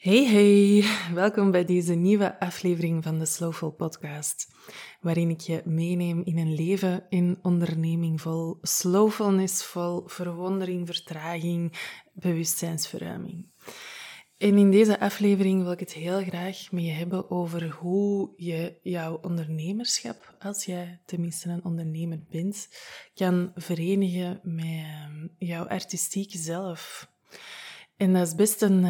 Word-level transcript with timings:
Hey 0.00 0.26
hey, 0.26 0.84
welkom 1.14 1.50
bij 1.50 1.64
deze 1.64 1.94
nieuwe 1.94 2.40
aflevering 2.40 3.04
van 3.04 3.18
de 3.18 3.26
Slowful 3.26 3.70
Podcast, 3.70 4.48
waarin 5.00 5.30
ik 5.30 5.40
je 5.40 5.62
meeneem 5.64 6.22
in 6.24 6.38
een 6.38 6.54
leven 6.54 7.06
in 7.08 7.38
onderneming 7.42 8.20
vol 8.20 8.58
slowfulness, 8.62 9.64
vol 9.64 10.02
verwondering, 10.06 10.86
vertraging, 10.86 11.72
bewustzijnsverruiming. 12.12 13.46
En 14.36 14.58
in 14.58 14.70
deze 14.70 15.00
aflevering 15.00 15.62
wil 15.62 15.72
ik 15.72 15.80
het 15.80 15.92
heel 15.92 16.22
graag 16.22 16.70
met 16.70 16.84
je 16.84 16.90
hebben 16.90 17.30
over 17.30 17.70
hoe 17.70 18.32
je 18.36 18.78
jouw 18.82 19.18
ondernemerschap, 19.22 20.36
als 20.38 20.64
jij 20.64 21.00
tenminste 21.04 21.48
een 21.48 21.64
ondernemer 21.64 22.22
bent, 22.30 22.68
kan 23.14 23.52
verenigen 23.54 24.40
met 24.42 24.64
ehm, 24.66 25.26
jouw 25.38 25.64
artistieke 25.64 26.38
zelf. 26.38 27.10
En 27.96 28.12
dat 28.12 28.26
is 28.26 28.34
best 28.34 28.62
een, 28.62 28.84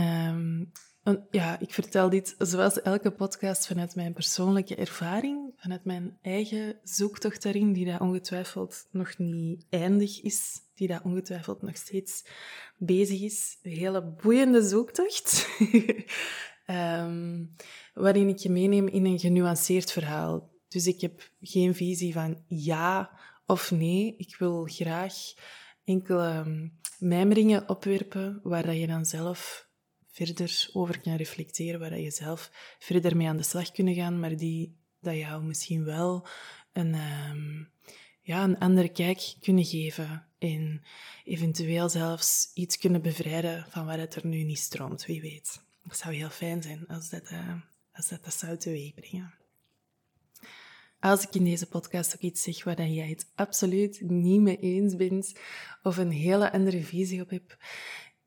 ehm, 1.16 1.26
ja, 1.30 1.58
ik 1.58 1.74
vertel 1.74 2.10
dit 2.10 2.34
zoals 2.38 2.82
elke 2.82 3.10
podcast 3.10 3.66
vanuit 3.66 3.94
mijn 3.94 4.12
persoonlijke 4.12 4.74
ervaring, 4.74 5.52
vanuit 5.56 5.84
mijn 5.84 6.18
eigen 6.22 6.78
zoektocht 6.82 7.42
daarin, 7.42 7.72
die 7.72 7.86
dat 7.86 8.00
ongetwijfeld 8.00 8.86
nog 8.90 9.18
niet 9.18 9.66
eindig 9.70 10.22
is, 10.22 10.60
die 10.74 10.88
dat 10.88 11.02
ongetwijfeld 11.02 11.62
nog 11.62 11.76
steeds 11.76 12.24
bezig 12.76 13.20
is. 13.20 13.58
Een 13.62 13.76
hele 13.76 14.02
boeiende 14.02 14.62
zoektocht, 14.62 15.48
um, 16.66 17.54
waarin 17.94 18.28
ik 18.28 18.38
je 18.38 18.50
meeneem 18.50 18.88
in 18.88 19.04
een 19.04 19.18
genuanceerd 19.18 19.92
verhaal. 19.92 20.50
Dus 20.68 20.86
ik 20.86 21.00
heb 21.00 21.30
geen 21.40 21.74
visie 21.74 22.12
van 22.12 22.44
ja 22.46 23.18
of 23.46 23.70
nee. 23.70 24.14
Ik 24.16 24.36
wil 24.38 24.64
graag 24.64 25.14
enkele 25.84 26.70
mijmeringen 26.98 27.68
opwerpen 27.68 28.40
waar 28.42 28.66
dat 28.66 28.76
je 28.76 28.86
dan 28.86 29.04
zelf 29.04 29.68
verder 30.26 30.70
over 30.72 31.00
kan 31.00 31.16
reflecteren, 31.16 31.80
waar 31.80 31.98
je 31.98 32.10
zelf 32.10 32.50
verder 32.78 33.16
mee 33.16 33.28
aan 33.28 33.36
de 33.36 33.42
slag 33.42 33.70
kunnen 33.70 33.94
gaan, 33.94 34.20
maar 34.20 34.36
die 34.36 34.76
dat 35.00 35.16
jou 35.16 35.42
misschien 35.42 35.84
wel 35.84 36.26
een, 36.72 36.94
um, 36.94 37.70
ja, 38.20 38.44
een 38.44 38.58
andere 38.58 38.88
kijk 38.88 39.34
kunnen 39.40 39.64
geven 39.64 40.26
en 40.38 40.82
eventueel 41.24 41.88
zelfs 41.88 42.50
iets 42.54 42.78
kunnen 42.78 43.02
bevrijden 43.02 43.66
van 43.68 43.86
waar 43.86 43.98
het 43.98 44.14
er 44.14 44.26
nu 44.26 44.42
niet 44.42 44.58
stroomt, 44.58 45.06
wie 45.06 45.20
weet. 45.20 45.62
Dat 45.84 45.96
zou 45.96 46.14
heel 46.14 46.30
fijn 46.30 46.62
zijn 46.62 46.86
als 46.86 47.08
dat, 47.08 47.30
uh, 47.30 47.54
als 47.92 48.08
dat, 48.08 48.24
dat 48.24 48.34
zou 48.34 48.56
teweegbrengen. 48.56 49.34
Als 51.00 51.22
ik 51.22 51.34
in 51.34 51.44
deze 51.44 51.66
podcast 51.66 52.14
ook 52.14 52.20
iets 52.20 52.42
zeg 52.42 52.64
waar 52.64 52.86
jij 52.86 53.08
het 53.08 53.30
absoluut 53.34 54.00
niet 54.00 54.40
mee 54.40 54.58
eens 54.58 54.96
bent 54.96 55.32
of 55.82 55.96
een 55.96 56.10
hele 56.10 56.52
andere 56.52 56.82
visie 56.82 57.22
op 57.22 57.30
hebt 57.30 57.56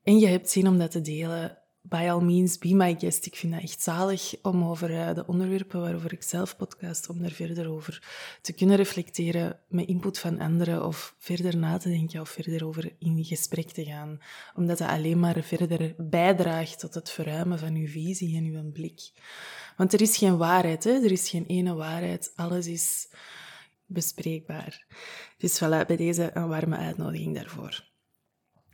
en 0.03 0.19
je 0.19 0.27
hebt 0.27 0.49
zin 0.49 0.67
om 0.67 0.77
dat 0.77 0.91
te 0.91 1.01
delen, 1.01 1.62
by 1.85 2.07
all 2.09 2.21
means, 2.21 2.57
be 2.57 2.73
my 2.73 2.95
guest. 2.99 3.25
Ik 3.25 3.35
vind 3.35 3.53
dat 3.53 3.61
echt 3.61 3.81
zalig 3.81 4.33
om 4.41 4.63
over 4.63 4.91
uh, 4.91 5.13
de 5.13 5.27
onderwerpen 5.27 5.81
waarover 5.81 6.13
ik 6.13 6.23
zelf 6.23 6.55
podcast, 6.55 7.09
om 7.09 7.21
daar 7.21 7.31
verder 7.31 7.69
over 7.69 8.03
te 8.41 8.53
kunnen 8.53 8.75
reflecteren 8.75 9.59
met 9.67 9.87
input 9.87 10.19
van 10.19 10.39
anderen 10.39 10.85
of 10.85 11.15
verder 11.17 11.57
na 11.57 11.77
te 11.77 11.89
denken 11.89 12.21
of 12.21 12.29
verder 12.29 12.65
over 12.65 12.95
in 12.99 13.23
gesprek 13.23 13.69
te 13.71 13.85
gaan. 13.85 14.21
Omdat 14.55 14.77
dat 14.77 14.87
alleen 14.87 15.19
maar 15.19 15.43
verder 15.43 15.93
bijdraagt 15.97 16.79
tot 16.79 16.93
het 16.93 17.09
verruimen 17.09 17.59
van 17.59 17.75
uw 17.75 17.87
visie 17.87 18.37
en 18.37 18.45
uw 18.45 18.71
blik. 18.71 19.11
Want 19.77 19.93
er 19.93 20.01
is 20.01 20.17
geen 20.17 20.37
waarheid, 20.37 20.83
hè? 20.83 20.91
er 20.91 21.11
is 21.11 21.29
geen 21.29 21.45
ene 21.45 21.73
waarheid. 21.73 22.31
Alles 22.35 22.67
is 22.67 23.09
bespreekbaar. 23.85 24.85
Dus 25.37 25.63
voilà, 25.63 25.85
bij 25.87 25.97
deze 25.97 26.31
een 26.33 26.47
warme 26.47 26.77
uitnodiging 26.77 27.35
daarvoor. 27.35 27.91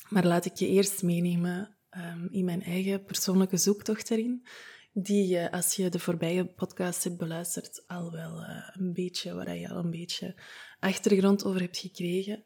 Maar 0.09 0.25
laat 0.25 0.45
ik 0.45 0.55
je 0.55 0.67
eerst 0.67 1.03
meenemen 1.03 1.77
um, 1.97 2.27
in 2.31 2.45
mijn 2.45 2.63
eigen 2.63 3.03
persoonlijke 3.03 3.57
zoektocht 3.57 4.11
erin. 4.11 4.45
Die, 4.93 5.47
als 5.47 5.75
je 5.75 5.89
de 5.89 5.99
voorbije 5.99 6.45
podcast 6.45 7.03
hebt 7.03 7.17
beluisterd, 7.17 7.83
al 7.87 8.11
wel 8.11 8.41
uh, 8.41 8.69
een 8.73 8.93
beetje, 8.93 9.33
waar 9.33 9.55
je 9.55 9.69
al 9.69 9.77
een 9.77 9.91
beetje 9.91 10.35
achtergrond 10.79 11.45
over 11.45 11.61
hebt 11.61 11.77
gekregen. 11.77 12.43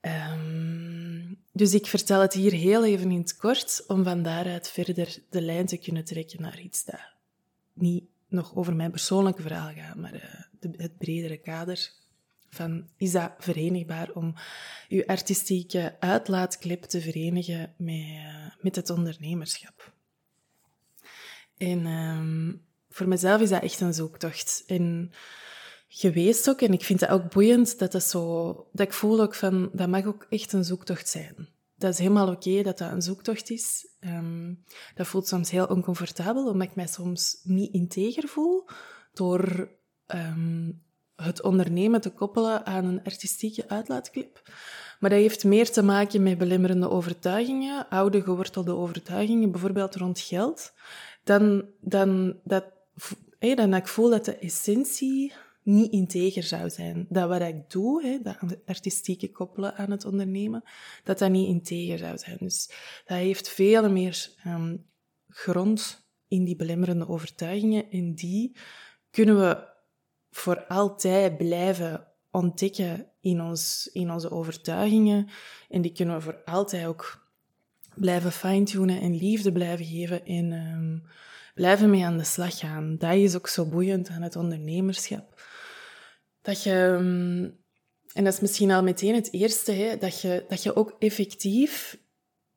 Um, 0.00 1.38
dus 1.52 1.74
ik 1.74 1.86
vertel 1.86 2.20
het 2.20 2.32
hier 2.32 2.52
heel 2.52 2.84
even 2.84 3.10
in 3.10 3.20
het 3.20 3.36
kort, 3.36 3.84
om 3.86 4.04
van 4.04 4.22
daaruit 4.22 4.68
verder 4.68 5.18
de 5.30 5.40
lijn 5.40 5.66
te 5.66 5.76
kunnen 5.76 6.04
trekken 6.04 6.42
naar 6.42 6.60
iets 6.60 6.84
dat 6.84 7.00
niet 7.72 8.04
nog 8.28 8.56
over 8.56 8.76
mijn 8.76 8.90
persoonlijke 8.90 9.42
verhaal 9.42 9.72
gaat, 9.72 9.96
maar 9.96 10.48
de, 10.60 10.70
het 10.76 10.98
bredere 10.98 11.36
kader 11.36 11.92
van, 12.54 12.88
is 12.96 13.12
dat 13.12 13.32
verenigbaar 13.38 14.10
om 14.14 14.34
je 14.88 15.06
artistieke 15.06 15.96
uitlaatklep 16.00 16.82
te 16.82 17.00
verenigen 17.00 17.74
met, 17.76 17.96
uh, 17.96 18.46
met 18.60 18.76
het 18.76 18.90
ondernemerschap? 18.90 19.92
En 21.56 21.86
um, 21.86 22.62
voor 22.90 23.08
mezelf 23.08 23.40
is 23.40 23.48
dat 23.48 23.62
echt 23.62 23.80
een 23.80 23.94
zoektocht. 23.94 24.62
En 24.66 25.12
geweest 25.88 26.48
ook, 26.48 26.60
en 26.60 26.72
ik 26.72 26.84
vind 26.84 27.00
het 27.00 27.10
ook 27.10 27.32
boeiend 27.32 27.78
dat 27.78 27.92
dat 27.92 28.02
zo, 28.02 28.52
dat 28.72 28.86
ik 28.86 28.92
voel 28.92 29.20
ook 29.20 29.34
van, 29.34 29.70
dat 29.72 29.88
mag 29.88 30.04
ook 30.04 30.26
echt 30.30 30.52
een 30.52 30.64
zoektocht 30.64 31.08
zijn. 31.08 31.48
Dat 31.76 31.92
is 31.92 31.98
helemaal 31.98 32.30
oké 32.30 32.62
dat 32.62 32.78
dat 32.78 32.92
een 32.92 33.02
zoektocht 33.02 33.50
is. 33.50 33.86
Um, 34.00 34.64
dat 34.94 35.06
voelt 35.06 35.28
soms 35.28 35.50
heel 35.50 35.66
oncomfortabel, 35.66 36.46
omdat 36.50 36.68
ik 36.68 36.74
mij 36.74 36.86
soms 36.86 37.40
niet 37.42 37.72
integer 37.72 38.28
voel 38.28 38.68
door 39.12 39.70
um, 40.06 40.82
het 41.22 41.42
ondernemen 41.42 42.00
te 42.00 42.10
koppelen 42.10 42.66
aan 42.66 42.84
een 42.84 43.04
artistieke 43.04 43.68
uitlaatklep. 43.68 44.42
Maar 45.00 45.10
dat 45.10 45.18
heeft 45.18 45.44
meer 45.44 45.70
te 45.70 45.82
maken 45.82 46.22
met 46.22 46.38
belemmerende 46.38 46.90
overtuigingen, 46.90 47.88
oude 47.88 48.22
gewortelde 48.22 48.74
overtuigingen, 48.74 49.50
bijvoorbeeld 49.50 49.94
rond 49.94 50.20
geld, 50.20 50.72
dan, 51.24 51.64
dan, 51.80 52.36
dat, 52.44 52.64
dan 53.38 53.74
ik 53.74 53.88
voel 53.88 54.10
dat 54.10 54.24
de 54.24 54.36
essentie 54.36 55.32
niet 55.62 55.92
integer 55.92 56.42
zou 56.42 56.70
zijn. 56.70 57.06
Dat 57.08 57.28
wat 57.28 57.40
ik 57.40 57.70
doe, 57.70 58.02
hè, 58.02 58.18
dat 58.22 58.36
artistieke 58.66 59.30
koppelen 59.30 59.74
aan 59.74 59.90
het 59.90 60.04
ondernemen, 60.04 60.62
dat 61.04 61.18
dat 61.18 61.30
niet 61.30 61.48
integer 61.48 61.98
zou 61.98 62.18
zijn. 62.18 62.36
Dus 62.40 62.70
dat 63.04 63.16
heeft 63.16 63.48
veel 63.48 63.90
meer 63.90 64.28
um, 64.46 64.86
grond 65.28 66.06
in 66.28 66.44
die 66.44 66.56
belemmerende 66.56 67.08
overtuigingen 67.08 67.90
en 67.90 68.14
die 68.14 68.56
kunnen 69.10 69.38
we 69.38 69.70
voor 70.32 70.64
altijd 70.66 71.36
blijven 71.36 72.06
ontdekken 72.30 73.06
in, 73.20 73.40
ons, 73.40 73.90
in 73.92 74.10
onze 74.10 74.30
overtuigingen. 74.30 75.28
En 75.68 75.82
die 75.82 75.92
kunnen 75.92 76.16
we 76.16 76.22
voor 76.22 76.42
altijd 76.44 76.86
ook 76.86 77.26
blijven 77.94 78.32
fine-tunen 78.32 79.00
en 79.00 79.16
liefde 79.16 79.52
blijven 79.52 79.86
geven 79.86 80.24
en 80.24 80.52
um, 80.52 81.02
blijven 81.54 81.90
mee 81.90 82.04
aan 82.04 82.18
de 82.18 82.24
slag 82.24 82.58
gaan. 82.58 82.96
Dat 82.98 83.14
is 83.14 83.36
ook 83.36 83.48
zo 83.48 83.66
boeiend 83.66 84.08
aan 84.08 84.22
het 84.22 84.36
ondernemerschap. 84.36 85.42
Dat 86.42 86.62
je, 86.62 86.74
um, 86.74 87.58
en 88.12 88.24
dat 88.24 88.32
is 88.32 88.40
misschien 88.40 88.70
al 88.70 88.82
meteen 88.82 89.14
het 89.14 89.32
eerste, 89.32 89.72
hè, 89.72 89.96
dat, 89.96 90.20
je, 90.20 90.44
dat 90.48 90.62
je 90.62 90.76
ook 90.76 90.96
effectief 90.98 91.98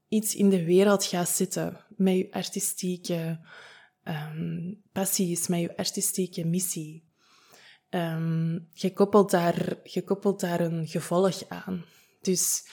iets 0.07 0.35
in 0.35 0.49
de 0.49 0.65
wereld 0.65 1.05
gaat 1.05 1.29
zetten 1.29 1.85
met 1.95 2.15
je 2.15 2.27
artistieke 2.31 3.39
um, 4.03 4.81
passies, 4.91 5.47
met 5.47 5.59
je 5.59 5.77
artistieke 5.77 6.45
missie. 6.45 7.03
Um, 7.95 8.67
je, 8.73 8.93
koppelt 8.93 9.31
daar, 9.31 9.77
je 9.83 10.35
daar 10.37 10.59
een 10.59 10.87
gevolg 10.87 11.49
aan. 11.49 11.85
Dus 12.21 12.67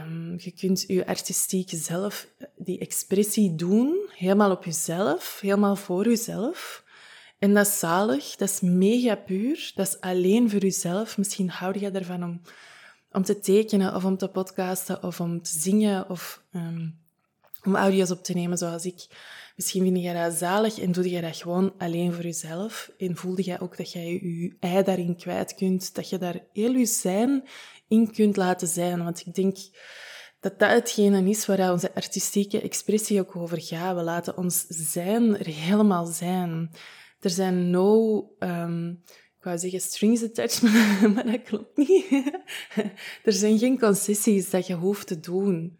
um, 0.00 0.34
je 0.38 0.50
kunt 0.50 0.84
je 0.86 1.06
artistieke 1.06 1.76
zelf, 1.76 2.28
die 2.56 2.78
expressie 2.78 3.54
doen, 3.54 4.08
helemaal 4.12 4.50
op 4.50 4.64
jezelf, 4.64 5.38
helemaal 5.40 5.76
voor 5.76 6.08
jezelf. 6.08 6.84
En 7.38 7.54
dat 7.54 7.66
is 7.66 7.78
zalig, 7.78 8.36
dat 8.36 8.48
is 8.48 8.60
mega 8.60 9.14
puur, 9.14 9.72
dat 9.74 9.86
is 9.86 10.00
alleen 10.00 10.50
voor 10.50 10.60
jezelf. 10.60 11.18
Misschien 11.18 11.50
hou 11.50 11.78
je 11.78 11.90
ervan 11.90 12.24
om, 12.24 12.40
om 13.12 13.22
te 13.22 13.40
tekenen 13.40 13.94
of 13.94 14.04
om 14.04 14.16
te 14.16 14.28
podcasten 14.28 15.02
of 15.02 15.20
om 15.20 15.42
te 15.42 15.58
zingen 15.58 16.10
of 16.10 16.42
um, 16.52 16.98
om 17.62 17.76
audio's 17.76 18.10
op 18.10 18.24
te 18.24 18.32
nemen 18.32 18.58
zoals 18.58 18.84
ik. 18.84 19.06
Misschien 19.56 19.82
vind 19.82 20.02
je 20.02 20.12
dat 20.12 20.34
zalig 20.34 20.78
en 20.78 20.92
doe 20.92 21.10
je 21.10 21.20
dat 21.20 21.36
gewoon 21.36 21.74
alleen 21.78 22.12
voor 22.12 22.24
jezelf. 22.24 22.90
En 22.98 23.16
voelde 23.16 23.42
jij 23.42 23.60
ook 23.60 23.76
dat 23.76 23.92
jij 23.92 24.12
je 24.12 24.56
ei 24.60 24.82
daarin 24.82 25.16
kwijt 25.16 25.54
kunt, 25.54 25.94
dat 25.94 26.08
je 26.08 26.18
daar 26.18 26.40
heel 26.52 26.72
je 26.72 26.86
zijn 26.86 27.48
in 27.88 28.12
kunt 28.12 28.36
laten 28.36 28.68
zijn. 28.68 29.04
Want 29.04 29.26
ik 29.26 29.34
denk 29.34 29.56
dat 30.40 30.58
dat 30.58 30.70
hetgene 30.70 31.28
is 31.28 31.46
waar 31.46 31.72
onze 31.72 31.94
artistieke 31.94 32.60
expressie 32.60 33.20
ook 33.20 33.36
over 33.36 33.62
gaat. 33.62 33.96
We 33.96 34.02
laten 34.02 34.36
ons 34.36 34.64
zijn 34.68 35.38
er 35.38 35.46
helemaal 35.46 36.06
zijn. 36.06 36.70
Er 37.20 37.30
zijn 37.30 37.70
no, 37.70 38.18
um, 38.38 39.02
ik 39.38 39.44
wou 39.44 39.58
zeggen 39.58 39.80
strings 39.80 40.22
attached, 40.22 40.62
maar 41.14 41.26
dat 41.26 41.42
klopt 41.42 41.76
niet. 41.76 42.06
er 43.24 43.32
zijn 43.32 43.58
geen 43.58 43.78
concessies 43.78 44.50
dat 44.50 44.66
je 44.66 44.74
hoeft 44.74 45.06
te 45.06 45.20
doen. 45.20 45.78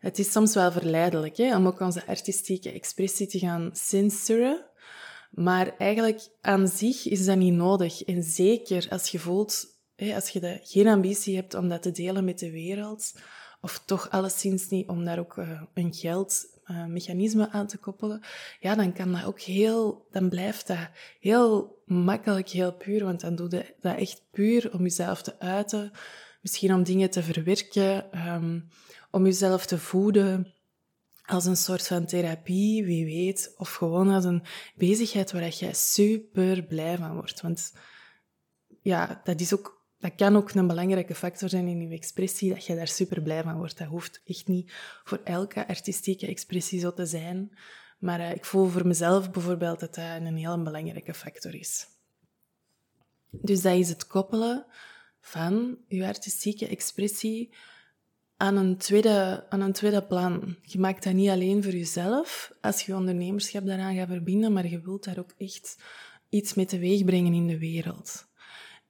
Het 0.00 0.18
is 0.18 0.32
soms 0.32 0.54
wel 0.54 0.72
verleidelijk 0.72 1.36
hè, 1.36 1.56
om 1.56 1.66
ook 1.66 1.80
onze 1.80 2.06
artistieke 2.06 2.72
expressie 2.72 3.26
te 3.26 3.38
gaan 3.38 3.70
censuren. 3.72 4.64
Maar 5.30 5.76
eigenlijk 5.76 6.28
aan 6.40 6.68
zich 6.68 7.08
is 7.08 7.24
dat 7.24 7.36
niet 7.36 7.54
nodig. 7.54 8.02
En 8.02 8.22
zeker 8.22 8.86
als 8.90 9.08
je 9.08 9.18
voelt, 9.18 9.66
hè, 9.96 10.14
als 10.14 10.28
je 10.28 10.40
de, 10.40 10.60
geen 10.62 10.88
ambitie 10.88 11.36
hebt 11.36 11.54
om 11.54 11.68
dat 11.68 11.82
te 11.82 11.90
delen 11.90 12.24
met 12.24 12.38
de 12.38 12.50
wereld, 12.50 13.12
of 13.60 13.82
toch 13.84 14.10
alleszins 14.10 14.68
niet 14.68 14.88
om 14.88 15.04
daar 15.04 15.18
ook 15.18 15.36
uh, 15.36 15.62
een 15.74 15.94
geld 15.94 16.60
uh, 16.64 16.86
mechanismen 16.86 17.50
aan 17.50 17.66
te 17.66 17.78
koppelen, 17.78 18.22
ja, 18.60 18.74
dan 18.74 18.92
kan 18.92 19.12
dat 19.12 19.24
ook 19.24 19.40
heel, 19.40 20.06
dan 20.10 20.28
blijft 20.28 20.66
dat 20.66 20.88
heel 21.20 21.78
makkelijk, 21.86 22.48
heel 22.48 22.72
puur, 22.72 23.04
want 23.04 23.20
dan 23.20 23.34
doe 23.34 23.50
je 23.50 23.74
dat 23.80 23.98
echt 23.98 24.22
puur 24.30 24.72
om 24.72 24.82
jezelf 24.82 25.22
te 25.22 25.38
uiten, 25.38 25.92
misschien 26.40 26.74
om 26.74 26.82
dingen 26.82 27.10
te 27.10 27.22
verwerken, 27.22 28.18
um, 28.28 28.68
om 29.10 29.24
jezelf 29.24 29.66
te 29.66 29.78
voeden, 29.78 30.54
als 31.26 31.44
een 31.44 31.56
soort 31.56 31.86
van 31.86 32.06
therapie, 32.06 32.84
wie 32.84 33.04
weet, 33.04 33.54
of 33.56 33.74
gewoon 33.74 34.08
als 34.08 34.24
een 34.24 34.42
bezigheid 34.74 35.32
waar 35.32 35.48
jij 35.48 35.74
super 35.74 36.62
blij 36.62 36.96
van 36.96 37.14
wordt. 37.14 37.40
Want 37.40 37.72
ja, 38.80 39.20
dat 39.24 39.40
is 39.40 39.54
ook 39.54 39.80
dat 40.00 40.14
kan 40.14 40.36
ook 40.36 40.52
een 40.52 40.66
belangrijke 40.66 41.14
factor 41.14 41.48
zijn 41.48 41.68
in 41.68 41.80
je 41.80 41.96
expressie, 41.96 42.52
dat 42.52 42.66
je 42.66 42.74
daar 42.74 42.88
super 42.88 43.22
blij 43.22 43.42
van 43.42 43.56
wordt. 43.56 43.78
Dat 43.78 43.86
hoeft 43.86 44.20
echt 44.24 44.46
niet 44.46 44.72
voor 45.04 45.20
elke 45.24 45.68
artistieke 45.68 46.26
expressie 46.26 46.80
zo 46.80 46.92
te 46.92 47.06
zijn. 47.06 47.58
Maar 47.98 48.20
uh, 48.20 48.30
ik 48.30 48.44
voel 48.44 48.66
voor 48.66 48.86
mezelf 48.86 49.30
bijvoorbeeld 49.30 49.80
dat 49.80 49.94
dat 49.94 50.04
een 50.04 50.36
heel 50.36 50.62
belangrijke 50.62 51.14
factor 51.14 51.54
is. 51.54 51.86
Dus 53.30 53.62
dat 53.62 53.76
is 53.76 53.88
het 53.88 54.06
koppelen 54.06 54.66
van 55.20 55.78
je 55.88 56.06
artistieke 56.06 56.66
expressie 56.68 57.50
aan 58.36 58.56
een 58.56 58.76
tweede, 58.76 59.46
aan 59.48 59.60
een 59.60 59.72
tweede 59.72 60.02
plan. 60.02 60.56
Je 60.62 60.78
maakt 60.78 61.04
dat 61.04 61.12
niet 61.12 61.28
alleen 61.28 61.62
voor 61.62 61.72
jezelf, 61.72 62.52
als 62.60 62.82
je 62.82 62.94
ondernemerschap 62.94 63.66
daaraan 63.66 63.96
gaat 63.96 64.08
verbinden, 64.08 64.52
maar 64.52 64.68
je 64.68 64.80
wilt 64.80 65.04
daar 65.04 65.18
ook 65.18 65.34
echt 65.38 65.76
iets 66.28 66.54
mee 66.54 66.66
teweeg 66.66 67.04
brengen 67.04 67.34
in 67.34 67.46
de 67.46 67.58
wereld. 67.58 68.28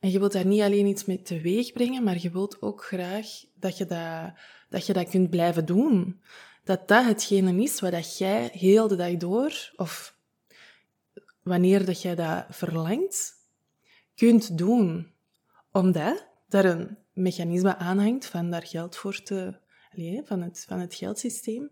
En 0.01 0.11
je 0.11 0.19
wilt 0.19 0.33
daar 0.33 0.47
niet 0.47 0.61
alleen 0.61 0.87
iets 0.87 1.05
mee 1.05 1.23
teweeg 1.23 1.73
brengen, 1.73 2.03
maar 2.03 2.19
je 2.21 2.31
wilt 2.31 2.63
ook 2.63 2.85
graag 2.85 3.27
dat 3.55 3.79
je 3.79 3.87
dat, 3.87 4.33
dat, 4.69 4.87
je 4.87 4.93
dat 4.93 5.09
kunt 5.09 5.31
blijven 5.31 5.67
doen. 5.67 6.21
Dat 6.65 6.89
dat 6.89 7.05
hetgene 7.05 7.63
is 7.63 7.81
wat 7.81 7.93
dat 7.93 8.19
jij 8.19 8.51
heel 8.53 8.89
de 8.89 8.97
dag 8.97 9.17
door, 9.17 9.73
of 9.77 10.17
wanneer 11.43 11.85
dat 11.85 12.03
jij 12.03 12.15
dat 12.15 12.45
verlangt, 12.49 13.33
kunt 14.15 14.59
doen. 14.59 15.10
Omdat 15.73 16.27
er 16.49 16.65
een 16.65 16.99
mechanisme 17.13 17.77
aanhangt 17.77 18.27
van 18.27 18.51
daar 18.51 18.67
geld 18.67 18.97
voor 18.97 19.23
te... 19.23 19.59
Allez, 19.97 20.21
van, 20.25 20.43
het, 20.43 20.65
van 20.69 20.79
het 20.79 20.95
geldsysteem, 20.95 21.71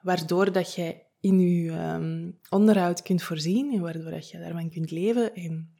waardoor 0.00 0.52
dat 0.52 0.74
jij 0.74 1.06
in 1.20 1.40
je 1.40 1.72
um, 1.72 2.38
onderhoud 2.48 3.02
kunt 3.02 3.22
voorzien 3.22 3.72
en 3.72 3.80
waardoor 3.80 4.10
dat 4.10 4.30
je 4.30 4.38
daarvan 4.38 4.70
kunt 4.70 4.90
leven 4.90 5.34
en 5.34 5.74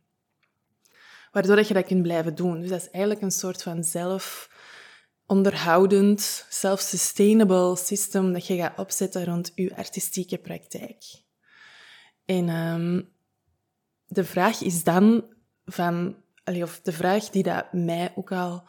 waardoor 1.32 1.56
dat 1.56 1.68
je 1.68 1.74
dat 1.74 1.86
kunt 1.86 2.02
blijven 2.02 2.34
doen. 2.34 2.60
Dus 2.60 2.68
dat 2.68 2.80
is 2.80 2.90
eigenlijk 2.90 3.22
een 3.22 3.30
soort 3.30 3.62
van 3.62 3.84
zelf 3.84 4.50
onderhoudend, 5.26 6.46
self-sustainable 6.48 7.76
system 7.76 8.32
dat 8.32 8.46
je 8.46 8.56
gaat 8.56 8.78
opzetten 8.78 9.24
rond 9.24 9.52
je 9.54 9.76
artistieke 9.76 10.38
praktijk. 10.38 11.04
En 12.24 12.48
um, 12.48 13.08
de 14.06 14.24
vraag 14.24 14.60
is 14.60 14.84
dan 14.84 15.24
van, 15.64 16.21
of 16.44 16.80
de 16.82 16.92
vraag 16.92 17.30
die 17.30 17.42
dat 17.42 17.72
mij 17.72 18.12
ook 18.14 18.32
al 18.32 18.64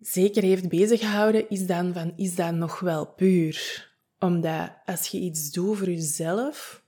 zeker 0.00 0.42
heeft 0.42 0.68
beziggehouden, 0.68 1.48
is 1.48 1.66
dan 1.66 1.92
van, 1.92 2.12
is 2.16 2.34
dat 2.34 2.54
nog 2.54 2.80
wel 2.80 3.06
puur? 3.06 3.94
Omdat 4.18 4.70
als 4.84 5.06
je 5.06 5.18
iets 5.18 5.50
doet 5.50 5.76
voor 5.76 5.90
jezelf, 5.90 6.82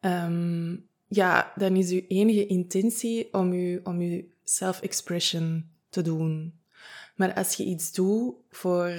um, 0.00 0.88
ja, 1.06 1.52
dan 1.56 1.76
is 1.76 1.90
uw 1.90 2.02
enige 2.08 2.46
intentie 2.46 3.32
om 3.32 3.52
je, 3.52 3.80
om 3.84 3.98
uw 3.98 4.22
self-expression 4.44 5.70
te 5.88 6.02
doen. 6.02 6.60
Maar 7.16 7.34
als 7.34 7.54
je 7.54 7.64
iets 7.64 7.92
doet 7.92 8.34
voor, 8.50 8.92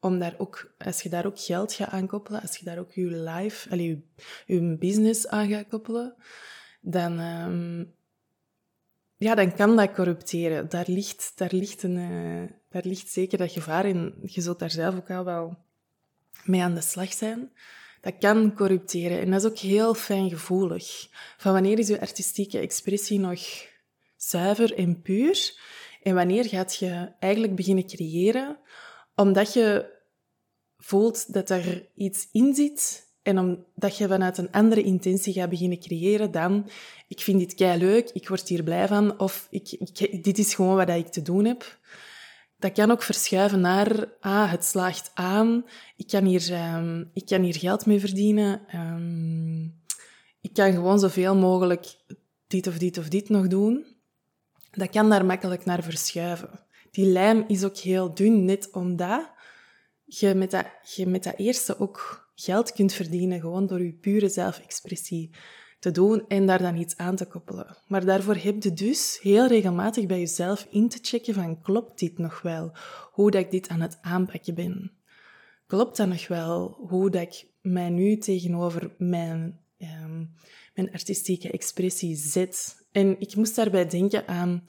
om 0.00 0.18
daar 0.18 0.34
ook, 0.38 0.74
als 0.78 1.02
je 1.02 1.08
daar 1.08 1.26
ook 1.26 1.40
geld 1.40 1.72
gaat 1.72 1.90
aankoppelen, 1.90 2.40
als 2.40 2.56
je 2.56 2.64
daar 2.64 2.78
ook 2.78 2.92
je 2.92 3.06
life, 3.06 3.70
allee, 3.70 4.04
je, 4.46 4.54
je 4.54 4.76
business 4.76 5.28
aan 5.28 5.48
gaat 5.48 5.68
koppelen, 5.68 6.14
dan, 6.80 7.18
um, 7.20 7.94
ja, 9.24 9.34
dan 9.34 9.54
kan 9.54 9.76
dat 9.76 9.92
corrupteren. 9.92 10.68
Daar 10.68 10.84
ligt, 10.86 11.32
daar, 11.34 11.52
ligt 11.52 11.82
een, 11.82 11.96
uh, 11.96 12.50
daar 12.68 12.82
ligt 12.84 13.08
zeker 13.08 13.38
dat 13.38 13.52
gevaar 13.52 13.86
in. 13.86 14.14
Je 14.22 14.40
zult 14.40 14.58
daar 14.58 14.70
zelf 14.70 14.96
ook 14.96 15.10
al 15.10 15.24
wel 15.24 15.56
mee 16.44 16.62
aan 16.62 16.74
de 16.74 16.80
slag 16.80 17.12
zijn 17.12 17.50
dat 18.04 18.18
kan 18.18 18.54
corrupteren. 18.54 19.20
En 19.20 19.30
dat 19.30 19.44
is 19.44 19.50
ook 19.50 19.58
heel 19.58 19.94
fijngevoelig. 19.94 21.08
Van 21.36 21.52
wanneer 21.52 21.78
is 21.78 21.88
je 21.88 22.00
artistieke 22.00 22.58
expressie 22.58 23.18
nog 23.18 23.40
zuiver 24.16 24.74
en 24.74 25.02
puur? 25.02 25.58
En 26.02 26.14
wanneer 26.14 26.44
gaat 26.44 26.76
je 26.76 27.12
eigenlijk 27.18 27.54
beginnen 27.54 27.86
creëren 27.86 28.58
omdat 29.14 29.52
je 29.52 29.92
voelt 30.78 31.32
dat 31.32 31.50
er 31.50 31.88
iets 31.94 32.28
in 32.32 32.54
zit 32.54 33.03
en 33.24 33.38
omdat 33.38 33.96
je 33.96 34.08
vanuit 34.08 34.38
een 34.38 34.52
andere 34.52 34.82
intentie 34.82 35.32
gaat 35.32 35.50
beginnen 35.50 35.80
creëren 35.80 36.30
dan 36.30 36.68
ik 37.08 37.20
vind 37.20 37.38
dit 37.38 37.54
kei 37.54 37.78
leuk, 37.78 38.10
ik 38.12 38.28
word 38.28 38.48
hier 38.48 38.62
blij 38.62 38.88
van 38.88 39.18
of 39.18 39.46
ik, 39.50 39.78
dit 40.24 40.38
is 40.38 40.54
gewoon 40.54 40.76
wat 40.76 40.88
ik 40.88 41.06
te 41.06 41.22
doen 41.22 41.44
heb 41.44 41.78
dat 42.64 42.72
kan 42.72 42.90
ook 42.90 43.02
verschuiven 43.02 43.60
naar, 43.60 44.08
ah, 44.20 44.50
het 44.50 44.64
slaagt 44.64 45.10
aan, 45.14 45.64
ik 45.96 46.06
kan 46.06 46.24
hier, 46.24 46.74
um, 46.74 47.10
ik 47.12 47.26
kan 47.26 47.42
hier 47.42 47.54
geld 47.54 47.86
mee 47.86 48.00
verdienen, 48.00 48.60
um, 48.74 49.82
ik 50.40 50.52
kan 50.52 50.72
gewoon 50.72 50.98
zoveel 50.98 51.36
mogelijk 51.36 51.96
dit 52.46 52.66
of 52.66 52.78
dit 52.78 52.98
of 52.98 53.08
dit 53.08 53.28
nog 53.28 53.46
doen. 53.46 53.84
Dat 54.70 54.90
kan 54.90 55.10
daar 55.10 55.24
makkelijk 55.24 55.64
naar 55.64 55.82
verschuiven. 55.82 56.50
Die 56.90 57.06
lijm 57.06 57.44
is 57.48 57.64
ook 57.64 57.76
heel 57.76 58.14
dun, 58.14 58.44
net 58.44 58.70
omdat 58.72 59.30
je 60.04 60.34
met 60.34 60.50
dat, 60.50 60.66
je 60.94 61.06
met 61.06 61.22
dat 61.22 61.36
eerste 61.36 61.80
ook 61.80 62.23
geld 62.34 62.72
kunt 62.72 62.92
verdienen, 62.92 63.40
gewoon 63.40 63.66
door 63.66 63.82
je 63.82 63.92
pure 63.92 64.28
zelfexpressie 64.28 65.30
te 65.84 65.90
doen 65.90 66.24
en 66.28 66.46
daar 66.46 66.58
dan 66.58 66.76
iets 66.76 66.96
aan 66.96 67.16
te 67.16 67.26
koppelen. 67.26 67.76
Maar 67.86 68.04
daarvoor 68.04 68.36
heb 68.36 68.62
je 68.62 68.72
dus 68.72 69.18
heel 69.22 69.46
regelmatig 69.46 70.06
bij 70.06 70.18
jezelf 70.18 70.66
in 70.70 70.88
te 70.88 70.98
checken 71.02 71.34
van 71.34 71.62
klopt 71.62 71.98
dit 71.98 72.18
nog 72.18 72.42
wel? 72.42 72.72
Hoe 73.12 73.30
dat 73.30 73.40
ik 73.40 73.50
dit 73.50 73.68
aan 73.68 73.80
het 73.80 73.98
aanpakken 74.00 74.54
ben? 74.54 74.92
Klopt 75.66 75.96
dat 75.96 76.08
nog 76.08 76.28
wel? 76.28 76.68
Hoe 76.88 77.10
dat 77.10 77.22
ik 77.22 77.46
mij 77.60 77.88
nu 77.88 78.16
tegenover 78.16 78.94
mijn, 78.98 79.60
um, 79.78 80.34
mijn 80.74 80.92
artistieke 80.92 81.50
expressie 81.50 82.16
zet? 82.16 82.86
En 82.92 83.20
ik 83.20 83.36
moest 83.36 83.56
daarbij 83.56 83.86
denken 83.86 84.28
aan, 84.28 84.68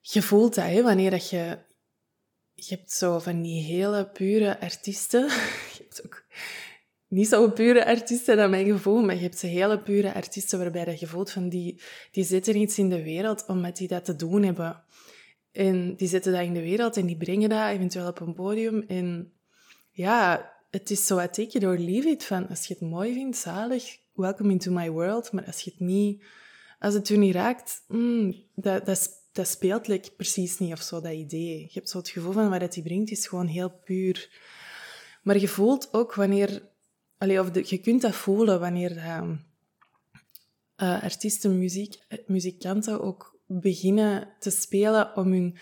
je 0.00 0.22
voelt 0.22 0.54
dat, 0.54 0.64
hè, 0.64 0.82
wanneer 0.82 1.10
dat 1.10 1.30
je, 1.30 1.58
je 2.54 2.74
hebt 2.74 2.92
zo 2.92 3.18
van 3.18 3.42
die 3.42 3.62
hele 3.62 4.08
pure 4.08 4.60
artiesten, 4.60 5.22
je 5.74 5.78
hebt 5.78 6.04
ook 6.04 6.24
niet 7.08 7.28
zo 7.28 7.50
pure 7.50 7.86
artiesten, 7.86 8.36
naar 8.36 8.50
mijn 8.50 8.66
gevoel, 8.66 9.02
maar 9.02 9.14
je 9.14 9.20
hebt 9.20 9.38
ze 9.38 9.46
hele 9.46 9.82
pure 9.82 10.14
artiesten 10.14 10.58
waarbij 10.58 10.84
dat 10.84 11.00
je 11.00 11.06
voelt 11.06 11.30
van 11.30 11.48
die, 11.48 11.80
die 12.10 12.24
zetten 12.24 12.56
iets 12.56 12.78
in 12.78 12.88
de 12.88 13.02
wereld 13.02 13.44
omdat 13.46 13.76
die 13.76 13.88
dat 13.88 14.04
te 14.04 14.16
doen 14.16 14.42
hebben. 14.42 14.82
En 15.52 15.96
die 15.96 16.08
zetten 16.08 16.32
dat 16.32 16.42
in 16.42 16.54
de 16.54 16.62
wereld 16.62 16.96
en 16.96 17.06
die 17.06 17.16
brengen 17.16 17.48
dat 17.48 17.68
eventueel 17.68 18.08
op 18.08 18.20
een 18.20 18.34
podium. 18.34 18.84
En 18.88 19.32
ja, 19.90 20.52
het 20.70 20.90
is 20.90 21.06
zo 21.06 21.16
wat 21.16 21.34
take 21.34 21.56
it 21.56 21.64
or 21.64 21.78
leave 21.78 22.16
van, 22.18 22.48
als 22.48 22.66
je 22.66 22.74
het 22.74 22.82
mooi 22.82 23.14
vindt, 23.14 23.36
zalig, 23.36 23.96
welcome 24.12 24.52
into 24.52 24.72
my 24.72 24.90
world. 24.90 25.32
Maar 25.32 25.44
als 25.44 25.60
je 25.60 25.70
het 25.70 25.80
niet, 25.80 26.22
als 26.78 26.94
het 26.94 27.08
je 27.08 27.16
niet 27.16 27.34
raakt, 27.34 27.84
mm, 27.88 28.34
dat, 28.54 28.86
dat, 28.86 29.10
dat 29.32 29.48
speelt 29.48 30.16
precies 30.16 30.58
niet 30.58 30.72
of 30.72 30.82
zo, 30.82 31.00
dat 31.00 31.12
idee. 31.12 31.58
Je 31.60 31.70
hebt 31.72 31.90
zo 31.90 31.98
het 31.98 32.08
gevoel 32.08 32.32
van 32.32 32.50
wat 32.50 32.60
het 32.60 32.72
die 32.72 32.82
brengt, 32.82 33.10
is 33.10 33.26
gewoon 33.26 33.46
heel 33.46 33.70
puur. 33.84 34.40
Maar 35.22 35.38
je 35.38 35.48
voelt 35.48 35.88
ook 35.92 36.14
wanneer 36.14 36.62
Allee, 37.24 37.40
of 37.40 37.68
je 37.68 37.78
kunt 37.78 38.02
dat 38.02 38.14
voelen 38.14 38.60
wanneer 38.60 38.96
uh, 38.96 39.30
artiesten, 41.02 41.58
muziek, 41.58 41.94
muzikanten 42.26 43.00
ook 43.00 43.40
beginnen 43.46 44.28
te 44.38 44.50
spelen 44.50 45.16
om 45.16 45.32
hun 45.32 45.58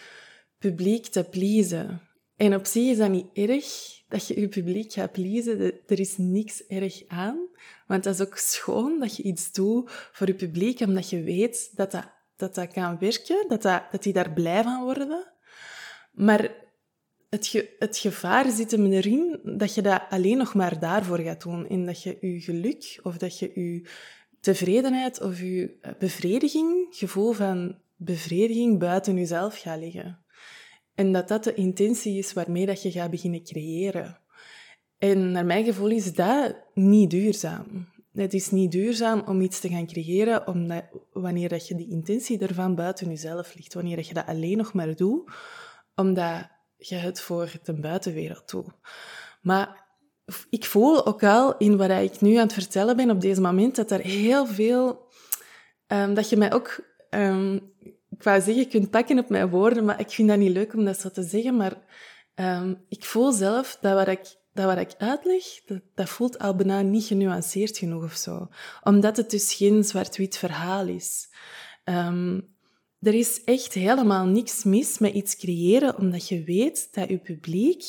publiek 0.59 1.07
te 1.07 1.25
pleasen. 1.25 2.01
En 2.37 2.55
op 2.55 2.67
zich 2.67 2.91
is 2.91 2.97
dat 2.97 3.11
niet 3.11 3.27
erg 3.33 3.65
dat 4.09 4.27
je 4.27 4.41
je 4.41 4.49
publiek 4.49 4.93
gaat 4.93 5.13
pleasen. 5.13 5.73
Er 5.87 6.01
is 6.01 6.17
niks 6.17 6.67
erg 6.67 7.07
aan. 7.07 7.49
Want 7.87 8.05
dat 8.05 8.15
is 8.15 8.21
ook 8.21 8.37
schoon 8.37 9.01
dat 9.01 9.17
je 9.17 9.23
iets 9.23 9.53
doet 9.53 9.91
voor 10.13 10.27
je 10.27 10.35
publiek, 10.35 10.81
omdat 10.81 11.11
je 11.11 11.23
weet 11.23 11.71
dat 11.75 11.91
dat, 11.91 12.11
dat, 12.37 12.55
dat 12.55 12.73
kan 12.73 12.99
werken, 12.99 13.45
dat, 13.49 13.63
dat 13.63 14.03
die 14.03 14.13
daar 14.13 14.33
blij 14.33 14.63
van 14.63 14.83
worden. 14.83 15.33
Maar 16.13 16.62
het, 17.33 17.69
het 17.79 17.99
gevaar 17.99 18.51
zit 18.51 18.71
hem 18.71 18.93
erin 18.93 19.41
dat 19.43 19.75
je 19.75 19.83
dat 19.83 20.03
alleen 20.09 20.37
nog 20.37 20.55
maar 20.55 20.79
daarvoor 20.79 21.19
gaat 21.19 21.43
doen. 21.43 21.69
En 21.69 21.87
dat 21.87 22.03
je 22.03 22.17
je 22.21 22.41
geluk 22.41 23.01
of 23.03 23.17
dat 23.17 23.39
je 23.39 23.51
je 23.55 23.89
tevredenheid 24.41 25.21
of 25.21 25.41
je 25.41 25.79
eh, 25.81 25.93
bevrediging, 25.99 26.87
gevoel 26.91 27.33
van 27.33 27.79
bevrediging 27.97 28.79
buiten 28.79 29.17
jezelf 29.17 29.59
gaat 29.59 29.79
leggen. 29.79 30.19
En 30.95 31.13
dat 31.13 31.29
dat 31.29 31.45
de 31.45 31.55
intentie 31.55 32.19
is 32.19 32.33
waarmee 32.33 32.67
dat 32.67 32.83
je 32.83 32.91
gaat 32.91 33.11
beginnen 33.11 33.45
creëren. 33.45 34.19
En 34.99 35.31
naar 35.31 35.47
mijn 35.47 35.65
gevoel 35.65 35.91
is 35.91 36.15
dat 36.15 36.57
niet 36.75 37.11
duurzaam. 37.11 37.89
Het 38.13 38.35
is 38.35 38.51
niet 38.51 38.73
duurzaam 38.73 39.23
om 39.27 39.41
iets 39.41 39.61
te 39.61 39.69
gaan 39.69 39.87
creëren 39.87 40.47
omdat, 40.47 40.85
wanneer 41.13 41.49
dat 41.49 41.69
je 41.69 41.75
die 41.75 41.91
intentie 41.91 42.39
ervan 42.39 42.75
buiten 42.75 43.09
jezelf 43.09 43.55
ligt. 43.55 43.75
Wanneer 43.75 43.97
dat 43.97 44.09
je 44.09 44.15
dat 44.15 44.27
alleen 44.27 44.57
nog 44.57 44.73
maar 44.73 44.97
doet, 44.97 45.31
omdat 45.95 46.49
je 46.89 46.95
het 46.95 47.21
voor 47.21 47.53
de 47.63 47.73
buitenwereld 47.73 48.49
toe. 48.49 48.65
Maar 49.41 49.85
ik 50.51 50.65
voel 50.65 51.07
ook 51.07 51.23
al 51.23 51.57
in 51.57 51.77
wat 51.77 51.91
ik 51.91 52.21
nu 52.21 52.35
aan 52.35 52.43
het 52.43 52.53
vertellen 52.53 52.97
ben 52.97 53.11
op 53.11 53.21
deze 53.21 53.41
moment, 53.41 53.77
dat 53.77 53.91
er 53.91 54.01
heel 54.01 54.47
veel... 54.47 55.11
Um, 55.87 56.15
dat 56.15 56.29
je 56.29 56.37
mij 56.37 56.53
ook... 56.53 56.91
Ik 58.11 58.23
wou 58.23 58.41
zeggen, 58.41 58.69
kunt 58.69 58.91
pakken 58.91 59.19
op 59.19 59.29
mijn 59.29 59.49
woorden, 59.49 59.85
maar 59.85 60.01
ik 60.01 60.11
vind 60.11 60.29
dat 60.29 60.39
niet 60.39 60.53
leuk 60.53 60.75
om 60.75 60.85
dat 60.85 61.01
zo 61.01 61.11
te 61.11 61.23
zeggen. 61.23 61.57
Maar 61.57 61.73
um, 62.35 62.85
ik 62.89 63.05
voel 63.05 63.33
zelf 63.33 63.79
dat 63.81 63.95
wat 63.95 64.09
ik, 64.09 64.37
dat 64.53 64.65
wat 64.65 64.79
ik 64.79 64.95
uitleg, 64.99 65.45
dat, 65.67 65.81
dat 65.95 66.09
voelt 66.09 66.39
al 66.39 66.55
bijna 66.55 66.81
niet 66.81 67.05
genuanceerd 67.05 67.79
genoeg 67.79 68.03
of 68.03 68.15
zo. 68.15 68.49
Omdat 68.83 69.17
het 69.17 69.31
dus 69.31 69.55
geen 69.55 69.85
zwart-wit 69.85 70.39
verhaal 70.39 70.87
is. 70.87 71.29
Er 73.03 73.15
is 73.15 73.45
echt 73.45 73.73
helemaal 73.73 74.27
niks 74.27 74.65
mis 74.65 74.99
met 74.99 75.15
iets 75.15 75.37
creëren, 75.37 75.99
omdat 75.99 76.29
je 76.29 76.45
weet 76.45 76.89
dat 76.93 77.09
je 77.09 77.19
publiek, 77.19 77.83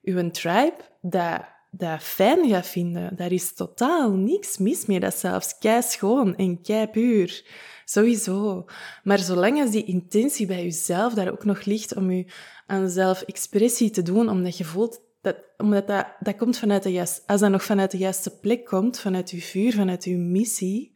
je 0.00 0.30
tribe, 0.30 0.76
dat, 1.00 1.40
dat 1.70 2.02
fijn 2.02 2.48
gaat 2.48 2.66
vinden. 2.66 3.16
Daar 3.16 3.32
is 3.32 3.54
totaal 3.54 4.10
niks 4.10 4.58
mis 4.58 4.86
mee. 4.86 5.00
Dat 5.00 5.12
is 5.12 5.20
zelfs 5.20 5.58
kei 5.58 5.82
schoon 5.82 6.36
en 6.36 6.62
kei 6.62 6.86
puur. 6.86 7.44
Sowieso. 7.84 8.64
Maar 9.02 9.18
zolang 9.18 9.60
als 9.60 9.70
die 9.70 9.84
intentie 9.84 10.46
bij 10.46 10.62
jezelf 10.62 11.14
daar 11.14 11.32
ook 11.32 11.44
nog 11.44 11.64
ligt 11.64 11.94
om 11.94 12.10
je 12.10 12.26
aan 12.66 12.88
zelfexpressie 12.88 13.90
te 13.90 14.02
doen, 14.02 14.28
omdat 14.28 14.58
je 14.58 14.64
voelt 14.64 15.00
dat, 15.20 15.36
omdat 15.56 15.86
dat, 15.86 16.06
dat 16.20 16.36
komt 16.36 16.58
vanuit 16.58 16.82
de 16.82 16.92
juiste, 16.92 17.22
als 17.26 17.40
dat 17.40 17.50
nog 17.50 17.64
vanuit 17.64 17.90
de 17.90 17.98
juiste 17.98 18.38
plek 18.38 18.64
komt, 18.64 18.98
vanuit 18.98 19.30
je 19.30 19.40
vuur, 19.40 19.72
vanuit 19.72 20.04
je 20.04 20.16
missie, 20.16 20.92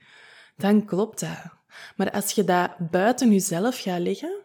dan 0.56 0.84
klopt 0.84 1.20
dat. 1.20 1.55
Maar 1.96 2.10
als 2.10 2.32
je 2.32 2.44
dat 2.44 2.90
buiten 2.90 3.32
jezelf 3.32 3.80
gaat 3.80 4.00
leggen, 4.00 4.44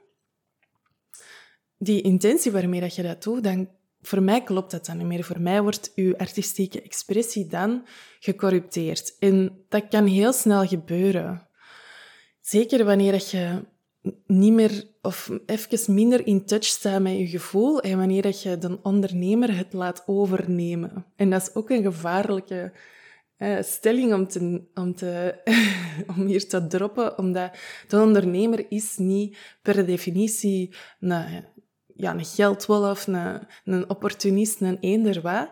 die 1.77 2.01
intentie 2.01 2.51
waarmee 2.51 2.79
dat 2.79 2.95
je 2.95 3.01
dat 3.01 3.23
doet, 3.23 3.43
dan 3.43 3.69
voor 4.01 4.21
mij 4.21 4.43
klopt 4.43 4.71
dat 4.71 4.85
dan 4.85 4.97
niet 4.97 5.07
meer. 5.07 5.23
Voor 5.23 5.41
mij 5.41 5.61
wordt 5.61 5.91
uw 5.95 6.17
artistieke 6.17 6.81
expressie 6.81 7.47
dan 7.47 7.85
gecorrupteerd. 8.19 9.15
En 9.19 9.65
dat 9.69 9.87
kan 9.87 10.05
heel 10.05 10.33
snel 10.33 10.65
gebeuren. 10.67 11.47
Zeker 12.41 12.85
wanneer 12.85 13.13
je 13.13 13.63
niet 14.25 14.53
meer 14.53 14.87
of 15.01 15.29
even 15.45 15.93
minder 15.93 16.27
in 16.27 16.45
touch 16.45 16.65
staat 16.65 17.01
met 17.01 17.17
je 17.17 17.27
gevoel 17.27 17.81
en 17.81 17.97
wanneer 17.97 18.35
je 18.43 18.57
de 18.57 18.79
ondernemer 18.83 19.57
het 19.57 19.73
laat 19.73 20.03
overnemen. 20.05 21.05
En 21.15 21.29
dat 21.29 21.41
is 21.41 21.55
ook 21.55 21.69
een 21.69 21.83
gevaarlijke 21.83 22.71
uh, 23.41 23.61
stelling 23.61 24.13
om, 24.13 24.27
te, 24.27 24.61
om, 24.73 24.95
te, 24.95 25.41
om 26.17 26.25
hier 26.25 26.47
te 26.47 26.67
droppen, 26.67 27.17
omdat 27.17 27.51
de 27.87 28.01
ondernemer 28.01 28.65
is 28.71 28.97
niet 28.97 29.37
per 29.61 29.85
definitie 29.85 30.75
een, 30.99 31.45
ja, 31.95 32.13
een 32.13 32.25
geldwolf, 32.25 33.07
een, 33.07 33.47
een 33.63 33.89
opportunist, 33.89 34.61
een 34.61 34.79
eender 34.79 35.21
wat. 35.21 35.49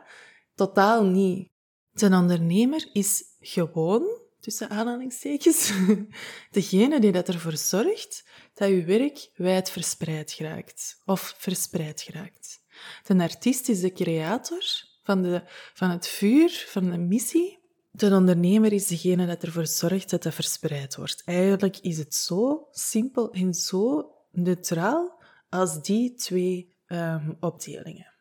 Totaal 0.56 1.04
niet. 1.04 1.50
De 1.92 2.06
ondernemer 2.06 2.90
is 2.94 3.24
gewoon, 3.40 4.20
tussen 4.40 4.70
aanhalingstekens, 4.70 5.74
degene 6.52 7.00
die 7.00 7.12
dat 7.12 7.28
ervoor 7.28 7.58
zorgt 7.58 8.28
dat 8.54 8.70
je 8.70 8.84
werk 8.84 9.30
wijd 9.36 9.72
verspreid 9.72 10.32
geraakt. 10.32 11.02
Of 11.06 11.36
verspreid 11.38 12.02
geraakt. 12.02 12.62
De 13.04 13.22
artiest 13.22 13.70
is 13.70 13.80
de 13.80 13.92
creator 13.92 14.64
van, 15.04 15.22
de, 15.22 15.42
van 15.74 15.90
het 15.90 16.08
vuur, 16.08 16.66
van 16.68 16.90
de 16.90 16.98
missie, 16.98 17.59
de 18.00 18.16
ondernemer 18.16 18.74
is 18.74 18.88
degene 18.88 19.26
dat 19.26 19.44
ervoor 19.44 19.68
zorgt 19.68 20.10
dat 20.10 20.24
dat 20.24 20.34
verspreid 20.34 20.96
wordt. 20.96 21.22
Eigenlijk 21.26 21.78
is 21.78 21.98
het 21.98 22.16
zo 22.16 22.68
simpel 22.72 23.32
en 23.32 23.54
zo 23.54 24.12
neutraal 24.32 25.22
als 25.50 25.82
die 25.82 26.14
twee 26.14 26.76
um, 26.88 27.38
opdelingen. 27.40 28.14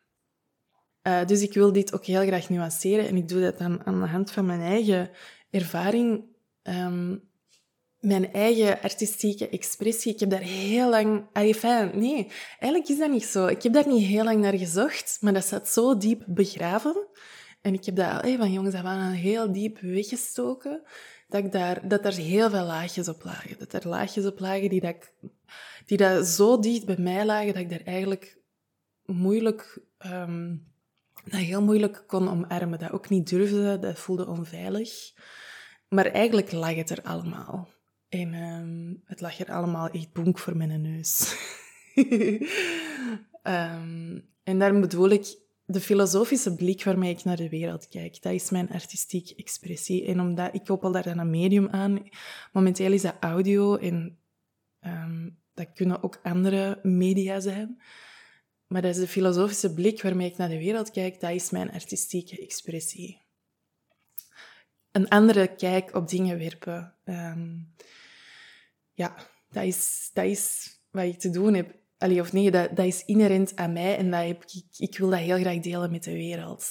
Uh, 1.03 1.25
dus 1.25 1.41
ik 1.41 1.53
wil 1.53 1.71
dit 1.71 1.93
ook 1.93 2.05
heel 2.05 2.25
graag 2.25 2.49
nuanceren 2.49 3.07
en 3.07 3.15
ik 3.15 3.27
doe 3.27 3.41
dat 3.41 3.57
dan 3.57 3.85
aan 3.85 3.99
de 3.99 4.07
hand 4.07 4.31
van 4.31 4.45
mijn 4.45 4.61
eigen 4.61 5.09
ervaring, 5.49 6.23
um, 6.63 7.29
mijn 7.99 8.33
eigen 8.33 8.81
artistieke 8.81 9.49
expressie. 9.49 10.13
Ik 10.13 10.19
heb 10.19 10.29
daar 10.29 10.41
heel 10.41 10.89
lang... 10.89 11.27
Enfin, 11.33 11.91
nee, 11.93 12.27
eigenlijk 12.49 12.87
is 12.87 12.97
dat 12.97 13.11
niet 13.11 13.25
zo. 13.25 13.45
Ik 13.45 13.63
heb 13.63 13.73
daar 13.73 13.87
niet 13.87 14.05
heel 14.05 14.23
lang 14.23 14.41
naar 14.41 14.57
gezocht, 14.57 15.17
maar 15.21 15.33
dat 15.33 15.45
zat 15.45 15.67
zo 15.67 15.97
diep 15.97 16.23
begraven 16.27 17.07
en 17.61 17.73
ik 17.73 17.85
heb 17.85 17.95
dat 17.95 18.21
hey, 18.21 18.37
van 18.37 18.51
jongens 18.51 18.75
af 18.75 18.83
aan 18.83 19.11
heel 19.11 19.51
diep 19.51 19.79
weggestoken, 19.79 20.81
dat, 21.27 21.43
ik 21.43 21.51
daar, 21.51 21.87
dat 21.87 22.05
er 22.05 22.13
heel 22.13 22.49
veel 22.49 22.65
laagjes 22.65 23.07
op 23.07 23.23
lagen. 23.23 23.59
Dat 23.59 23.73
er 23.73 23.87
laagjes 23.87 24.25
op 24.25 24.39
lagen 24.39 24.69
die, 24.69 24.81
dat 24.81 25.11
die 25.85 25.97
dat 25.97 26.27
zo 26.27 26.59
dicht 26.59 26.85
bij 26.85 26.97
mij 26.97 27.25
lagen, 27.25 27.53
dat 27.53 27.61
ik 27.61 27.69
daar 27.69 27.85
eigenlijk 27.85 28.37
moeilijk, 29.05 29.81
um, 30.05 30.67
dat 31.23 31.39
heel 31.39 31.61
moeilijk 31.61 32.03
kon 32.07 32.29
omarmen. 32.29 32.79
Dat 32.79 32.91
ook 32.91 33.09
niet 33.09 33.29
durfde, 33.29 33.79
dat 33.79 33.99
voelde 33.99 34.27
onveilig. 34.27 35.13
Maar 35.87 36.05
eigenlijk 36.05 36.51
lag 36.51 36.75
het 36.75 36.89
er 36.89 37.01
allemaal. 37.03 37.69
En 38.09 38.33
um, 38.33 39.01
het 39.05 39.21
lag 39.21 39.39
er 39.39 39.51
allemaal 39.51 39.89
echt 39.89 40.13
bonk 40.13 40.39
voor 40.39 40.57
mijn 40.57 40.81
neus. 40.81 41.35
um, 43.43 44.29
en 44.49 44.59
daarom 44.59 44.81
bedoel 44.81 45.09
ik, 45.09 45.37
de 45.71 45.81
filosofische 45.81 46.55
blik 46.55 46.83
waarmee 46.83 47.13
ik 47.13 47.23
naar 47.23 47.35
de 47.35 47.49
wereld 47.49 47.87
kijk. 47.87 48.21
Dat 48.21 48.33
is 48.33 48.49
mijn 48.49 48.69
artistieke 48.69 49.35
expressie. 49.35 50.05
En 50.05 50.19
omdat 50.19 50.53
ik 50.53 50.63
koppel 50.63 50.91
daar 50.91 51.03
dan 51.03 51.17
een 51.17 51.29
medium 51.29 51.67
aan. 51.67 52.09
Momenteel 52.51 52.91
is 52.91 53.01
dat 53.01 53.15
audio 53.19 53.75
en 53.75 54.17
um, 54.85 55.37
dat 55.53 55.73
kunnen 55.73 56.03
ook 56.03 56.19
andere 56.23 56.79
media 56.83 57.39
zijn. 57.39 57.81
Maar 58.67 58.81
dat 58.81 58.95
is 58.95 59.01
de 59.01 59.07
filosofische 59.07 59.73
blik 59.73 60.01
waarmee 60.01 60.29
ik 60.29 60.37
naar 60.37 60.49
de 60.49 60.57
wereld 60.57 60.91
kijk. 60.91 61.19
Dat 61.19 61.31
is 61.31 61.49
mijn 61.49 61.71
artistieke 61.71 62.41
expressie. 62.41 63.21
Een 64.91 65.09
andere 65.09 65.55
kijk 65.55 65.95
op 65.95 66.07
dingen 66.07 66.37
werpen. 66.37 66.93
Um, 67.05 67.73
ja, 68.93 69.15
dat 69.49 69.63
is, 69.63 70.09
dat 70.13 70.25
is 70.25 70.73
wat 70.91 71.03
ik 71.03 71.19
te 71.19 71.29
doen 71.29 71.53
heb. 71.53 71.78
Allee, 71.99 72.21
of 72.21 72.33
nee, 72.33 72.51
dat, 72.51 72.75
dat 72.75 72.85
is 72.85 73.05
inherent 73.05 73.55
aan 73.55 73.73
mij 73.73 73.97
en 73.97 74.11
dat 74.11 74.25
heb 74.25 74.43
ik, 74.43 74.63
ik 74.77 74.97
wil 74.97 75.09
dat 75.09 75.19
heel 75.19 75.37
graag 75.37 75.59
delen 75.59 75.91
met 75.91 76.03
de 76.03 76.13
wereld. 76.13 76.65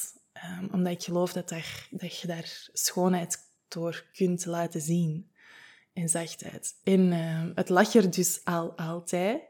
Um, 0.60 0.68
omdat 0.72 0.92
ik 0.92 1.02
geloof 1.02 1.32
dat, 1.32 1.48
daar, 1.48 1.88
dat 1.90 2.18
je 2.18 2.26
daar 2.26 2.68
schoonheid 2.72 3.38
door 3.68 4.04
kunt 4.12 4.46
laten 4.46 4.80
zien. 4.80 5.30
En 5.92 6.08
zachtheid. 6.08 6.74
En 6.82 7.00
uh, 7.12 7.44
het 7.54 7.68
lag 7.68 7.94
er 7.94 8.10
dus 8.10 8.40
al 8.44 8.76
altijd. 8.76 9.40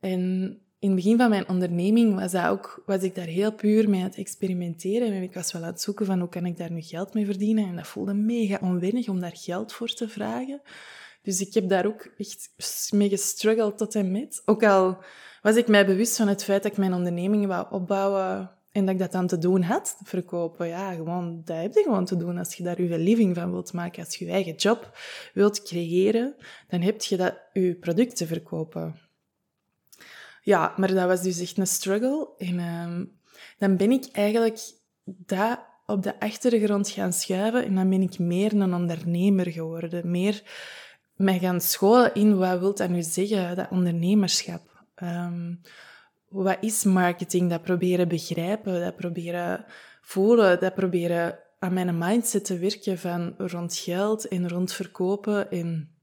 En 0.00 0.20
in 0.78 0.88
het 0.88 0.94
begin 0.94 1.16
van 1.16 1.28
mijn 1.28 1.48
onderneming 1.48 2.14
was, 2.14 2.32
dat 2.32 2.46
ook, 2.46 2.82
was 2.86 3.02
ik 3.02 3.14
daar 3.14 3.26
heel 3.26 3.52
puur 3.52 3.88
mee 3.88 4.00
aan 4.00 4.06
het 4.06 4.16
experimenteren. 4.16 5.12
En 5.12 5.22
ik 5.22 5.34
was 5.34 5.52
wel 5.52 5.62
aan 5.62 5.68
het 5.68 5.80
zoeken 5.80 6.06
van 6.06 6.18
hoe 6.18 6.28
kan 6.28 6.46
ik 6.46 6.56
daar 6.56 6.72
nu 6.72 6.82
geld 6.82 7.14
mee 7.14 7.24
verdienen. 7.24 7.68
En 7.68 7.76
dat 7.76 7.86
voelde 7.86 8.14
mega 8.14 8.58
onwennig 8.62 9.08
om 9.08 9.20
daar 9.20 9.36
geld 9.36 9.72
voor 9.72 9.88
te 9.88 10.08
vragen. 10.08 10.60
Dus 11.22 11.40
ik 11.40 11.54
heb 11.54 11.68
daar 11.68 11.86
ook 11.86 12.08
echt 12.16 12.92
mee 12.92 13.08
gestruggeld 13.08 13.78
tot 13.78 13.94
en 13.94 14.10
met. 14.10 14.42
Ook 14.44 14.64
al 14.64 14.98
was 15.42 15.56
ik 15.56 15.68
mij 15.68 15.86
bewust 15.86 16.16
van 16.16 16.28
het 16.28 16.44
feit 16.44 16.62
dat 16.62 16.72
ik 16.72 16.78
mijn 16.78 16.94
onderneming 16.94 17.46
wou 17.46 17.66
opbouwen 17.70 18.50
en 18.72 18.84
dat 18.84 18.94
ik 18.94 19.00
dat 19.00 19.12
dan 19.12 19.26
te 19.26 19.38
doen 19.38 19.62
had, 19.62 19.96
verkopen. 20.02 20.66
Ja, 20.66 20.92
gewoon, 20.92 21.42
dat 21.44 21.56
heb 21.56 21.74
je 21.74 21.82
gewoon 21.82 22.04
te 22.04 22.16
doen 22.16 22.38
als 22.38 22.54
je 22.54 22.62
daar 22.62 22.82
je 22.82 22.98
living 22.98 23.36
van 23.36 23.50
wilt 23.50 23.72
maken. 23.72 24.04
Als 24.04 24.16
je 24.16 24.24
je 24.24 24.30
eigen 24.30 24.54
job 24.54 24.98
wilt 25.34 25.62
creëren, 25.62 26.34
dan 26.68 26.80
heb 26.80 27.02
je 27.02 27.16
dat 27.16 27.34
je 27.52 27.74
producten 27.74 28.26
verkopen. 28.26 29.00
Ja, 30.42 30.74
maar 30.76 30.94
dat 30.94 31.06
was 31.06 31.22
dus 31.22 31.40
echt 31.40 31.58
een 31.58 31.66
struggle. 31.66 32.28
En 32.38 32.58
uh, 32.58 33.00
dan 33.58 33.76
ben 33.76 33.90
ik 33.90 34.08
eigenlijk 34.12 34.60
dat 35.04 35.58
op 35.86 36.02
de 36.02 36.20
achtergrond 36.20 36.88
gaan 36.88 37.12
schuiven 37.12 37.64
en 37.64 37.74
dan 37.74 37.90
ben 37.90 38.02
ik 38.02 38.18
meer 38.18 38.52
een 38.52 38.74
ondernemer 38.74 39.46
geworden. 39.50 40.10
Meer 40.10 40.42
mij 41.20 41.38
gaan 41.38 41.60
scholen 41.60 42.14
in 42.14 42.36
wat 42.36 42.58
wil 42.58 42.74
dat 42.74 42.88
nu 42.88 43.02
zeggen, 43.02 43.56
dat 43.56 43.70
ondernemerschap. 43.70 44.84
Um, 45.02 45.60
wat 46.28 46.56
is 46.60 46.84
marketing? 46.84 47.50
Dat 47.50 47.62
proberen 47.62 48.08
begrijpen, 48.08 48.80
dat 48.80 48.96
proberen 48.96 49.64
voelen, 50.00 50.60
dat 50.60 50.74
proberen 50.74 51.38
aan 51.58 51.72
mijn 51.72 51.98
mindset 51.98 52.44
te 52.44 52.58
werken 52.58 52.98
van 52.98 53.34
rond 53.38 53.76
geld 53.76 54.28
en 54.28 54.48
rond 54.48 54.72
verkopen 54.72 55.50
en 55.50 55.94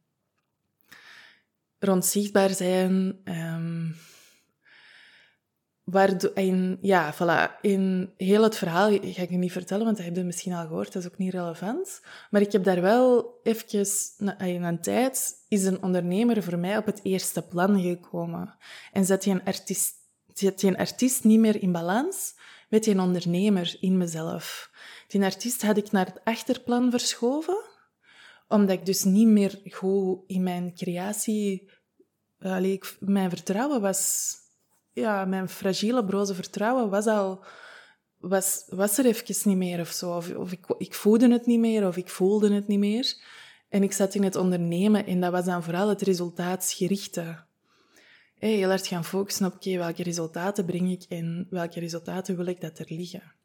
rond 1.80 2.06
zichtbaar 2.06 2.50
zijn. 2.50 3.20
Um, 3.24 3.96
Waardoor, 5.90 6.32
in, 6.34 6.78
ja, 6.82 7.14
voilà. 7.14 7.62
In 7.62 8.14
heel 8.18 8.44
het 8.44 8.58
verhaal 8.58 8.90
ga 8.90 9.22
ik 9.22 9.30
je 9.30 9.38
niet 9.38 9.52
vertellen, 9.52 9.86
want 9.86 9.98
dat 9.98 10.06
heb 10.06 10.16
je 10.16 10.24
misschien 10.24 10.54
al 10.54 10.68
gehoord. 10.68 10.94
Dat 10.94 11.04
is 11.04 11.10
ook 11.10 11.18
niet 11.18 11.34
relevant. 11.34 12.02
Maar 12.30 12.42
ik 12.42 12.52
heb 12.52 12.64
daar 12.64 12.82
wel 12.82 13.40
even, 13.44 13.88
na, 14.18 14.40
in 14.40 14.64
een 14.64 14.82
tijd, 14.82 15.34
is 15.48 15.64
een 15.64 15.84
ondernemer 15.84 16.44
voor 16.44 16.58
mij 16.58 16.78
op 16.78 16.86
het 16.86 17.00
eerste 17.04 17.42
plan 17.42 17.82
gekomen. 17.82 18.56
En 18.92 19.06
zet 19.06 19.24
je 19.24 19.32
een 19.32 19.44
artiest, 19.44 19.94
zet 20.34 20.62
je 20.62 20.68
een 20.68 20.78
artiest 20.78 21.24
niet 21.24 21.40
meer 21.40 21.62
in 21.62 21.72
balans 21.72 22.36
met 22.70 22.86
je 22.86 23.00
ondernemer 23.00 23.78
in 23.80 23.98
mezelf. 23.98 24.72
Die 25.08 25.24
artiest 25.24 25.62
had 25.62 25.78
ik 25.78 25.92
naar 25.92 26.06
het 26.06 26.22
achterplan 26.24 26.92
verschoven, 26.92 27.64
omdat 28.48 28.78
ik 28.78 28.86
dus 28.86 29.04
niet 29.04 29.28
meer 29.28 29.62
goed 29.70 30.20
in 30.28 30.44
mijn 30.44 30.76
creatie, 30.76 31.70
allee, 32.40 32.80
mijn 33.00 33.30
vertrouwen 33.30 33.82
was 33.82 34.34
ja, 35.00 35.26
mijn 35.26 35.50
fragiele, 35.50 36.06
broze 36.06 36.34
vertrouwen 36.34 36.90
was 36.90 37.06
al 37.06 37.44
was, 38.18 38.66
was 38.68 38.98
er 38.98 39.06
even 39.06 39.50
niet 39.50 39.58
meer 39.58 39.80
of 39.80 39.90
zo. 39.90 40.16
Of, 40.16 40.36
of 40.36 40.52
ik, 40.52 40.66
ik 40.78 40.94
voelde 40.94 41.32
het 41.32 41.46
niet 41.46 41.60
meer, 41.60 41.88
of 41.88 41.98
ik 41.98 42.10
voelde 42.10 42.54
het 42.54 42.68
niet 42.68 42.80
meer. 42.80 43.16
En 43.70 43.84
ik 43.84 43.92
zat 43.92 44.16
in 44.16 44.24
het 44.24 44.36
ondernemen 44.36 45.06
en 45.06 45.22
dat 45.22 45.32
was 45.32 45.46
dan 45.46 45.64
vooral 45.64 45.90
het 45.90 46.02
resultaatsgerichte. 46.02 47.46
Hey, 48.40 48.52
heel 48.52 48.70
hard 48.70 48.88
gaan 48.88 49.06
focussen 49.06 49.46
op, 49.46 49.54
oké, 49.54 49.78
welke 49.78 50.04
resultaten 50.04 50.66
breng 50.66 50.92
ik 50.92 51.04
en 51.10 51.48
welke 51.50 51.80
resultaten 51.80 52.36
wil 52.36 52.46
ik 52.46 52.62
dat 52.62 52.80
er 52.80 52.86
liggen. 52.90 53.36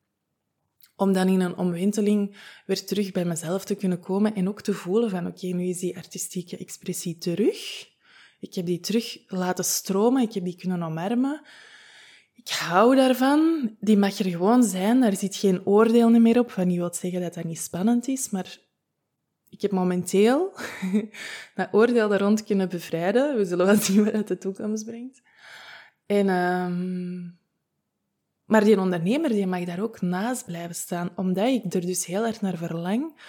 Om 0.97 1.13
dan 1.13 1.29
in 1.29 1.41
een 1.41 1.57
omwenteling 1.57 2.37
weer 2.67 2.85
terug 2.85 3.13
bij 3.13 3.25
mezelf 3.25 3.65
te 3.65 3.75
kunnen 3.75 4.01
komen 4.01 4.35
en 4.35 4.49
ook 4.49 4.61
te 4.61 4.75
voelen 4.75 5.11
van, 5.11 5.27
oké, 5.27 5.47
nu 5.47 5.69
is 5.69 5.79
die 5.79 5.97
artistieke 5.97 6.57
expressie 6.57 7.19
terug. 7.19 7.91
Ik 8.43 8.55
heb 8.55 8.67
die 8.67 8.81
terug 8.81 9.19
laten 9.27 9.65
stromen, 9.65 10.23
ik 10.23 10.33
heb 10.33 10.45
die 10.45 10.57
kunnen 10.57 10.83
omarmen. 10.83 11.43
Ik 12.35 12.49
hou 12.49 12.97
daarvan. 12.97 13.71
Die 13.81 13.97
mag 13.97 14.19
er 14.19 14.31
gewoon 14.31 14.63
zijn. 14.63 15.01
Daar 15.01 15.17
zit 15.17 15.37
geen 15.37 15.67
oordeel 15.67 16.11
meer 16.11 16.39
op. 16.39 16.51
Van, 16.51 16.71
je 16.71 16.79
wilt 16.79 16.97
zeggen 16.97 17.21
dat 17.21 17.35
dat 17.35 17.45
niet 17.45 17.59
spannend 17.59 18.09
is, 18.09 18.31
maar 18.31 18.59
ik 19.49 19.63
heb 19.63 19.71
momenteel 19.71 20.55
dat 21.55 21.69
oordeel 21.73 22.09
daar 22.09 22.21
rond 22.21 22.45
kunnen 22.45 22.69
bevrijden. 22.69 23.37
We 23.37 23.45
zullen 23.45 23.67
wel 23.67 23.77
zien 23.87 24.05
wat 24.05 24.13
het 24.13 24.29
de 24.29 24.39
toekomst 24.39 24.85
brengt. 24.85 25.23
En, 26.07 26.29
um, 26.29 27.39
maar 28.45 28.65
die 28.65 28.81
ondernemer 28.81 29.31
die 29.31 29.47
mag 29.47 29.65
daar 29.65 29.83
ook 29.83 30.01
naast 30.01 30.45
blijven 30.45 30.75
staan, 30.75 31.11
omdat 31.17 31.47
ik 31.47 31.75
er 31.75 31.87
dus 31.87 32.07
heel 32.07 32.27
erg 32.27 32.41
naar 32.41 32.57
verlang 32.57 33.21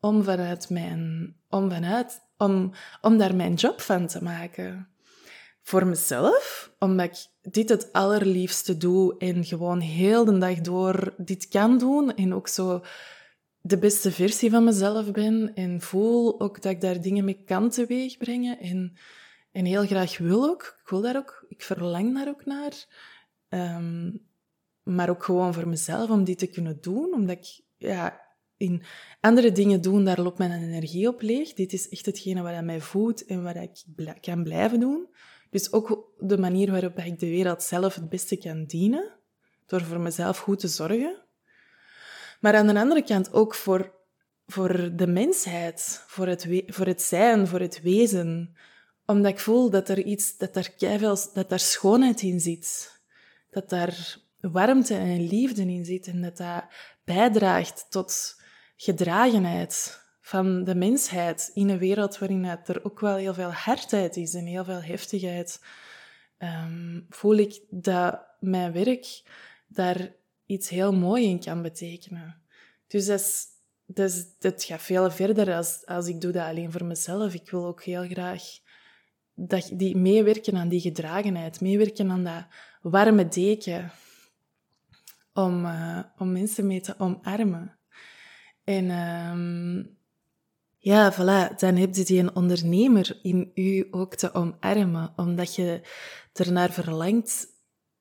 om, 0.00 0.24
vanuit 0.24 0.70
mijn, 0.70 1.34
om, 1.48 1.70
vanuit, 1.70 2.20
om, 2.40 2.72
om 3.00 3.18
daar 3.18 3.34
mijn 3.34 3.54
job 3.54 3.80
van 3.80 4.06
te 4.06 4.22
maken. 4.22 4.88
Voor 5.62 5.86
mezelf, 5.86 6.72
omdat 6.78 7.06
ik 7.06 7.52
dit 7.52 7.68
het 7.68 7.92
allerliefste 7.92 8.76
doe 8.76 9.18
en 9.18 9.44
gewoon 9.44 9.80
heel 9.80 10.24
de 10.24 10.38
dag 10.38 10.60
door 10.60 11.14
dit 11.16 11.48
kan 11.48 11.78
doen 11.78 12.14
en 12.14 12.34
ook 12.34 12.48
zo 12.48 12.84
de 13.60 13.78
beste 13.78 14.12
versie 14.12 14.50
van 14.50 14.64
mezelf 14.64 15.12
ben 15.12 15.54
en 15.54 15.80
voel 15.80 16.40
ook 16.40 16.62
dat 16.62 16.72
ik 16.72 16.80
daar 16.80 17.00
dingen 17.00 17.24
mee 17.24 17.42
kan 17.44 17.70
teweegbrengen 17.70 18.58
en, 18.58 18.96
en 19.52 19.64
heel 19.64 19.86
graag 19.86 20.18
wil 20.18 20.44
ook. 20.44 20.78
Ik 20.82 20.90
wil 20.90 21.00
daar 21.00 21.16
ook, 21.16 21.44
ik 21.48 21.62
verlang 21.62 22.14
daar 22.14 22.28
ook 22.28 22.44
naar. 22.44 22.86
Um, 23.48 24.28
maar 24.82 25.10
ook 25.10 25.24
gewoon 25.24 25.54
voor 25.54 25.68
mezelf 25.68 26.10
om 26.10 26.24
die 26.24 26.36
te 26.36 26.46
kunnen 26.46 26.78
doen, 26.80 27.12
omdat 27.14 27.36
ik 27.36 27.60
ja, 27.76 28.20
in 28.60 28.82
andere 29.20 29.52
dingen 29.52 29.80
doen, 29.80 30.04
daar 30.04 30.20
loopt 30.20 30.38
mijn 30.38 30.62
energie 30.62 31.08
op 31.08 31.20
leeg. 31.20 31.52
Dit 31.52 31.72
is 31.72 31.88
echt 31.88 32.06
hetgene 32.06 32.42
wat 32.42 32.64
mij 32.64 32.80
voedt 32.80 33.24
en 33.24 33.42
wat 33.42 33.56
ik 33.56 33.84
kan 34.20 34.42
blijven 34.42 34.80
doen. 34.80 35.08
Dus 35.50 35.72
ook 35.72 36.12
de 36.18 36.38
manier 36.38 36.70
waarop 36.70 36.98
ik 36.98 37.18
de 37.18 37.26
wereld 37.26 37.62
zelf 37.62 37.94
het 37.94 38.08
beste 38.08 38.36
kan 38.36 38.64
dienen, 38.64 39.16
door 39.66 39.82
voor 39.82 40.00
mezelf 40.00 40.38
goed 40.38 40.58
te 40.58 40.68
zorgen. 40.68 41.24
Maar 42.40 42.54
aan 42.54 42.66
de 42.66 42.78
andere 42.78 43.02
kant 43.02 43.32
ook 43.32 43.54
voor, 43.54 43.94
voor 44.46 44.96
de 44.96 45.06
mensheid, 45.06 46.04
voor 46.06 46.26
het, 46.26 46.46
voor 46.66 46.86
het 46.86 47.02
zijn, 47.02 47.46
voor 47.46 47.60
het 47.60 47.80
wezen. 47.82 48.56
Omdat 49.06 49.32
ik 49.32 49.38
voel 49.38 49.70
dat 49.70 49.88
er 49.88 50.02
iets, 50.02 50.36
dat 50.36 50.54
daar 50.54 50.70
keiveel, 50.70 51.18
dat 51.34 51.48
daar 51.48 51.58
schoonheid 51.58 52.22
in 52.22 52.40
zit. 52.40 53.00
Dat 53.50 53.68
daar 53.68 54.18
warmte 54.40 54.94
en 54.94 55.26
liefde 55.26 55.62
in 55.62 55.84
zit 55.84 56.06
en 56.06 56.22
dat 56.22 56.36
dat 56.36 56.64
bijdraagt 57.04 57.86
tot 57.90 58.39
gedragenheid 58.82 60.02
van 60.20 60.64
de 60.64 60.74
mensheid 60.74 61.50
in 61.54 61.68
een 61.68 61.78
wereld 61.78 62.18
waarin 62.18 62.44
er 62.44 62.84
ook 62.84 63.00
wel 63.00 63.16
heel 63.16 63.34
veel 63.34 63.52
hardheid 63.52 64.16
is 64.16 64.34
en 64.34 64.46
heel 64.46 64.64
veel 64.64 64.82
heftigheid, 64.82 65.62
um, 66.38 67.06
voel 67.08 67.36
ik 67.36 67.60
dat 67.70 68.20
mijn 68.38 68.72
werk 68.72 69.22
daar 69.66 70.12
iets 70.46 70.68
heel 70.68 70.92
moois 70.92 71.24
in 71.24 71.40
kan 71.40 71.62
betekenen. 71.62 72.42
Dus 72.86 73.06
dat, 73.86 74.64
gaat 74.64 74.82
veel 74.82 75.10
verder 75.10 75.54
als, 75.54 75.86
als 75.86 76.06
ik 76.06 76.20
doe 76.20 76.32
dat 76.32 76.46
alleen 76.46 76.72
voor 76.72 76.84
mezelf. 76.84 77.34
Ik 77.34 77.50
wil 77.50 77.66
ook 77.66 77.82
heel 77.82 78.08
graag 78.08 78.42
dat 79.34 79.70
die 79.72 79.96
meewerken 79.96 80.56
aan 80.56 80.68
die 80.68 80.80
gedragenheid, 80.80 81.60
meewerken 81.60 82.10
aan 82.10 82.24
dat 82.24 82.44
warme 82.82 83.28
deken, 83.28 83.92
om, 85.32 85.64
uh, 85.64 86.02
om 86.18 86.32
mensen 86.32 86.66
mee 86.66 86.80
te 86.80 86.94
omarmen. 86.98 87.79
En 88.70 88.90
um, 88.90 89.96
ja, 90.78 91.12
voilà, 91.12 91.54
dan 91.56 91.76
heb 91.76 91.94
je 91.94 92.04
die 92.04 92.18
een 92.18 92.36
ondernemer 92.36 93.18
in 93.22 93.50
u 93.54 93.88
ook 93.90 94.14
te 94.14 94.34
omarmen, 94.34 95.12
omdat 95.16 95.54
je 95.54 95.80
ernaar 96.32 96.72
verlangt 96.72 97.46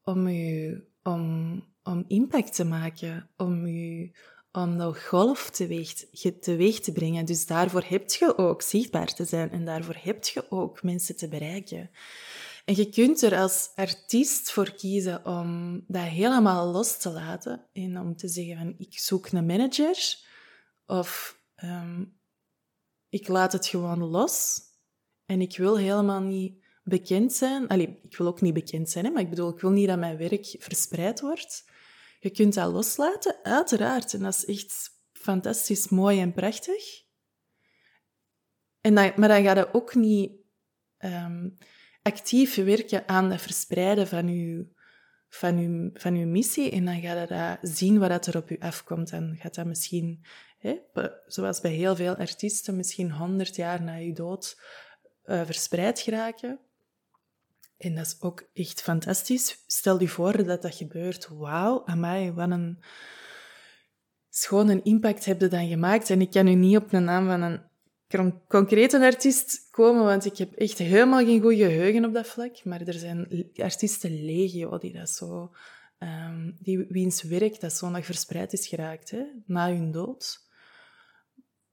om, 0.04 0.28
u, 0.28 0.84
om, 1.04 1.64
om 1.84 2.04
impact 2.08 2.56
te 2.56 2.64
maken, 2.64 3.30
om, 3.38 3.66
u, 3.66 4.12
om 4.52 4.78
dat 4.78 5.00
golf 5.00 5.50
teweeg, 5.50 5.94
teweeg 6.40 6.80
te 6.80 6.92
brengen. 6.92 7.26
Dus 7.26 7.46
daarvoor 7.46 7.84
heb 7.88 8.12
je 8.12 8.38
ook 8.38 8.62
zichtbaar 8.62 9.14
te 9.14 9.26
zijn 9.26 9.52
en 9.52 9.66
daarvoor 9.66 9.98
heb 10.00 10.24
je 10.26 10.52
ook 10.52 10.84
mensen 10.84 11.16
te 11.16 11.28
bereiken. 11.28 11.90
En 12.66 12.76
je 12.76 12.90
kunt 12.90 13.22
er 13.22 13.38
als 13.38 13.70
artiest 13.76 14.52
voor 14.52 14.72
kiezen 14.72 15.26
om 15.26 15.84
dat 15.88 16.04
helemaal 16.04 16.72
los 16.72 16.98
te 16.98 17.10
laten 17.10 17.66
en 17.74 18.00
om 18.00 18.16
te 18.16 18.28
zeggen 18.28 18.58
van 18.58 18.76
ik 18.78 19.00
zoek 19.00 19.28
een 19.28 19.46
manager 19.46 20.28
of 20.90 21.40
um, 21.64 22.20
ik 23.10 23.28
laat 23.28 23.52
het 23.52 23.68
gewoon 23.68 24.04
los 24.04 24.62
en 25.26 25.42
ik 25.42 25.58
wil 25.58 25.78
helemaal 25.78 26.22
niet 26.22 26.64
bekend 26.84 27.34
zijn. 27.34 27.68
Allee, 27.68 28.00
ik 28.04 28.18
wil 28.18 28.28
ook 28.28 28.42
niet 28.42 28.54
bekend 28.54 28.90
zijn, 28.90 29.14
maar 29.14 29.22
ik 29.22 29.30
bedoel, 29.30 29.50
ik 29.50 29.60
wil 29.60 29.70
niet 29.72 29.88
dat 29.88 30.00
mijn 30.00 30.18
werk 30.18 30.56
verspreid 30.60 31.20
wordt. 31.20 31.70
Je 32.20 32.30
kunt 32.30 32.54
dat 32.54 32.72
loslaten, 32.72 33.40
uiteraard. 33.44 34.14
En 34.14 34.20
dat 34.20 34.34
is 34.34 34.46
echt 34.46 34.90
fantastisch 35.12 35.90
mooi 35.90 36.20
en 36.20 36.34
prachtig. 36.34 37.04
En 38.82 38.96
dan, 38.96 39.12
maar 39.16 39.28
dan 39.28 39.44
ga 39.44 39.56
je 39.56 39.74
ook 39.74 39.96
niet 39.96 40.32
um, 40.98 41.58
actief 42.02 42.56
werken 42.56 43.08
aan 43.08 43.32
het 43.32 43.42
verspreiden 43.42 44.08
van 44.08 44.28
je, 44.28 44.68
van 45.30 45.58
uw, 45.58 45.90
van 45.94 46.16
uw 46.16 46.28
missie. 46.28 46.72
En 46.72 46.86
dan 46.86 47.02
ga 47.02 47.20
je 47.20 47.28
dat 47.28 47.72
zien 47.72 48.00
wat 48.00 48.26
er 48.26 48.38
op 48.38 48.50
je 48.50 48.60
afkomt. 48.60 49.12
En 49.12 49.38
gaat 49.40 49.56
dat 49.56 49.66
misschien, 49.66 50.26
hè, 50.58 50.76
zoals 51.26 51.62
bij 51.62 51.72
heel 51.72 51.96
veel 51.96 52.16
artiesten, 52.16 52.76
misschien 52.76 53.12
honderd 53.12 53.56
jaar 53.56 53.82
na 53.82 53.96
je 53.96 54.14
dood 54.14 54.62
uh, 55.26 55.46
verspreid 55.46 56.00
geraken. 56.00 56.60
En 57.78 57.96
dat 57.96 58.06
is 58.06 58.16
ook 58.20 58.50
echt 58.54 58.82
fantastisch. 58.82 59.64
Stel 59.68 60.02
je 60.02 60.08
voor 60.08 60.44
dat 60.44 60.62
dat 60.62 60.76
gebeurt. 60.76 61.28
Wauw, 61.28 61.86
amai, 61.86 62.32
wat 62.32 62.52
een 62.52 62.84
schone 64.30 64.82
impact 64.82 65.26
heb 65.26 65.42
je 65.42 65.48
dan 65.48 65.68
gemaakt. 65.68 66.10
En 66.10 66.22
ik 66.22 66.32
kan 66.32 66.48
u 66.48 66.54
niet 66.54 66.78
op 66.78 66.90
de 66.90 67.00
naam 67.00 67.28
van 67.28 67.42
een 67.42 67.69
concrete 68.48 69.00
artiest 69.00 69.68
komen, 69.72 70.04
want 70.04 70.26
ik 70.26 70.38
heb 70.38 70.54
echt 70.54 70.78
helemaal 70.78 71.26
geen 71.26 71.42
goede 71.42 71.66
geheugen 71.66 72.06
op 72.06 72.14
dat 72.14 72.28
vlak. 72.28 72.64
Maar 72.64 72.82
er 72.82 72.94
zijn 72.94 73.50
artiesten 73.56 74.26
legio 74.26 74.78
die 74.78 74.94
dat 74.94 75.10
zo... 75.10 75.52
Um, 76.00 76.58
die, 76.60 76.86
wiens 76.90 77.24
werk 77.24 77.60
dat 77.60 77.74
zo 77.74 77.90
nog 77.90 78.06
verspreid 78.06 78.54
is 78.54 78.68
geraakt, 78.68 79.12
hè, 79.12 79.24
na 79.46 79.68
hun 79.68 79.92
dood. 79.92 80.48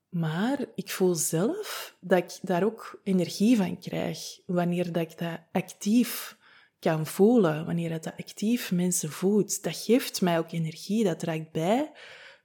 Maar 0.09 0.65
ik 0.75 0.89
voel 0.89 1.15
zelf 1.15 1.95
dat 1.99 2.17
ik 2.17 2.39
daar 2.41 2.63
ook 2.63 2.99
energie 3.03 3.57
van 3.57 3.79
krijg, 3.79 4.19
wanneer 4.45 4.91
dat 4.91 5.11
ik 5.11 5.17
dat 5.17 5.39
actief 5.51 6.37
kan 6.79 7.05
voelen, 7.05 7.65
wanneer 7.65 7.89
dat, 7.89 8.03
dat 8.03 8.13
actief 8.17 8.71
mensen 8.71 9.11
voelt. 9.11 9.63
Dat 9.63 9.75
geeft 9.75 10.21
mij 10.21 10.37
ook 10.37 10.51
energie, 10.51 11.03
dat 11.03 11.19
draagt 11.19 11.51
bij 11.51 11.91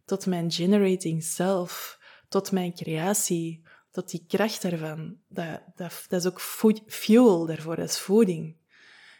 tot 0.05 0.27
mijn 0.27 0.51
generating 0.51 1.23
self, 1.23 1.99
tot 2.29 2.53
mijn 2.53 2.75
creatie, 2.75 3.63
tot 3.93 4.11
die 4.11 4.25
kracht 4.29 4.63
daarvan. 4.63 5.17
Dat, 5.29 5.61
dat, 5.75 6.05
dat 6.09 6.21
is 6.21 6.27
ook 6.27 6.41
fuel 6.87 7.47
daarvoor, 7.47 7.77
dat 7.77 7.89
is 7.89 7.99
voeding. 7.99 8.57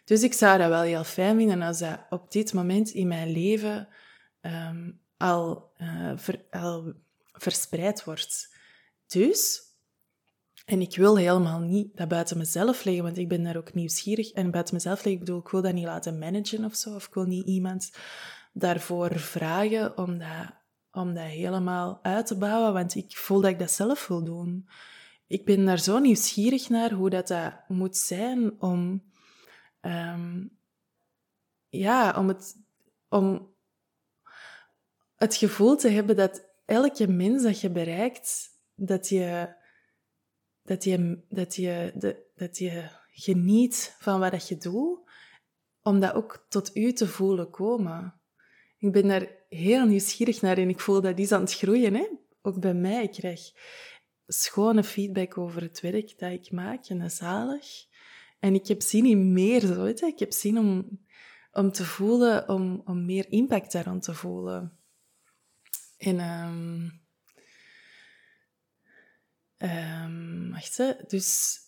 Dus 0.05 0.23
ik 0.23 0.33
zou 0.33 0.59
dat 0.59 0.69
wel 0.69 0.83
heel 0.83 1.05
fijn 1.05 1.37
vinden 1.37 1.63
als 1.63 1.79
dat 1.79 2.07
op 2.11 2.33
dit 2.33 2.53
moment 2.53 2.91
in 2.91 3.09
mijn 3.09 3.31
leven 3.31 3.89
um, 4.41 5.01
al, 5.17 5.71
ver, 6.17 6.45
al 6.51 6.93
verspreid 7.33 8.05
wordt. 8.05 8.55
Dus, 9.07 9.61
en 10.65 10.81
ik 10.81 10.97
wil 10.97 11.17
helemaal 11.17 11.61
niet 11.61 11.97
dat 11.97 12.09
buiten 12.09 12.39
mezelf 12.39 12.85
leggen, 12.85 13.03
want 13.03 13.19
ik 13.19 13.29
ben 13.29 13.43
daar 13.43 13.57
ook 13.57 13.75
nieuwsgierig. 13.75 14.31
En 14.31 14.51
buiten 14.51 14.75
mezelf 14.75 14.97
leggen, 14.97 15.13
ik 15.13 15.19
bedoel, 15.19 15.41
ik 15.41 15.49
wil 15.49 15.63
dat 15.63 15.73
niet 15.73 15.85
laten 15.85 16.19
managen 16.19 16.65
of 16.65 16.75
zo, 16.75 16.95
of 16.95 17.07
ik 17.07 17.15
wil 17.15 17.25
niet 17.25 17.47
iemand 17.47 17.93
daarvoor 18.53 19.19
vragen 19.19 19.99
om 19.99 20.19
dat, 20.19 20.55
om 20.93 21.15
dat 21.15 21.25
helemaal 21.25 21.99
uit 22.03 22.27
te 22.27 22.39
bouwen, 22.39 22.73
want 22.73 22.95
ik 22.95 23.17
voel 23.17 23.41
dat 23.41 23.51
ik 23.51 23.59
dat 23.59 23.71
zelf 23.71 24.07
wil 24.07 24.25
doen. 24.25 24.69
Ik 25.27 25.45
ben 25.45 25.65
daar 25.65 25.79
zo 25.79 25.99
nieuwsgierig 25.99 26.69
naar 26.69 26.93
hoe 26.93 27.11
dat, 27.11 27.29
dat 27.29 27.53
moet 27.69 27.97
zijn 27.97 28.61
om, 28.61 29.03
um, 29.81 30.59
ja, 31.69 32.19
om 32.19 32.29
het, 32.29 32.57
om 33.09 33.55
het 35.17 35.35
gevoel 35.35 35.77
te 35.77 35.89
hebben 35.89 36.17
dat 36.17 36.45
elke 36.65 37.09
mens 37.09 37.43
dat 37.43 37.61
je 37.61 37.71
bereikt, 37.71 38.49
dat 38.75 39.09
je, 39.09 39.55
dat 40.63 40.85
je, 40.85 41.25
dat 41.29 41.55
je, 41.55 41.93
de, 41.95 42.31
dat 42.35 42.59
je 42.59 42.89
geniet 43.13 43.97
van 43.99 44.21
wat 44.21 44.49
je 44.49 44.57
doet, 44.57 45.11
om 45.83 46.01
dat 46.01 46.15
ook 46.15 46.47
tot 46.49 46.77
u 46.77 46.93
te 46.93 47.09
voelen 47.09 47.51
komen. 47.51 48.22
Ik 48.83 48.93
ben 48.93 49.09
daar 49.09 49.29
heel 49.49 49.87
nieuwsgierig 49.87 50.41
naar 50.41 50.59
en 50.59 50.69
ik 50.69 50.81
voel 50.81 51.01
dat 51.01 51.19
is 51.19 51.33
aan 51.33 51.41
het 51.41 51.55
groeien. 51.55 51.95
Hè? 51.95 52.09
Ook 52.43 52.61
bij 52.61 52.75
mij. 52.75 53.03
Ik 53.03 53.11
krijg 53.11 53.53
schone 54.27 54.85
feedback 54.85 55.39
over 55.39 55.63
het 55.63 55.81
werk 55.81 56.19
dat 56.19 56.33
ik 56.33 56.51
maak 56.51 56.87
en 56.87 56.99
dat 56.99 57.13
zalig. 57.13 57.67
En 58.41 58.55
ik 58.55 58.67
heb 58.67 58.83
zin 58.83 59.07
in 59.07 59.33
meer, 59.33 59.61
zo, 59.61 59.83
weet 59.83 59.99
je? 59.99 60.07
Ik 60.07 60.19
heb 60.19 60.33
zin 60.33 60.59
om, 60.59 61.01
om 61.53 61.73
te 61.73 61.85
voelen, 61.85 62.49
om, 62.49 62.83
om 62.85 63.05
meer 63.05 63.33
impact 63.33 63.73
daaraan 63.73 64.01
te 64.01 64.15
voelen. 64.15 64.79
En... 65.97 66.21
Um, 69.59 70.51
wacht, 70.51 70.77
hè. 70.77 70.93
Dus, 71.07 71.59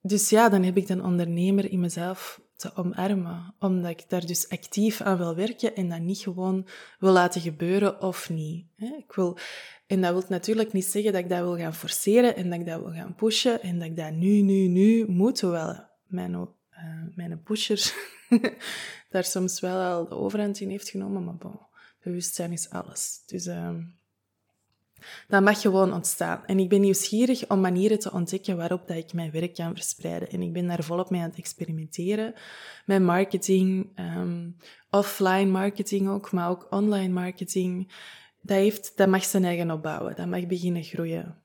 dus 0.00 0.30
ja, 0.30 0.48
dan 0.48 0.62
heb 0.62 0.76
ik 0.76 0.88
een 0.88 1.04
ondernemer 1.04 1.70
in 1.70 1.80
mezelf 1.80 2.40
omarmen. 2.76 3.54
Omdat 3.58 3.90
ik 3.90 4.04
daar 4.08 4.26
dus 4.26 4.48
actief 4.48 5.00
aan 5.00 5.18
wil 5.18 5.34
werken 5.34 5.74
en 5.76 5.88
dat 5.88 6.00
niet 6.00 6.18
gewoon 6.18 6.66
wil 6.98 7.12
laten 7.12 7.40
gebeuren 7.40 8.00
of 8.00 8.30
niet. 8.30 8.66
Ik 8.76 9.12
wil, 9.14 9.38
en 9.86 10.00
dat 10.00 10.12
wil 10.12 10.24
natuurlijk 10.28 10.72
niet 10.72 10.84
zeggen 10.84 11.12
dat 11.12 11.22
ik 11.22 11.28
dat 11.28 11.38
wil 11.38 11.56
gaan 11.56 11.74
forceren 11.74 12.36
en 12.36 12.50
dat 12.50 12.60
ik 12.60 12.66
dat 12.66 12.80
wil 12.80 12.92
gaan 12.92 13.14
pushen 13.14 13.62
en 13.62 13.78
dat 13.78 13.88
ik 13.88 13.96
dat 13.96 14.12
nu, 14.12 14.40
nu, 14.40 14.66
nu 14.66 15.06
moet. 15.08 15.40
Hoewel 15.40 15.76
mijn, 16.06 16.32
uh, 16.32 16.48
mijn 17.14 17.42
pusher 17.42 17.94
daar 19.10 19.24
soms 19.24 19.60
wel 19.60 19.80
al 19.80 20.08
de 20.08 20.14
overhand 20.14 20.60
in 20.60 20.70
heeft 20.70 20.88
genomen. 20.88 21.24
Maar 21.24 21.36
bewustzijn 22.02 22.52
is 22.52 22.70
alles. 22.70 23.22
Dus... 23.26 23.46
Uh, 23.46 23.74
dat 25.28 25.42
mag 25.42 25.60
gewoon 25.60 25.92
ontstaan. 25.92 26.46
En 26.46 26.58
ik 26.58 26.68
ben 26.68 26.80
nieuwsgierig 26.80 27.48
om 27.48 27.60
manieren 27.60 27.98
te 27.98 28.12
ontdekken 28.12 28.56
waarop 28.56 28.88
dat 28.88 28.96
ik 28.96 29.12
mijn 29.12 29.30
werk 29.30 29.54
kan 29.54 29.74
verspreiden. 29.74 30.30
En 30.30 30.42
ik 30.42 30.52
ben 30.52 30.66
daar 30.66 30.84
volop 30.84 31.10
mee 31.10 31.20
aan 31.20 31.28
het 31.28 31.38
experimenteren. 31.38 32.34
Met 32.86 33.02
marketing, 33.02 33.98
um, 33.98 34.56
offline 34.90 35.50
marketing 35.50 36.08
ook, 36.08 36.32
maar 36.32 36.50
ook 36.50 36.66
online 36.70 37.12
marketing. 37.12 37.92
Dat, 38.40 38.56
heeft, 38.56 38.92
dat 38.96 39.08
mag 39.08 39.24
zijn 39.24 39.44
eigen 39.44 39.70
opbouwen. 39.70 40.16
Dat 40.16 40.26
mag 40.26 40.46
beginnen 40.46 40.82
groeien. 40.82 41.36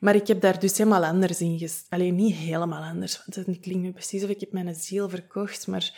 Maar 0.00 0.14
ik 0.14 0.26
heb 0.26 0.40
daar 0.40 0.60
dus 0.60 0.78
helemaal 0.78 1.04
anders 1.04 1.40
in. 1.40 1.68
Alleen 1.88 2.14
niet 2.14 2.34
helemaal 2.34 2.82
anders, 2.82 3.16
want 3.16 3.46
het 3.46 3.60
klinkt 3.60 3.82
nu 3.82 3.92
precies 3.92 4.24
of 4.24 4.30
ik 4.30 4.40
heb 4.40 4.52
mijn 4.52 4.74
ziel 4.74 5.08
verkocht, 5.08 5.66
maar 5.66 5.94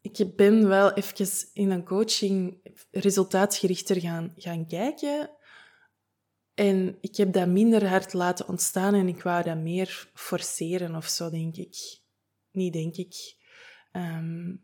ik 0.00 0.36
ben 0.36 0.68
wel 0.68 0.92
even 0.92 1.26
in 1.52 1.70
een 1.70 1.84
coaching 1.84 2.58
resultaatgerichter 2.90 4.00
gaan, 4.00 4.32
gaan 4.36 4.66
kijken 4.66 5.30
en 6.56 6.98
ik 7.00 7.16
heb 7.16 7.32
dat 7.32 7.48
minder 7.48 7.88
hard 7.88 8.12
laten 8.12 8.48
ontstaan 8.48 8.94
en 8.94 9.08
ik 9.08 9.22
wou 9.22 9.42
dat 9.42 9.56
meer 9.56 10.08
forceren 10.14 10.94
of 10.94 11.06
zo, 11.06 11.30
denk 11.30 11.56
ik. 11.56 12.00
Niet 12.50 12.72
denk 12.72 12.96
ik. 12.96 13.36
Ehm, 13.92 14.54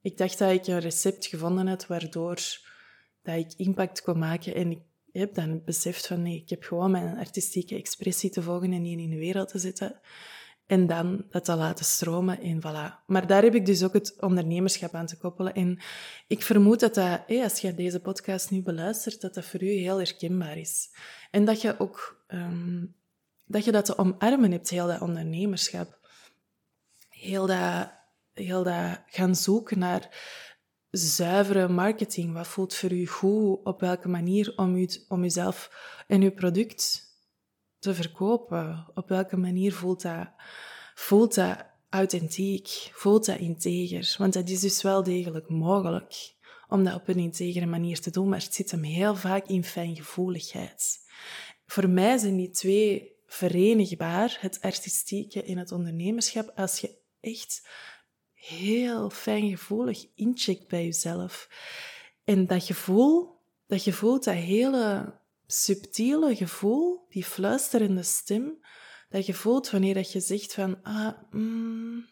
ik 0.00 0.16
dacht 0.16 0.38
dat 0.38 0.50
ik 0.50 0.66
een 0.66 0.78
recept 0.78 1.26
gevonden 1.26 1.66
had 1.66 1.86
waardoor 1.86 2.38
dat 3.22 3.36
ik 3.36 3.52
impact 3.56 4.02
kon 4.02 4.18
maken. 4.18 4.54
En 4.54 4.70
ik 4.70 4.80
heb 5.12 5.34
dan 5.34 5.64
beseft 5.64 6.06
van 6.06 6.22
nee, 6.22 6.36
ik 6.36 6.50
heb 6.50 6.62
gewoon 6.62 6.90
mijn 6.90 7.18
artistieke 7.18 7.76
expressie 7.76 8.30
te 8.30 8.42
volgen 8.42 8.72
en 8.72 8.82
die 8.82 8.98
in 8.98 9.10
de 9.10 9.16
wereld 9.16 9.48
te 9.48 9.58
zetten. 9.58 10.00
En 10.66 10.86
dan 10.86 11.24
dat 11.30 11.44
te 11.44 11.54
laten 11.54 11.84
stromen 11.84 12.40
en 12.40 12.60
voilà. 12.60 13.04
Maar 13.06 13.26
daar 13.26 13.42
heb 13.42 13.54
ik 13.54 13.66
dus 13.66 13.82
ook 13.82 13.92
het 13.92 14.16
ondernemerschap 14.20 14.94
aan 14.94 15.06
te 15.06 15.18
koppelen. 15.18 15.54
En 15.54 15.80
ik 16.26 16.42
vermoed 16.42 16.80
dat 16.80 16.94
dat, 16.94 17.20
als 17.42 17.58
je 17.58 17.74
deze 17.74 18.00
podcast 18.00 18.50
nu 18.50 18.62
beluistert, 18.62 19.20
dat 19.20 19.34
dat 19.34 19.44
voor 19.44 19.62
u 19.62 19.66
heel 19.66 19.96
herkenbaar 19.96 20.58
is. 20.58 20.90
En 21.30 21.44
dat 21.44 21.60
je 21.60 21.78
ook 21.78 22.24
ehm, 22.26 22.84
dat 23.52 23.64
je 23.64 23.72
dat 23.72 23.84
te 23.84 23.98
omarmen 23.98 24.50
hebt, 24.50 24.70
heel 24.70 24.86
dat 24.86 25.00
ondernemerschap. 25.00 25.98
Heel 27.08 27.46
dat, 27.46 27.92
heel 28.32 28.62
dat 28.62 29.00
gaan 29.06 29.36
zoeken 29.36 29.78
naar 29.78 30.08
zuivere 30.90 31.68
marketing. 31.68 32.32
Wat 32.32 32.46
voelt 32.46 32.74
voor 32.74 32.92
u 32.92 33.06
goed? 33.06 33.64
Op 33.64 33.80
welke 33.80 34.08
manier 34.08 34.52
om, 34.56 34.76
u, 34.76 34.88
om 35.08 35.24
uzelf 35.24 35.70
en 36.06 36.22
uw 36.22 36.32
product 36.32 37.11
te 37.82 37.94
verkopen? 37.94 38.86
Op 38.94 39.08
welke 39.08 39.36
manier 39.36 39.72
voelt 39.72 40.02
dat, 40.02 40.28
voelt 40.94 41.34
dat 41.34 41.64
authentiek? 41.90 42.90
Voelt 42.92 43.24
dat 43.24 43.38
integer? 43.38 44.14
Want 44.18 44.32
dat 44.32 44.48
is 44.48 44.60
dus 44.60 44.82
wel 44.82 45.02
degelijk 45.02 45.48
mogelijk 45.48 46.34
om 46.68 46.84
dat 46.84 46.94
op 46.94 47.08
een 47.08 47.18
integere 47.18 47.66
manier 47.66 48.00
te 48.00 48.10
doen, 48.10 48.28
maar 48.28 48.40
het 48.40 48.54
zit 48.54 48.70
hem 48.70 48.82
heel 48.82 49.16
vaak 49.16 49.46
in 49.46 49.64
fijngevoeligheid. 49.64 50.98
Voor 51.66 51.88
mij 51.88 52.18
zijn 52.18 52.36
die 52.36 52.50
twee 52.50 53.12
verenigbaar, 53.26 54.36
het 54.40 54.60
artistieke 54.60 55.42
en 55.42 55.58
het 55.58 55.72
ondernemerschap, 55.72 56.52
als 56.54 56.78
je 56.78 56.98
echt 57.20 57.68
heel 58.32 59.10
fijngevoelig 59.10 60.06
incheckt 60.14 60.68
bij 60.68 60.84
jezelf. 60.84 61.48
En 62.24 62.46
dat 62.46 62.64
gevoel, 62.64 63.40
dat 63.66 63.84
je 63.84 63.92
voelt, 63.92 64.24
dat 64.24 64.34
hele 64.34 65.14
subtiele 65.52 66.36
gevoel, 66.36 67.06
die 67.08 67.24
fluisterende 67.24 68.02
stem, 68.02 68.58
dat 69.08 69.26
je 69.26 69.34
voelt 69.34 69.70
wanneer 69.70 69.94
dat 69.94 70.12
je 70.12 70.20
zegt 70.20 70.54
van, 70.54 70.82
ah, 70.82 71.12
mm, 71.30 72.06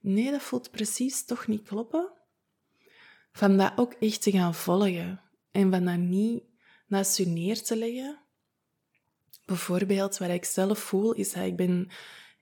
nee, 0.00 0.30
dat 0.30 0.42
voelt 0.42 0.70
precies 0.70 1.24
toch 1.24 1.46
niet 1.46 1.62
kloppen. 1.62 2.12
Van 3.32 3.56
dat 3.56 3.72
ook 3.76 3.92
echt 3.92 4.22
te 4.22 4.30
gaan 4.30 4.54
volgen 4.54 5.20
en 5.50 5.70
van 5.70 5.84
dat 5.84 5.98
niet 5.98 6.42
naast 6.86 7.16
je 7.16 7.26
neer 7.26 7.62
te 7.62 7.76
leggen. 7.76 8.18
Bijvoorbeeld, 9.44 10.18
wat 10.18 10.30
ik 10.30 10.44
zelf 10.44 10.78
voel, 10.78 11.12
is 11.12 11.32
dat 11.32 11.44
ik 11.44 11.56
ben... 11.56 11.90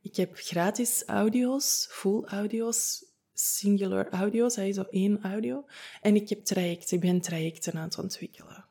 Ik 0.00 0.16
heb 0.16 0.36
gratis 0.36 1.02
audio's, 1.06 1.86
full 1.90 2.24
audio's, 2.24 3.04
singular 3.32 4.08
audio's, 4.08 4.54
dat 4.54 4.64
is 4.64 4.74
zo 4.74 4.82
één 4.90 5.22
audio. 5.22 5.64
En 6.00 6.14
ik 6.14 6.28
heb 6.28 6.44
trajecten, 6.44 6.96
ik 6.96 7.02
ben 7.02 7.20
trajecten 7.20 7.74
aan 7.74 7.84
het 7.84 7.98
ontwikkelen. 7.98 8.68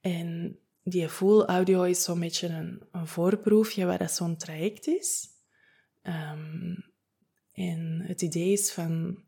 En 0.00 0.58
die 0.88 1.08
full 1.08 1.44
audio 1.44 1.82
is 1.82 2.02
zo'n 2.02 2.20
beetje 2.20 2.48
een, 2.48 2.82
een 2.92 3.06
voorproefje 3.06 3.84
wat 3.84 3.98
dat 3.98 4.12
zo'n 4.12 4.36
traject 4.36 4.86
is. 4.86 5.28
Um, 6.02 6.84
en 7.52 8.02
het 8.04 8.22
idee 8.22 8.52
is 8.52 8.72
van 8.72 9.22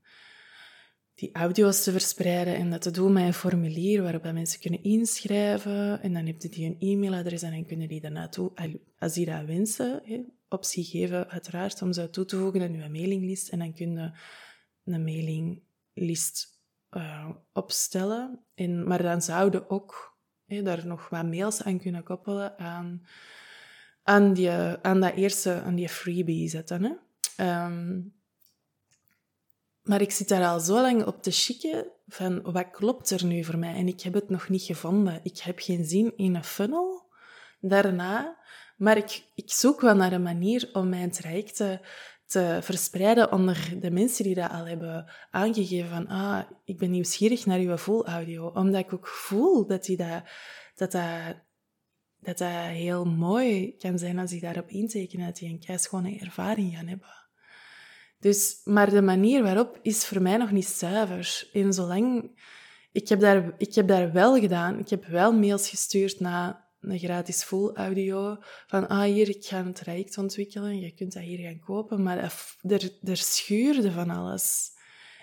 die 1.14 1.30
audio's 1.32 1.82
te 1.82 1.92
verspreiden 1.92 2.54
en 2.56 2.70
dat 2.70 2.82
te 2.82 2.90
doen 2.90 3.12
met 3.12 3.24
een 3.24 3.34
formulier 3.34 4.02
waarop 4.02 4.22
mensen 4.22 4.60
kunnen 4.60 4.82
inschrijven. 4.82 6.02
En 6.02 6.12
dan 6.12 6.26
heb 6.26 6.42
je 6.42 6.48
die 6.48 6.66
een 6.66 6.76
e-mailadres 6.78 7.42
en 7.42 7.50
dan 7.50 7.66
kunnen 7.66 7.88
die 7.88 8.00
daarna 8.00 8.28
toe, 8.28 8.52
als 8.98 9.12
die 9.12 9.26
dat 9.26 9.44
wensen, 9.44 10.02
optie 10.48 10.84
geven 10.84 11.28
uiteraard 11.28 11.82
om 11.82 11.92
ze 11.92 12.10
toe 12.10 12.24
te 12.24 12.36
voegen 12.36 12.62
aan 12.62 12.72
je 12.72 12.88
mailinglist. 12.88 13.48
En 13.48 13.58
dan 13.58 13.74
kun 13.74 13.92
je 13.92 14.10
een 14.84 15.04
mailinglist 15.04 16.60
uh, 16.90 17.28
opstellen. 17.52 18.44
En, 18.54 18.86
maar 18.86 19.02
dan 19.02 19.22
zouden 19.22 19.70
ook 19.70 20.17
daar 20.48 20.86
nog 20.86 21.08
wat 21.08 21.24
mails 21.24 21.62
aan 21.62 21.80
kunnen 21.80 22.02
koppelen 22.02 22.58
aan, 22.58 23.06
aan, 24.02 24.32
die, 24.32 24.50
aan 24.82 25.00
dat 25.00 25.14
eerste, 25.14 25.62
aan 25.62 25.74
die 25.74 25.88
freebie 25.88 26.48
zetten. 26.48 26.82
Hè. 27.36 27.64
Um, 27.64 28.16
maar 29.88 30.00
ik 30.00 30.10
zit 30.10 30.28
daar 30.28 30.46
al 30.46 30.60
zo 30.60 30.80
lang 30.80 31.04
op 31.04 31.22
te 31.22 31.30
schikken 31.30 31.86
van 32.06 32.42
wat 32.42 32.70
klopt 32.70 33.10
er 33.10 33.24
nu 33.24 33.44
voor 33.44 33.58
mij? 33.58 33.74
En 33.74 33.88
ik 33.88 34.00
heb 34.00 34.14
het 34.14 34.28
nog 34.28 34.48
niet 34.48 34.62
gevonden. 34.62 35.20
Ik 35.22 35.38
heb 35.38 35.58
geen 35.58 35.84
zin 35.84 36.12
in 36.16 36.34
een 36.34 36.44
funnel 36.44 37.10
daarna. 37.60 38.38
Maar 38.76 38.96
ik, 38.96 39.22
ik 39.34 39.50
zoek 39.50 39.80
wel 39.80 39.94
naar 39.94 40.12
een 40.12 40.22
manier 40.22 40.68
om 40.72 40.88
mijn 40.88 41.10
trajecten 41.10 41.80
te 42.28 42.58
verspreiden 42.62 43.32
onder 43.32 43.80
de 43.80 43.90
mensen 43.90 44.24
die 44.24 44.34
dat 44.34 44.50
al 44.50 44.66
hebben 44.66 45.06
aangegeven 45.30 45.88
van 45.88 46.06
ah, 46.06 46.40
ik 46.64 46.78
ben 46.78 46.90
nieuwsgierig 46.90 47.46
naar 47.46 47.58
uw 47.58 47.76
full 47.76 48.02
audio. 48.02 48.46
Omdat 48.46 48.80
ik 48.80 48.92
ook 48.92 49.06
voel 49.06 49.66
dat 49.66 49.84
die 49.84 49.96
dat, 49.96 50.22
dat, 50.74 50.92
dat, 50.92 51.36
dat, 52.20 52.48
heel 52.48 53.04
mooi 53.04 53.76
kan 53.76 53.98
zijn 53.98 54.18
als 54.18 54.32
ik 54.32 54.40
daarop 54.40 54.68
inteken, 54.68 55.20
dat 55.20 55.36
die 55.36 55.58
een 55.90 56.20
ervaring 56.20 56.76
gaan 56.76 56.86
hebben. 56.86 57.16
Dus, 58.20 58.60
maar 58.64 58.90
de 58.90 59.02
manier 59.02 59.42
waarop 59.42 59.78
is 59.82 60.06
voor 60.06 60.22
mij 60.22 60.36
nog 60.36 60.50
niet 60.50 60.66
zuiver. 60.66 61.48
En 61.52 61.72
zolang... 61.72 62.30
Ik 62.92 63.08
heb, 63.08 63.20
daar, 63.20 63.54
ik 63.58 63.74
heb 63.74 63.88
daar 63.88 64.12
wel 64.12 64.40
gedaan. 64.40 64.78
Ik 64.78 64.88
heb 64.88 65.04
wel 65.04 65.32
mails 65.32 65.68
gestuurd 65.68 66.20
naar 66.20 66.67
een 66.80 66.98
gratis 66.98 67.42
full 67.42 67.70
audio. 67.74 68.36
Van, 68.66 68.88
ah, 68.88 69.02
hier, 69.02 69.28
ik 69.28 69.44
ga 69.44 69.58
een 69.58 69.72
traject 69.72 70.18
ontwikkelen. 70.18 70.80
Je 70.80 70.94
kunt 70.94 71.12
dat 71.12 71.22
hier 71.22 71.38
gaan 71.38 71.58
kopen. 71.58 72.02
Maar 72.02 72.18
er, 72.62 72.90
er 73.02 73.16
schuurde 73.16 73.92
van 73.92 74.10
alles. 74.10 74.76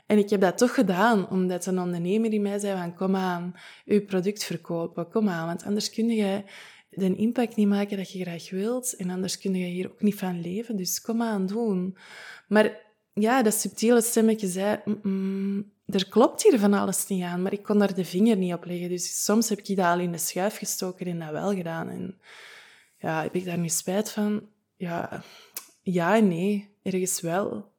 En 0.06 0.18
ik 0.18 0.30
heb 0.30 0.42
dat 0.42 0.58
toch 0.58 0.74
gedaan, 0.74 1.30
omdat 1.30 1.66
een 1.66 1.80
ondernemer 1.80 2.30
die 2.30 2.42
mij 2.42 2.60
zei 2.60 2.78
van, 2.80 2.96
kom 2.96 3.16
aan, 3.16 3.54
uw 3.86 4.06
product 4.06 4.44
verkopen, 4.44 5.10
kom 5.10 5.30
aan. 5.30 5.48
Want 5.48 5.64
anders 5.64 5.90
kun 5.90 6.10
je 6.10 6.44
de 6.90 7.16
impact 7.16 7.56
niet 7.56 7.68
maken 7.68 7.98
dat 7.98 8.12
je 8.12 8.22
graag 8.22 8.50
wilt. 8.50 8.96
En 8.96 9.10
anders 9.10 9.38
kun 9.38 9.56
je 9.56 9.66
hier 9.66 9.92
ook 9.92 10.02
niet 10.02 10.16
van 10.16 10.42
leven. 10.42 10.76
Dus 10.76 11.02
kom 11.02 11.22
aan, 11.22 11.46
doen. 11.46 11.98
Maar 12.48 12.82
ja, 13.14 13.44
dat 13.44 13.54
subtiele 13.54 14.02
stemmetje 14.02 14.48
zei, 14.48 14.82
er 15.86 16.10
klopt 16.10 16.44
hier 16.44 16.60
van 16.60 16.74
alles 16.74 17.08
niet 17.08 17.24
aan, 17.24 17.42
maar 17.42 17.54
ik 17.54 17.64
kon 17.64 17.80
daar 17.80 17.94
de 17.94 18.06
vinger 18.06 18.38
niet 18.38 18.54
op 18.54 18.66
leggen. 18.66 18.90
Dus 18.90 19.24
soms 19.24 19.50
heb 19.50 19.60
ik 19.60 19.76
dat 19.76 19.86
al 19.86 20.00
in 20.00 20.12
de 20.12 20.18
schuif 20.18 20.58
gestoken 20.58 21.06
en 21.06 21.20
dat 21.20 21.32
wel 21.32 21.54
gedaan. 21.54 21.90
En 21.90 22.20
ja, 22.98 23.22
heb 23.22 23.36
ik 23.36 23.46
daar 23.46 23.58
nu 23.58 23.70
spijt 23.70 24.12
van? 24.12 24.48
Ja, 24.76 25.24
ja 25.82 26.16
en 26.16 26.28
nee, 26.28 26.70
ergens 26.84 27.22
wel. 27.22 27.74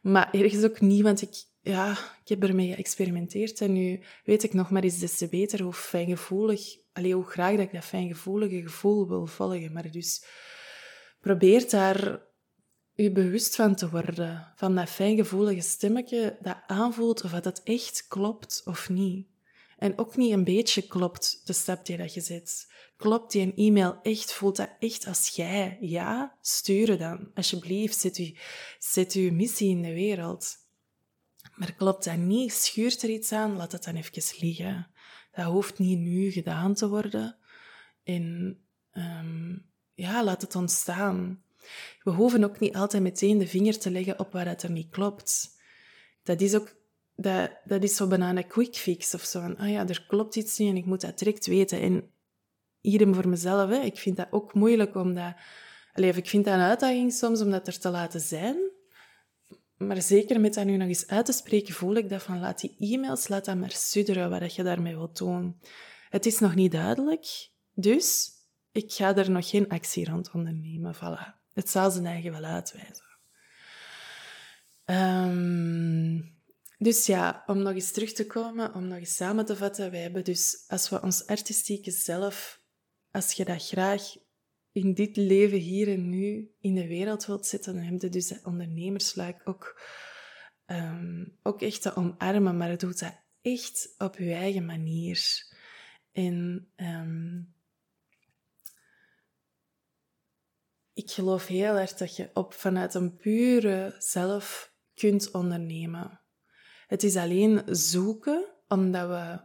Maar 0.00 0.32
ergens 0.32 0.64
ook 0.64 0.80
niet, 0.80 1.02
want 1.02 1.22
ik, 1.22 1.44
ja, 1.60 1.90
ik 1.92 2.28
heb 2.28 2.42
ermee 2.42 2.74
geëxperimenteerd 2.74 3.60
en 3.60 3.72
nu 3.72 4.00
weet 4.24 4.42
ik 4.42 4.52
nog 4.52 4.70
maar 4.70 4.82
eens 4.82 4.98
des 4.98 5.16
te 5.16 5.28
beter 5.28 5.62
hoe 5.62 5.72
fijngevoelig, 5.72 6.76
alleen 6.92 7.12
hoe 7.12 7.24
graag 7.24 7.56
dat 7.56 7.66
ik 7.66 7.72
dat 7.72 7.84
fijngevoelige 7.84 8.62
gevoel 8.62 9.08
wil 9.08 9.26
volgen. 9.26 9.72
Maar 9.72 9.90
dus 9.90 10.24
probeer 11.20 11.70
daar 11.70 12.20
je 13.02 13.12
bewust 13.12 13.54
van 13.56 13.74
te 13.74 13.90
worden, 13.90 14.52
van 14.56 14.74
dat 14.74 14.88
fijngevoelige 14.88 15.60
stemmetje 15.60 16.38
dat 16.40 16.56
aanvoelt 16.66 17.24
of 17.24 17.30
dat 17.30 17.44
het 17.44 17.62
echt 17.62 18.04
klopt 18.08 18.62
of 18.64 18.88
niet. 18.88 19.26
En 19.78 19.98
ook 19.98 20.16
niet 20.16 20.32
een 20.32 20.44
beetje 20.44 20.82
klopt 20.82 21.40
de 21.44 21.52
stap 21.52 21.86
die 21.86 21.96
dat 21.96 22.14
je 22.14 22.20
zet. 22.20 22.70
Klopt 22.96 23.32
die 23.32 23.42
een 23.42 23.56
e-mail 23.56 23.98
echt? 24.02 24.32
Voelt 24.32 24.56
dat 24.56 24.70
echt 24.78 25.06
als 25.06 25.28
jij? 25.28 25.76
Ja? 25.80 26.36
Stuur 26.40 26.98
dan. 26.98 27.30
Alsjeblieft, 27.34 27.98
zet 27.98 28.18
u, 28.18 28.36
zet 28.78 29.12
uw 29.12 29.32
missie 29.32 29.70
in 29.70 29.82
de 29.82 29.92
wereld. 29.92 30.56
Maar 31.54 31.74
klopt 31.74 32.04
dat 32.04 32.16
niet? 32.16 32.52
Schuurt 32.52 33.02
er 33.02 33.10
iets 33.10 33.32
aan? 33.32 33.56
Laat 33.56 33.72
het 33.72 33.84
dan 33.84 33.96
even 33.96 34.38
liggen. 34.40 34.90
Dat 35.32 35.44
hoeft 35.44 35.78
niet 35.78 35.98
nu 35.98 36.30
gedaan 36.30 36.74
te 36.74 36.88
worden. 36.88 37.36
En 38.04 38.58
um, 38.92 39.66
ja, 39.94 40.24
laat 40.24 40.42
het 40.42 40.54
ontstaan. 40.54 41.42
We 42.02 42.10
hoeven 42.10 42.44
ook 42.44 42.58
niet 42.58 42.74
altijd 42.74 43.02
meteen 43.02 43.38
de 43.38 43.46
vinger 43.46 43.78
te 43.78 43.90
leggen 43.90 44.18
op 44.18 44.32
waar 44.32 44.48
het 44.48 44.62
er 44.62 44.70
niet 44.70 44.90
klopt. 44.90 45.60
Dat 46.22 46.40
is 46.40 46.54
ook 46.54 46.74
dat, 47.16 47.50
dat 47.64 47.82
is 47.82 47.96
zo 47.96 48.06
bijna 48.06 48.36
een 48.36 48.46
quick 48.46 48.76
fix 48.76 49.14
of 49.14 49.22
zo. 49.22 49.54
Ah 49.56 49.70
ja, 49.70 49.88
er 49.88 50.04
klopt 50.08 50.36
iets 50.36 50.58
niet 50.58 50.70
en 50.70 50.76
ik 50.76 50.84
moet 50.84 51.00
dat 51.00 51.18
direct 51.18 51.46
weten. 51.46 51.80
En 51.80 52.10
hierom 52.80 53.14
voor 53.14 53.28
mezelf, 53.28 53.70
hè, 53.70 53.78
ik 53.78 53.98
vind 53.98 54.16
dat 54.16 54.28
ook 54.30 54.54
moeilijk 54.54 54.94
om 54.94 55.14
dat... 55.14 55.34
Ik 55.94 56.28
vind 56.28 56.44
dat 56.44 56.54
een 56.54 56.60
uitdaging 56.60 57.12
soms 57.12 57.40
om 57.40 57.50
dat 57.50 57.66
er 57.66 57.78
te 57.78 57.90
laten 57.90 58.20
zijn. 58.20 58.56
Maar 59.76 60.02
zeker 60.02 60.40
met 60.40 60.54
dat 60.54 60.64
nu 60.64 60.76
nog 60.76 60.88
eens 60.88 61.06
uit 61.06 61.26
te 61.26 61.32
spreken, 61.32 61.74
voel 61.74 61.94
ik 61.94 62.08
dat 62.08 62.22
van 62.22 62.40
laat 62.40 62.60
die 62.60 62.76
e-mails, 62.78 63.28
laat 63.28 63.44
dat 63.44 63.56
maar 63.56 63.70
sudderen 63.70 64.30
wat 64.30 64.54
je 64.54 64.62
daarmee 64.62 64.94
wilt 64.94 65.18
doen. 65.18 65.60
Het 66.08 66.26
is 66.26 66.38
nog 66.38 66.54
niet 66.54 66.72
duidelijk, 66.72 67.50
dus 67.74 68.30
ik 68.72 68.92
ga 68.92 69.16
er 69.16 69.30
nog 69.30 69.48
geen 69.48 69.68
actie 69.68 70.10
rond 70.10 70.30
ondernemen. 70.30 70.94
Voilà. 70.94 71.41
Het 71.52 71.70
zal 71.70 71.90
zijn 71.90 72.06
eigen 72.06 72.32
wel 72.32 72.44
uitwijzen. 72.44 73.10
Um, 74.84 76.40
dus 76.78 77.06
ja, 77.06 77.42
om 77.46 77.62
nog 77.62 77.74
eens 77.74 77.90
terug 77.90 78.12
te 78.12 78.26
komen, 78.26 78.74
om 78.74 78.88
nog 78.88 78.98
eens 78.98 79.16
samen 79.16 79.44
te 79.44 79.56
vatten, 79.56 79.90
wij 79.90 80.00
hebben 80.00 80.24
dus, 80.24 80.64
als 80.68 80.88
we 80.88 81.02
ons 81.02 81.26
artistieke 81.26 81.90
zelf, 81.90 82.60
als 83.10 83.32
je 83.32 83.44
dat 83.44 83.66
graag 83.66 84.02
in 84.72 84.94
dit 84.94 85.16
leven 85.16 85.58
hier 85.58 85.88
en 85.88 86.08
nu 86.08 86.50
in 86.60 86.74
de 86.74 86.86
wereld 86.86 87.26
wilt 87.26 87.46
zetten, 87.46 87.74
dan 87.74 87.82
heb 87.82 88.00
je 88.00 88.08
dus 88.08 88.28
dat 88.28 88.44
ondernemersluik 88.44 89.40
ook, 89.44 89.80
um, 90.66 91.38
ook 91.42 91.62
echt 91.62 91.82
te 91.82 91.96
omarmen, 91.96 92.56
maar 92.56 92.78
doet 92.78 92.98
dat 92.98 93.20
echt 93.42 93.94
op 93.98 94.18
je 94.18 94.32
eigen 94.32 94.64
manier. 94.64 95.24
En 96.12 96.68
um, 96.76 97.54
ik 101.02 101.10
geloof 101.10 101.46
heel 101.46 101.76
erg 101.76 101.92
dat 101.92 102.16
je 102.16 102.30
op, 102.34 102.54
vanuit 102.54 102.94
een 102.94 103.16
pure 103.16 103.94
zelf 103.98 104.72
kunt 104.94 105.30
ondernemen. 105.30 106.20
Het 106.86 107.02
is 107.02 107.16
alleen 107.16 107.62
zoeken, 107.66 108.46
omdat 108.68 109.08
we 109.08 109.40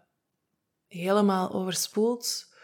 helemaal 0.88 1.52
overspoeld 1.52 2.56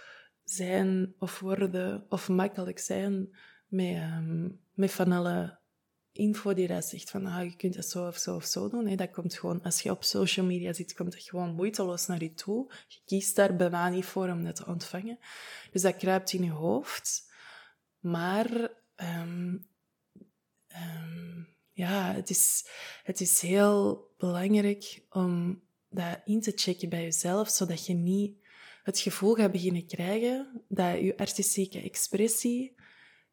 zijn 0.43 1.15
of 1.19 1.39
worden 1.39 2.05
of 2.09 2.29
makkelijk 2.29 2.79
zijn 2.79 3.37
met, 3.67 3.95
um, 3.95 4.59
met 4.73 4.91
van 4.91 5.11
alle 5.11 5.61
info 6.11 6.53
die 6.53 6.67
dat 6.67 6.85
zegt 6.85 7.09
van 7.09 7.25
ah, 7.25 7.43
je 7.43 7.55
kunt 7.55 7.75
het 7.75 7.89
zo 7.89 8.07
of 8.07 8.17
zo 8.17 8.35
of 8.35 8.45
zo 8.45 8.69
doen. 8.69 8.95
Dat 8.95 9.11
komt 9.11 9.33
gewoon, 9.33 9.61
als 9.61 9.81
je 9.81 9.91
op 9.91 10.03
social 10.03 10.45
media 10.45 10.73
zit, 10.73 10.93
komt 10.93 11.11
dat 11.11 11.21
gewoon 11.21 11.55
moeiteloos 11.55 12.05
naar 12.05 12.23
je 12.23 12.33
toe. 12.33 12.73
Je 12.87 12.99
kiest 13.05 13.35
daar 13.35 13.55
bijna 13.55 13.89
niet 13.89 14.05
voor 14.05 14.29
om 14.29 14.43
dat 14.43 14.55
te 14.55 14.65
ontvangen. 14.65 15.19
Dus 15.71 15.81
dat 15.81 15.95
kruipt 15.95 16.33
in 16.33 16.43
je 16.43 16.51
hoofd. 16.51 17.31
Maar 17.99 18.71
um, 18.95 19.67
um, 20.75 21.47
ja, 21.71 22.13
het 22.13 22.29
is, 22.29 22.67
het 23.03 23.21
is 23.21 23.41
heel 23.41 24.07
belangrijk 24.17 25.05
om 25.09 25.61
dat 25.89 26.21
in 26.25 26.41
te 26.41 26.51
checken 26.55 26.89
bij 26.89 27.03
jezelf, 27.03 27.49
zodat 27.49 27.85
je 27.85 27.93
niet 27.93 28.37
het 28.83 28.99
gevoel 28.99 29.33
gaat 29.33 29.51
beginnen 29.51 29.85
krijgen 29.85 30.63
dat 30.67 30.99
je 30.99 31.17
artistieke 31.17 31.81
expressie, 31.81 32.75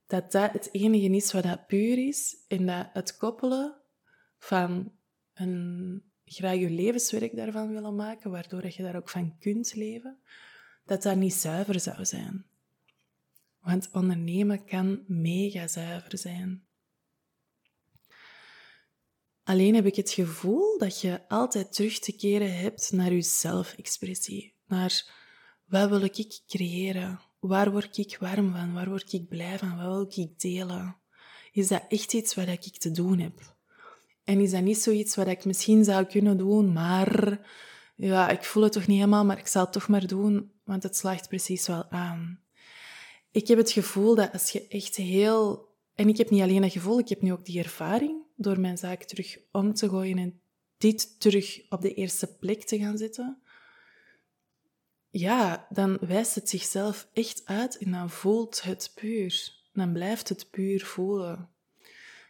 dat 0.07 0.33
dat 0.33 0.53
het 0.53 0.69
enige 0.73 1.17
is 1.17 1.33
wat 1.33 1.43
dat 1.43 1.67
puur 1.67 2.07
is 2.07 2.37
en 2.49 2.67
dat 2.67 2.89
het 2.93 3.17
koppelen 3.17 3.77
van 4.39 4.93
een, 5.35 6.03
graag 6.25 6.59
je 6.59 6.71
levenswerk 6.71 7.37
daarvan 7.37 7.73
willen 7.73 7.95
maken, 7.95 8.31
waardoor 8.31 8.65
je 8.67 8.83
daar 8.83 8.97
ook 8.97 9.09
van 9.09 9.39
kunt 9.39 9.75
leven, 9.75 10.19
dat 10.85 11.03
dat 11.03 11.17
niet 11.17 11.35
zuiver 11.35 11.81
zou 11.81 12.05
zijn. 12.05 12.50
Want 13.61 13.89
ondernemen 13.93 14.65
kan 14.65 15.05
mega 15.07 15.69
zuiver 15.69 16.19
zijn. 16.19 16.65
Alleen 19.43 19.75
heb 19.75 19.87
ik 19.87 19.97
het 19.97 20.11
gevoel 20.11 20.79
dat 20.79 21.01
je 21.01 21.29
altijd 21.29 21.73
terug 21.73 21.99
te 21.99 22.13
keren 22.13 22.59
hebt 22.59 22.93
naar 22.93 23.13
je 23.13 23.23
zelfexpressie. 23.23 24.55
Naar 24.67 25.05
wat 25.65 25.89
wil 25.89 26.03
ik 26.03 26.41
creëren? 26.47 27.21
Waar 27.39 27.71
word 27.71 27.97
ik 27.97 28.17
warm 28.21 28.53
van? 28.53 28.73
Waar 28.73 28.89
word 28.89 29.13
ik 29.13 29.29
blij 29.29 29.59
van? 29.59 29.77
Wat 29.77 29.87
wil 29.87 30.25
ik 30.25 30.41
delen? 30.41 30.97
Is 31.53 31.69
dat 31.69 31.85
echt 31.89 32.13
iets 32.13 32.35
wat 32.35 32.49
ik 32.49 32.79
te 32.79 32.91
doen 32.91 33.19
heb? 33.19 33.57
En 34.25 34.41
is 34.41 34.51
dat 34.51 34.63
niet 34.63 34.79
zoiets 34.79 35.17
wat 35.17 35.27
ik 35.27 35.45
misschien 35.45 35.85
zou 35.85 36.05
kunnen 36.05 36.37
doen, 36.37 36.73
maar 36.73 37.41
ja, 37.97 38.29
ik 38.29 38.45
voel 38.45 38.63
het 38.63 38.73
toch 38.73 38.87
niet 38.87 38.97
helemaal, 38.97 39.25
maar 39.25 39.39
ik 39.39 39.47
zal 39.47 39.63
het 39.63 39.73
toch 39.73 39.89
maar 39.89 40.07
doen, 40.07 40.53
want 40.65 40.83
het 40.83 40.97
slaagt 40.97 41.29
precies 41.29 41.67
wel 41.67 41.91
aan. 41.91 42.41
Ik 43.31 43.49
heb 43.49 43.59
het 43.59 43.71
gevoel 43.71 44.15
dat 44.15 44.33
als 44.33 44.51
je 44.51 44.69
echt 44.69 44.97
heel... 44.97 45.69
En 45.95 46.09
ik 46.09 46.17
heb 46.17 46.31
niet 46.31 46.43
alleen 46.43 46.63
dat 46.63 46.73
gevoel, 46.73 46.99
ik 46.99 47.09
heb 47.09 47.23
nu 47.23 47.33
ook 47.33 47.45
die 47.45 47.63
ervaring 47.63 48.23
door 48.37 48.61
mijn 48.61 48.79
zaak 48.79 49.03
terug 49.03 49.39
om 49.53 49.75
te 49.75 49.89
gooien 49.89 50.19
en 50.19 50.41
dit 50.79 51.21
terug 51.21 51.61
op 51.69 51.81
de 51.81 51.95
eerste 51.95 52.37
plek 52.37 52.65
te 52.65 52.79
gaan 52.79 52.99
zetten, 52.99 53.43
ja, 55.11 55.67
dan 55.71 55.99
wijst 56.01 56.35
het 56.35 56.49
zichzelf 56.49 57.09
echt 57.13 57.43
uit 57.45 57.79
en 57.79 57.91
dan 57.91 58.11
voelt 58.11 58.63
het 58.63 58.93
puur. 58.95 59.59
Dan 59.73 59.93
blijft 59.93 60.29
het 60.29 60.51
puur 60.51 60.85
voelen. 60.85 61.51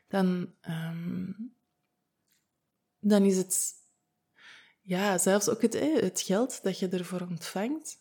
Dan, 0.09 0.55
um, 0.69 1.55
dan 2.99 3.25
is 3.25 3.37
het, 3.37 3.73
ja, 4.83 5.19
zelfs 5.19 5.49
ook 5.49 5.63
het, 5.63 5.81
het 5.81 6.21
geld 6.21 6.63
dat 6.63 6.79
je 6.79 6.89
ervoor 6.89 7.21
ontvangt, 7.21 7.99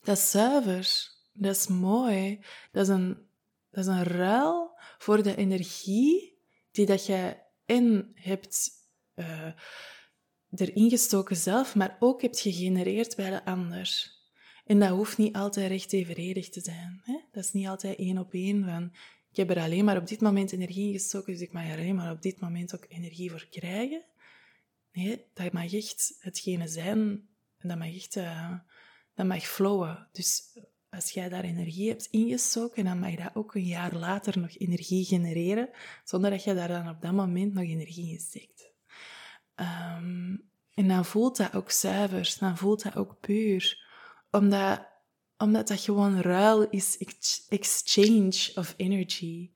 dat 0.00 0.16
is 0.16 0.30
zuiver. 0.30 1.13
Dat 1.36 1.56
is 1.56 1.66
mooi. 1.66 2.40
Dat 2.72 2.82
is 2.82 2.88
een, 2.88 3.26
dat 3.70 3.84
is 3.84 3.90
een 3.90 4.04
ruil 4.04 4.78
voor 4.98 5.22
de 5.22 5.36
energie 5.36 6.38
die 6.70 6.86
dat 6.86 7.06
je 7.06 7.36
in 7.66 8.10
hebt 8.14 8.70
uh, 9.14 9.52
erin 10.50 10.90
gestoken 10.90 11.36
zelf, 11.36 11.74
maar 11.74 11.96
ook 11.98 12.22
hebt 12.22 12.40
gegenereerd 12.40 13.16
bij 13.16 13.30
de 13.30 13.44
ander. 13.44 14.12
En 14.64 14.80
dat 14.80 14.88
hoeft 14.88 15.18
niet 15.18 15.36
altijd 15.36 15.68
recht 15.68 15.92
evenredig 15.92 16.48
te 16.48 16.60
zijn. 16.60 17.00
Hè? 17.04 17.18
Dat 17.32 17.44
is 17.44 17.52
niet 17.52 17.66
altijd 17.66 17.98
één 17.98 18.18
op 18.18 18.32
één 18.32 18.64
van 18.64 18.92
ik 19.34 19.36
heb 19.36 19.56
er 19.56 19.62
alleen 19.62 19.84
maar 19.84 19.96
op 19.96 20.06
dit 20.06 20.20
moment 20.20 20.52
energie 20.52 20.86
in 20.86 20.92
gestoken, 20.92 21.32
dus 21.32 21.42
ik 21.42 21.52
mag 21.52 21.64
er 21.64 21.78
alleen 21.78 21.94
maar 21.94 22.12
op 22.12 22.22
dit 22.22 22.40
moment 22.40 22.74
ook 22.74 22.84
energie 22.88 23.30
voor 23.30 23.46
krijgen. 23.50 24.04
Nee, 24.92 25.24
dat 25.34 25.52
mag 25.52 25.72
echt 25.72 26.16
hetgene 26.18 26.68
zijn 26.68 27.28
en 27.58 27.68
dat 27.68 27.78
mag 27.78 27.94
echt 27.94 28.16
uh, 28.16 28.54
dat 29.14 29.26
mag 29.26 29.46
flowen. 29.46 30.08
Dus 30.12 30.58
als 30.94 31.10
jij 31.10 31.28
daar 31.28 31.44
energie 31.44 31.88
hebt 31.88 32.08
ingestoken, 32.10 32.84
dan 32.84 32.98
mag 32.98 33.14
dat 33.14 33.34
ook 33.34 33.54
een 33.54 33.66
jaar 33.66 33.94
later 33.94 34.38
nog 34.38 34.58
energie 34.58 35.04
genereren, 35.04 35.68
zonder 36.04 36.30
dat 36.30 36.44
je 36.44 36.54
daar 36.54 36.68
dan 36.68 36.88
op 36.88 37.00
dat 37.00 37.12
moment 37.12 37.54
nog 37.54 37.64
energie 37.64 38.10
in 38.10 38.20
steekt. 38.20 38.72
Um, 39.56 40.52
en 40.74 40.88
dan 40.88 41.04
voelt 41.04 41.36
dat 41.36 41.54
ook 41.54 41.70
zuiver, 41.70 42.36
dan 42.40 42.56
voelt 42.56 42.82
dat 42.82 42.96
ook 42.96 43.20
puur, 43.20 43.86
omdat, 44.30 44.86
omdat 45.38 45.68
dat 45.68 45.80
gewoon 45.80 46.20
ruil 46.20 46.68
is, 46.70 46.98
exchange 47.48 48.52
of 48.54 48.74
energy. 48.76 49.50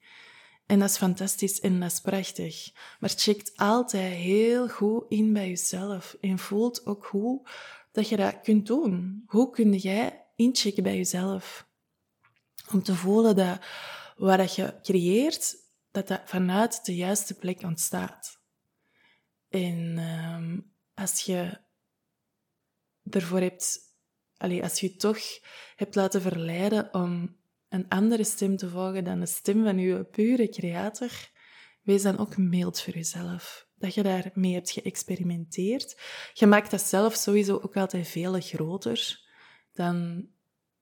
En 0.67 0.79
dat 0.79 0.91
is 0.91 0.97
fantastisch 0.97 1.61
en 1.61 1.81
dat 1.81 1.93
is 1.93 2.01
prachtig. 2.01 2.73
Maar 3.01 3.11
check 3.11 3.51
altijd 3.57 4.15
heel 4.15 4.69
goed 4.69 5.05
in 5.09 5.33
bij 5.33 5.49
jezelf 5.49 6.17
en 6.21 6.39
voelt 6.39 6.87
ook 6.87 7.07
hoe 7.07 7.49
dat 7.93 8.09
je 8.09 8.17
dat 8.17 8.41
kunt 8.41 8.67
doen. 8.67 9.23
Hoe 9.27 9.51
kun 9.51 9.73
jij 9.77 10.25
inchecken 10.39 10.83
bij 10.83 10.97
jezelf. 10.97 11.69
Om 12.73 12.83
te 12.83 12.95
voelen 12.95 13.37
dat 13.37 13.61
wat 14.17 14.55
je 14.55 14.79
creëert, 14.83 15.57
dat 15.91 16.09
dat 16.09 16.21
vanuit 16.25 16.85
de 16.85 16.95
juiste 16.95 17.35
plek 17.35 17.63
ontstaat. 17.63 18.41
En 19.49 19.99
um, 19.99 20.73
als 20.95 21.21
je 21.21 21.61
ervoor 23.11 23.41
hebt, 23.41 23.79
als 24.63 24.81
je 24.81 24.97
toch 24.97 25.19
hebt 25.77 25.95
laten 25.95 26.23
verleiden 26.23 26.95
om 26.95 27.37
een 27.69 27.89
andere 27.89 28.25
stem 28.25 28.57
te 28.57 28.69
volgen 28.69 29.05
dan 29.05 29.21
de 29.21 29.27
stem 29.27 29.65
van 29.65 29.79
je 29.79 30.05
pure 30.05 30.49
creator, 30.49 31.31
wees 31.83 32.03
dan 32.03 32.19
ook 32.19 32.37
mild 32.37 32.81
voor 32.81 32.95
jezelf. 32.95 33.67
dat 33.75 33.95
je 33.95 34.03
daarmee 34.03 34.55
hebt 34.55 34.71
geëxperimenteerd. 34.71 36.01
Je 36.33 36.47
maakt 36.47 36.71
dat 36.71 36.83
zelf 36.83 37.15
sowieso 37.15 37.55
ook 37.55 37.77
altijd 37.77 38.09
veel 38.09 38.41
groter 38.41 39.28
dan, 39.79 40.27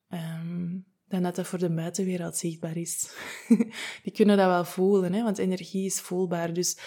um, 0.08 0.86
dan 1.08 1.22
dat 1.22 1.36
dat 1.36 1.46
voor 1.46 1.58
de 1.58 1.74
buitenwereld 1.74 2.36
zichtbaar 2.36 2.76
is. 2.76 3.10
Die 4.04 4.12
kunnen 4.12 4.36
dat 4.36 4.46
wel 4.46 4.64
voelen, 4.64 5.12
hè, 5.12 5.22
want 5.22 5.38
energie 5.38 5.84
is 5.84 6.00
voelbaar. 6.00 6.52
Dus 6.52 6.78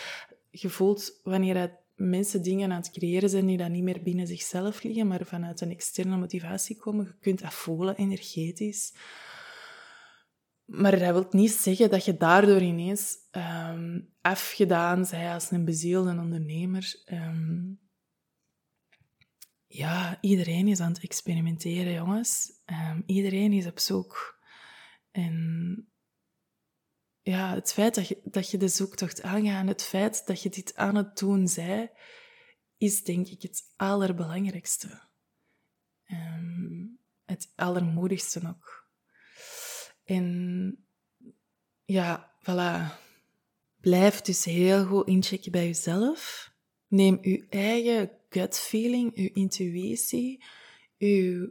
je 0.49 0.69
voelt 0.69 1.19
wanneer 1.23 1.77
mensen 1.95 2.41
dingen 2.41 2.71
aan 2.71 2.81
het 2.81 2.91
creëren 2.91 3.29
zijn 3.29 3.45
die 3.45 3.57
dan 3.57 3.71
niet 3.71 3.83
meer 3.83 4.03
binnen 4.03 4.27
zichzelf 4.27 4.83
liggen, 4.83 5.07
maar 5.07 5.25
vanuit 5.25 5.61
een 5.61 5.71
externe 5.71 6.17
motivatie 6.17 6.77
komen. 6.77 7.05
Je 7.05 7.15
kunt 7.19 7.41
dat 7.41 7.53
voelen, 7.53 7.95
energetisch. 7.95 8.93
Maar 10.65 10.99
dat 10.99 11.11
wil 11.11 11.27
niet 11.29 11.51
zeggen 11.51 11.89
dat 11.89 12.05
je 12.05 12.17
daardoor 12.17 12.61
ineens 12.61 13.15
um, 13.31 14.09
afgedaan 14.21 15.05
zij 15.05 15.33
als 15.33 15.51
een 15.51 15.65
bezielde 15.65 16.09
ondernemer. 16.09 17.03
Um, 17.11 17.79
ja, 19.71 20.17
iedereen 20.21 20.67
is 20.67 20.79
aan 20.79 20.91
het 20.91 21.03
experimenteren, 21.03 21.93
jongens. 21.93 22.51
Um, 22.65 23.03
iedereen 23.05 23.53
is 23.53 23.65
op 23.65 23.79
zoek. 23.79 24.39
En 25.12 25.88
ja, 27.21 27.53
het 27.53 27.73
feit 27.73 27.95
dat 27.95 28.08
je, 28.08 28.21
dat 28.23 28.51
je 28.51 28.58
de 28.58 28.67
zoektocht 28.67 29.21
aangaat, 29.21 29.67
het 29.67 29.84
feit 29.84 30.27
dat 30.27 30.41
je 30.41 30.49
dit 30.49 30.75
aan 30.75 30.95
het 30.95 31.17
doen 31.17 31.47
zij, 31.47 31.91
is 32.77 33.03
denk 33.03 33.27
ik 33.27 33.41
het 33.41 33.63
allerbelangrijkste. 33.75 35.08
het 37.25 37.51
allermoedigste 37.55 38.47
ook. 38.47 38.88
En 40.03 40.86
ja, 41.86 42.36
voilà. 42.41 43.08
Blijf 43.79 44.21
dus 44.21 44.45
heel 44.45 44.86
goed 44.86 45.08
inchecken 45.08 45.51
bij 45.51 45.65
jezelf. 45.65 46.51
Neem 46.88 47.17
uw 47.21 47.45
eigen 47.49 48.18
gut 48.29 48.57
feeling, 48.57 49.17
uw 49.17 49.29
intuïtie, 49.33 50.43
uw, 50.97 51.49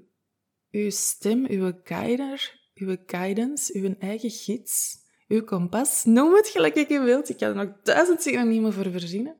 uw 0.70 0.90
stem, 0.90 1.46
uw 1.46 1.72
guider, 1.84 2.60
uw 2.74 2.96
guidance, 3.06 3.78
uw 3.78 3.94
eigen 3.98 4.30
gids, 4.30 4.96
uw 5.28 5.44
kompas. 5.44 6.04
Noem 6.04 6.34
het 6.34 6.48
gelijk 6.48 6.88
je 6.88 7.00
wilt. 7.00 7.28
Ik 7.28 7.36
kan 7.36 7.48
er 7.48 7.66
nog 7.66 7.82
duizend 7.82 8.22
synoniemen 8.22 8.72
voor 8.72 8.90
verzinnen. 8.90 9.36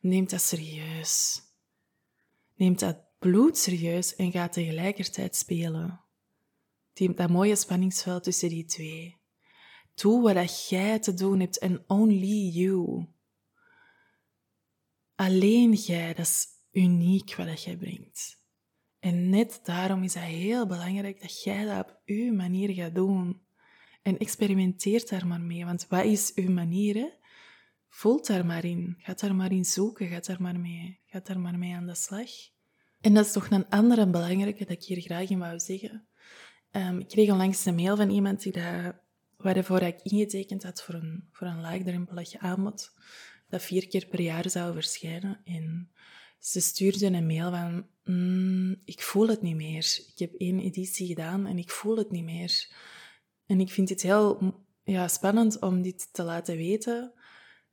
Neem 0.00 0.28
dat 0.28 0.40
serieus. 0.40 1.42
Neem 2.54 2.76
dat 2.76 2.96
bloed 3.18 3.58
serieus 3.58 4.16
en 4.16 4.30
ga 4.30 4.48
tegelijkertijd 4.48 5.36
spelen 5.36 6.06
die, 6.96 7.14
dat 7.14 7.30
mooie 7.30 7.56
spanningsveld 7.56 8.22
tussen 8.22 8.48
die 8.48 8.64
twee. 8.64 9.16
Doe 9.94 10.22
wat 10.22 10.68
jij 10.68 10.98
te 10.98 11.14
doen 11.14 11.40
hebt 11.40 11.58
en 11.58 11.84
only 11.86 12.48
you. 12.48 13.06
Alleen 15.14 15.72
jij, 15.72 16.14
dat 16.14 16.26
is 16.26 16.46
uniek 16.76 17.34
wat 17.34 17.62
jij 17.62 17.76
brengt. 17.76 18.44
En 18.98 19.28
net 19.28 19.60
daarom 19.62 20.02
is 20.02 20.14
het 20.14 20.22
heel 20.22 20.66
belangrijk 20.66 21.20
dat 21.20 21.42
jij 21.42 21.64
dat 21.64 21.78
op 21.78 22.02
uw 22.04 22.34
manier 22.34 22.74
gaat 22.74 22.94
doen. 22.94 23.40
En 24.02 24.18
experimenteer 24.18 25.06
daar 25.08 25.26
maar 25.26 25.40
mee, 25.40 25.64
want 25.64 25.86
wat 25.88 26.04
is 26.04 26.32
uw 26.34 26.50
manier? 26.50 26.94
Hè? 26.94 27.08
Voelt 27.88 28.26
daar 28.26 28.46
maar 28.46 28.64
in. 28.64 28.94
Ga 28.98 29.14
daar 29.14 29.34
maar 29.34 29.52
in 29.52 29.64
zoeken. 29.64 30.08
Ga 30.08 30.20
daar 30.20 30.42
maar 30.42 30.60
mee. 30.60 31.00
Ga 31.06 31.20
daar 31.20 31.40
maar 31.40 31.58
mee 31.58 31.74
aan 31.74 31.86
de 31.86 31.94
slag. 31.94 32.30
En 33.00 33.14
dat 33.14 33.26
is 33.26 33.32
toch 33.32 33.50
een 33.50 33.68
andere 33.68 34.10
belangrijke 34.10 34.64
dat 34.64 34.76
ik 34.76 34.84
hier 34.84 35.00
graag 35.00 35.30
in 35.30 35.38
wou 35.38 35.58
zeggen. 35.58 36.06
Um, 36.70 36.98
ik 36.98 37.08
kreeg 37.08 37.30
onlangs 37.30 37.64
een 37.64 37.74
mail 37.74 37.96
van 37.96 38.10
iemand 38.10 38.42
die 38.42 38.52
dat, 38.52 38.94
waarvoor 39.36 39.82
ik 39.82 40.00
ingetekend 40.02 40.62
had 40.62 40.82
voor 40.82 40.94
een, 40.94 41.28
voor 41.32 41.46
een 41.46 41.60
laagdrempelig 41.60 42.36
aanbod, 42.36 42.92
dat 43.48 43.62
vier 43.62 43.88
keer 43.88 44.06
per 44.06 44.20
jaar 44.20 44.50
zou 44.50 44.74
verschijnen. 44.74 45.40
En 45.44 45.90
ze 46.38 46.60
stuurde 46.60 47.06
een 47.06 47.26
mail 47.26 47.50
van, 47.50 47.86
mm, 48.04 48.76
ik 48.84 49.02
voel 49.02 49.28
het 49.28 49.42
niet 49.42 49.56
meer. 49.56 50.04
Ik 50.12 50.18
heb 50.18 50.34
één 50.34 50.60
editie 50.60 51.06
gedaan 51.06 51.46
en 51.46 51.58
ik 51.58 51.70
voel 51.70 51.96
het 51.96 52.10
niet 52.10 52.24
meer. 52.24 52.68
En 53.46 53.60
ik 53.60 53.70
vind 53.70 53.88
het 53.88 54.02
heel 54.02 54.54
ja, 54.84 55.08
spannend 55.08 55.58
om 55.58 55.82
dit 55.82 56.12
te 56.12 56.22
laten 56.22 56.56
weten, 56.56 57.12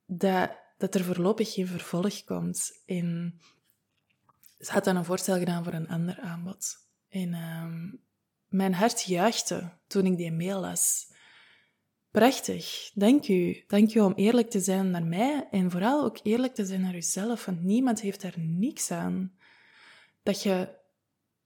dat, 0.05 0.51
dat 0.77 0.95
er 0.95 1.03
voorlopig 1.03 1.53
geen 1.53 1.67
vervolg 1.67 2.23
komt. 2.23 2.81
En 2.85 3.39
ze 4.59 4.71
had 4.71 4.83
dan 4.83 4.95
een 4.95 5.05
voorstel 5.05 5.37
gedaan 5.37 5.63
voor 5.63 5.73
een 5.73 5.89
ander 5.89 6.19
aanbod. 6.19 6.75
En 7.09 7.33
um, 7.33 8.01
mijn 8.47 8.73
hart 8.73 9.01
juichte 9.01 9.71
toen 9.87 10.05
ik 10.05 10.17
die 10.17 10.31
mail 10.31 10.59
las. 10.59 11.11
Prachtig, 12.13 12.91
dank 12.93 13.27
u. 13.27 13.63
Dank 13.67 13.93
u 13.93 13.99
om 13.99 14.13
eerlijk 14.15 14.49
te 14.49 14.59
zijn 14.59 14.91
naar 14.91 15.05
mij 15.05 15.47
en 15.51 15.71
vooral 15.71 16.03
ook 16.03 16.19
eerlijk 16.23 16.55
te 16.55 16.65
zijn 16.65 16.81
naar 16.81 16.95
uzelf, 16.95 17.45
want 17.45 17.63
niemand 17.63 18.01
heeft 18.01 18.21
daar 18.21 18.33
niks 18.37 18.91
aan. 18.91 19.33
Dat 20.23 20.43
je, 20.43 20.67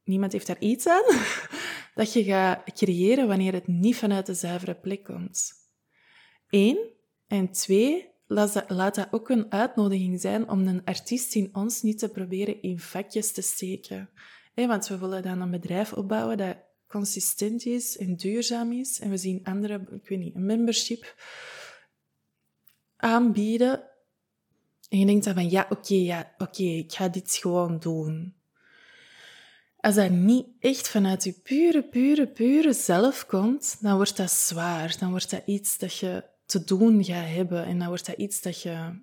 niemand 0.03 0.32
heeft 0.32 0.47
daar 0.47 0.60
iets 0.60 0.88
aan, 0.88 1.03
dat 1.95 2.13
je 2.13 2.23
gaat 2.23 2.73
creëren 2.73 3.27
wanneer 3.27 3.53
het 3.53 3.67
niet 3.67 3.95
vanuit 3.95 4.25
de 4.25 4.34
zuivere 4.34 4.75
plek 4.75 5.03
komt. 5.03 5.51
Eén. 6.49 6.77
En 7.27 7.51
twee, 7.51 8.12
laat 8.27 8.95
dat 8.95 9.08
ook 9.12 9.30
een 9.30 9.51
uitnodiging 9.51 10.21
zijn 10.21 10.49
om 10.49 10.67
een 10.67 10.86
artiest 10.86 11.36
in 11.36 11.49
ons 11.56 11.82
niet 11.82 11.99
te 11.99 12.10
proberen 12.10 12.62
in 12.62 12.80
vakjes 12.80 13.32
te 13.32 13.41
steken. 13.41 14.10
want 14.53 14.88
we 14.88 14.97
willen 14.97 15.23
dan 15.23 15.41
een 15.41 15.51
bedrijf 15.51 15.93
opbouwen 15.93 16.38
dat 16.38 16.66
consistent 16.88 17.65
is 17.65 17.97
en 17.97 18.15
duurzaam 18.15 18.71
is. 18.71 19.00
En 19.00 19.10
we 19.10 19.17
zien 19.17 19.39
andere, 19.43 19.82
ik 19.91 20.08
weet 20.08 20.19
niet, 20.19 20.36
een 20.36 20.45
membership 20.45 21.15
aanbieden. 22.95 23.84
En 24.89 25.00
je 25.00 25.06
denkt 25.06 25.26
dan 25.26 25.34
van, 25.34 25.50
ja, 25.50 25.65
oké, 25.69 25.93
ja, 25.93 26.34
oké, 26.38 26.63
ik 26.63 26.93
ga 26.93 27.08
dit 27.08 27.36
gewoon 27.36 27.80
doen. 27.80 28.36
Als 29.80 29.95
dat 29.95 30.10
niet 30.10 30.45
echt 30.60 30.89
vanuit 30.89 31.23
je 31.23 31.32
pure, 31.32 31.84
pure, 31.84 32.28
pure 32.28 32.73
zelf 32.73 33.26
komt, 33.26 33.78
dan 33.82 33.95
wordt 33.95 34.17
dat 34.17 34.32
zwaar. 34.32 34.95
Dan 35.00 35.10
wordt 35.10 35.30
dat 35.30 35.41
iets 35.45 35.78
dat 35.78 35.97
je 35.97 36.23
te 36.45 36.63
doen 36.63 37.04
gaat 37.04 37.28
hebben. 37.28 37.65
En 37.65 37.80
dan 37.80 37.88
wordt 37.88 38.06
dat 38.06 38.17
iets 38.17 38.41
dat 38.41 38.62
je, 38.62 39.00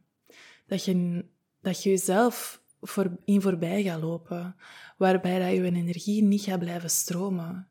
dat 0.66 0.84
je, 0.84 1.24
dat 1.60 1.82
je 1.82 1.90
jezelf 1.90 2.62
voor, 2.80 3.16
in 3.24 3.40
voorbij 3.40 3.82
gaat 3.82 4.00
lopen. 4.00 4.56
Waarbij 4.96 5.38
dat 5.38 5.50
je 5.50 5.62
energie 5.62 6.22
niet 6.22 6.42
gaat 6.42 6.58
blijven 6.58 6.90
stromen. 6.90 7.68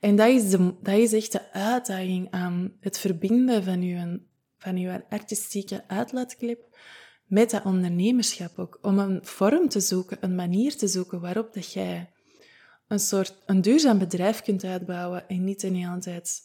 En 0.00 0.16
dat 0.16 0.28
is, 0.28 0.50
de, 0.50 0.74
dat 0.82 0.96
is 0.96 1.12
echt 1.12 1.32
de 1.32 1.52
uitdaging 1.52 2.30
aan 2.30 2.76
het 2.80 2.98
verbinden 2.98 3.64
van 3.64 3.82
je, 3.82 4.20
van 4.58 4.76
uw 4.76 5.00
artistieke 5.08 5.84
uitlaatklep 5.86 6.76
met 7.26 7.50
dat 7.50 7.64
ondernemerschap 7.64 8.58
ook. 8.58 8.78
Om 8.82 8.98
een 8.98 9.18
vorm 9.22 9.68
te 9.68 9.80
zoeken, 9.80 10.18
een 10.20 10.34
manier 10.34 10.76
te 10.76 10.88
zoeken 10.88 11.20
waarop 11.20 11.54
dat 11.54 11.72
jij 11.72 12.10
een 12.88 12.98
soort 12.98 13.42
een 13.46 13.60
duurzaam 13.60 13.98
bedrijf 13.98 14.42
kunt 14.42 14.64
uitbouwen 14.64 15.28
en 15.28 15.44
niet 15.44 15.62
in 15.62 15.74
hele 15.74 15.98
tijd 15.98 16.40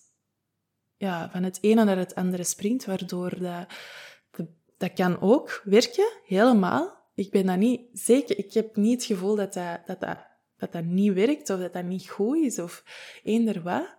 ja, 0.97 1.29
van 1.31 1.43
het 1.43 1.57
ene 1.61 1.83
naar 1.83 1.97
het 1.97 2.15
andere 2.15 2.43
springt, 2.43 2.85
waardoor 2.85 3.39
dat, 3.39 3.65
dat 4.77 4.93
kan 4.93 5.21
ook 5.21 5.61
werken, 5.63 6.11
helemaal. 6.25 6.99
Ik 7.15 7.31
ben 7.31 7.45
dat 7.45 7.57
niet 7.57 7.81
zeker, 7.93 8.37
ik 8.37 8.53
heb 8.53 8.75
niet 8.75 8.93
het 8.93 9.03
gevoel 9.03 9.35
dat 9.35 9.53
dat, 9.53 9.79
dat, 9.85 9.99
dat 9.99 10.17
dat 10.61 10.71
dat 10.71 10.83
niet 10.83 11.13
werkt 11.13 11.49
of 11.49 11.59
dat 11.59 11.73
dat 11.73 11.83
niet 11.83 12.09
goed 12.09 12.37
is 12.37 12.59
of 12.59 12.83
eender 13.23 13.61
wat. 13.61 13.95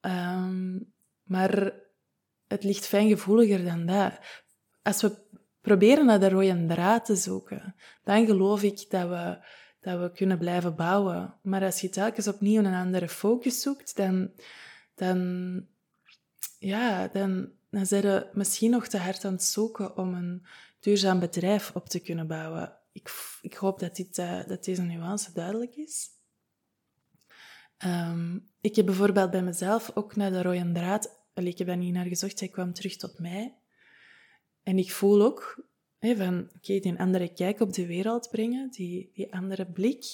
Ehm, 0.00 0.78
maar 1.22 1.72
het 2.46 2.64
ligt 2.64 2.86
fijngevoeliger 2.86 3.64
dan 3.64 3.86
dat. 3.86 4.12
Als 4.82 5.02
we 5.02 5.16
proberen 5.60 6.06
naar 6.06 6.20
de 6.20 6.28
rode 6.28 6.66
draad 6.66 7.04
te 7.04 7.16
zoeken, 7.16 7.74
dan 8.04 8.26
geloof 8.26 8.62
ik 8.62 8.90
dat 8.90 9.08
we, 9.08 9.38
dat 9.80 10.00
we 10.00 10.12
kunnen 10.12 10.38
blijven 10.38 10.76
bouwen. 10.76 11.34
Maar 11.42 11.64
als 11.64 11.80
je 11.80 11.88
telkens 11.88 12.28
opnieuw 12.28 12.64
een 12.64 12.74
andere 12.74 13.08
focus 13.08 13.60
zoekt, 13.60 13.96
dan, 13.96 14.30
dan, 14.94 15.66
ja, 16.58 17.08
dan, 17.08 17.52
dan 17.70 17.86
zijn 17.86 18.02
we 18.02 18.26
misschien 18.32 18.70
nog 18.70 18.86
te 18.86 18.98
hard 18.98 19.24
aan 19.24 19.32
het 19.32 19.42
zoeken 19.42 19.96
om 19.96 20.14
een 20.14 20.46
duurzaam 20.80 21.18
bedrijf 21.18 21.70
op 21.74 21.88
te 21.88 22.00
kunnen 22.00 22.26
bouwen 22.26 22.83
ik, 22.94 23.38
ik 23.40 23.54
hoop 23.54 23.78
dat, 23.78 23.96
dit, 23.96 24.18
uh, 24.18 24.46
dat 24.46 24.64
deze 24.64 24.82
nuance 24.82 25.32
duidelijk 25.32 25.76
is. 25.76 26.08
Um, 27.84 28.52
ik 28.60 28.76
heb 28.76 28.86
bijvoorbeeld 28.86 29.30
bij 29.30 29.42
mezelf 29.42 29.90
ook 29.94 30.16
naar 30.16 30.30
de 30.30 30.42
rode 30.42 30.72
draad... 30.72 31.26
ik 31.34 31.58
heb 31.58 31.66
daar 31.66 31.76
niet 31.76 31.92
naar 31.92 32.06
gezocht, 32.06 32.38
zij 32.38 32.48
kwam 32.48 32.72
terug 32.72 32.96
tot 32.96 33.18
mij. 33.18 33.58
En 34.62 34.78
ik 34.78 34.92
voel 34.92 35.22
ook 35.22 35.64
hè, 35.98 36.16
van, 36.16 36.50
die 36.60 36.98
andere 36.98 37.32
kijk 37.32 37.60
op 37.60 37.72
de 37.72 37.86
wereld 37.86 38.30
brengen, 38.30 38.70
die, 38.70 39.10
die 39.12 39.32
andere 39.32 39.66
blik, 39.72 40.04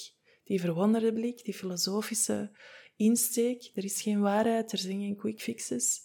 die 0.43 0.59
verwonderde 0.59 1.13
blik, 1.13 1.43
die 1.43 1.53
filosofische 1.53 2.51
insteek. 2.95 3.71
Er 3.73 3.83
is 3.83 4.01
geen 4.01 4.19
waarheid, 4.19 4.71
er 4.71 4.77
zijn 4.77 4.99
geen 4.99 5.17
quick 5.17 5.41
fixes. 5.41 5.99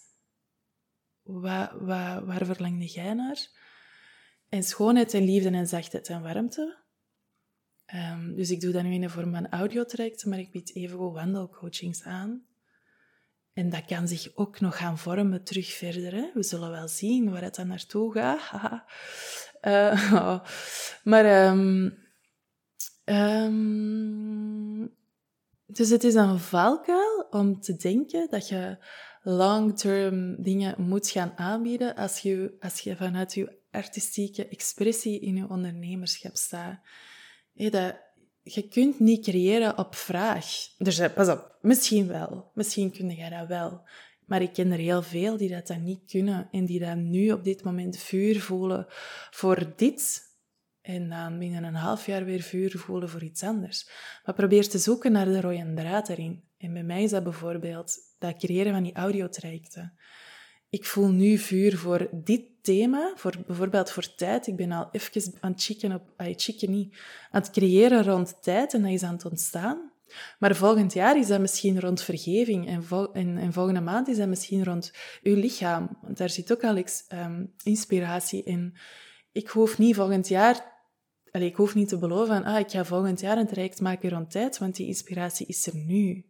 Waar, 1.21 1.85
waar, 1.85 2.25
waar 2.25 2.45
verlangde 2.45 2.85
jij 2.85 3.13
naar? 3.13 3.56
En 4.49 4.63
schoonheid 4.63 5.13
en 5.13 5.23
liefde 5.23 5.49
en 5.49 5.67
zachtheid 5.67 6.07
en 6.07 6.21
warmte. 6.21 6.77
Um, 7.95 8.35
dus 8.35 8.49
ik 8.49 8.61
doe 8.61 8.71
dat 8.71 8.83
nu 8.83 8.93
in 8.93 9.01
de 9.01 9.09
vorm 9.09 9.33
van 9.33 9.49
audiotrajecten, 9.49 10.29
maar 10.29 10.39
ik 10.39 10.51
bied 10.51 10.75
even 10.75 11.11
wandelcoachings 11.11 12.03
aan. 12.03 12.45
En 13.53 13.69
dat 13.69 13.85
kan 13.85 14.07
zich 14.07 14.35
ook 14.35 14.59
nog 14.59 14.77
gaan 14.77 14.97
vormen 14.97 15.43
terug 15.43 15.73
verder. 15.73 16.13
Hè. 16.13 16.31
We 16.33 16.43
zullen 16.43 16.71
wel 16.71 16.87
zien 16.87 17.31
waar 17.31 17.41
het 17.41 17.55
dan 17.55 17.67
naartoe 17.67 18.11
gaat. 18.11 18.83
Uh, 19.61 20.41
maar... 21.11 21.47
Um, 21.49 21.97
um, 23.05 24.95
dus 25.65 25.89
het 25.89 26.03
is 26.03 26.13
een 26.13 26.39
valkuil 26.39 27.27
om 27.29 27.59
te 27.59 27.75
denken 27.75 28.27
dat 28.29 28.47
je 28.47 28.77
long-term 29.23 30.41
dingen 30.41 30.75
moet 30.81 31.09
gaan 31.09 31.33
aanbieden 31.35 31.95
als 31.95 32.19
je, 32.19 32.55
als 32.59 32.79
je 32.79 32.95
vanuit 32.95 33.33
je 33.33 33.56
artistieke 33.71 34.47
expressie 34.47 35.19
in 35.19 35.35
je 35.35 35.49
ondernemerschap 35.49 36.35
staat. 36.35 36.79
dat, 37.53 37.95
je 38.43 38.67
kunt 38.67 38.99
niet 38.99 39.23
creëren 39.23 39.77
op 39.77 39.95
vraag. 39.95 40.45
Dus 40.77 40.99
eh, 40.99 41.13
pas 41.13 41.29
op, 41.29 41.57
misschien 41.61 42.07
wel. 42.07 42.51
Misschien 42.53 42.91
kun 42.91 43.09
jij 43.09 43.29
dat 43.29 43.47
wel. 43.47 43.87
Maar 44.25 44.41
ik 44.41 44.53
ken 44.53 44.71
er 44.71 44.77
heel 44.77 45.03
veel 45.03 45.37
die 45.37 45.49
dat 45.49 45.67
dan 45.67 45.83
niet 45.83 46.11
kunnen 46.11 46.47
en 46.51 46.65
die 46.65 46.79
dan 46.79 47.09
nu 47.09 47.31
op 47.31 47.43
dit 47.43 47.63
moment 47.63 47.97
vuur 47.97 48.41
voelen 48.41 48.85
voor 49.29 49.73
dit 49.75 50.25
en 50.81 51.09
dan 51.09 51.39
binnen 51.39 51.63
een 51.63 51.75
half 51.75 52.05
jaar 52.05 52.25
weer 52.25 52.41
vuur 52.41 52.77
voelen 52.77 53.09
voor 53.09 53.23
iets 53.23 53.43
anders. 53.43 53.89
Maar 54.25 54.35
probeer 54.35 54.69
te 54.69 54.77
zoeken 54.77 55.11
naar 55.11 55.25
de 55.25 55.41
rode 55.41 55.73
draad 55.75 56.09
erin. 56.09 56.43
En 56.57 56.73
bij 56.73 56.83
mij 56.83 57.03
is 57.03 57.09
dat 57.09 57.23
bijvoorbeeld 57.23 57.95
dat 58.19 58.37
creëren 58.37 58.73
van 58.73 58.83
die 58.83 58.95
audiotrajecten. 58.95 59.97
Ik 60.69 60.85
voel 60.85 61.09
nu 61.09 61.37
vuur 61.37 61.77
voor 61.77 62.09
dit 62.11 62.43
thema, 62.67 63.13
voor, 63.15 63.33
bijvoorbeeld 63.47 63.91
voor 63.91 64.15
tijd. 64.15 64.47
Ik 64.47 64.55
ben 64.55 64.71
al 64.71 64.89
even 64.91 65.33
aan 65.39 65.51
het 65.51 65.63
chicken 65.63 65.93
op, 65.93 66.01
ay, 66.17 66.33
chicken 66.37 66.71
niet, 66.71 66.95
aan 67.31 67.41
het 67.41 67.51
creëren 67.51 68.03
rond 68.03 68.37
tijd 68.41 68.73
en 68.73 68.81
dat 68.81 68.91
is 68.91 69.03
aan 69.03 69.13
het 69.13 69.25
ontstaan. 69.25 69.91
Maar 70.39 70.55
volgend 70.55 70.93
jaar 70.93 71.17
is 71.17 71.27
dat 71.27 71.39
misschien 71.39 71.79
rond 71.79 72.01
vergeving 72.01 72.67
en, 72.67 72.83
en, 73.13 73.37
en 73.37 73.53
volgende 73.53 73.81
maand 73.81 74.07
is 74.07 74.17
dat 74.17 74.27
misschien 74.27 74.63
rond 74.63 74.91
uw 75.23 75.35
lichaam. 75.35 75.97
Want 76.01 76.17
daar 76.17 76.29
zit 76.29 76.51
ook 76.51 76.63
al 76.63 76.77
iets 76.77 77.05
um, 77.13 77.53
inspiratie 77.63 78.43
in. 78.43 78.77
Ik 79.31 79.47
hoef 79.47 79.77
niet 79.77 79.95
volgend 79.95 80.27
jaar 80.27 80.75
ik 81.31 81.55
hoef 81.55 81.75
niet 81.75 81.89
te 81.89 81.97
beloven 81.97 82.27
van, 82.27 82.43
ah, 82.43 82.59
ik 82.59 82.71
ga 82.71 82.85
volgend 82.85 83.19
jaar 83.19 83.37
een 83.37 83.47
traject 83.47 83.81
maken 83.81 84.09
rond 84.09 84.31
tijd, 84.31 84.57
want 84.57 84.75
die 84.75 84.87
inspiratie 84.87 85.47
is 85.47 85.67
er 85.67 85.75
nu. 85.75 86.25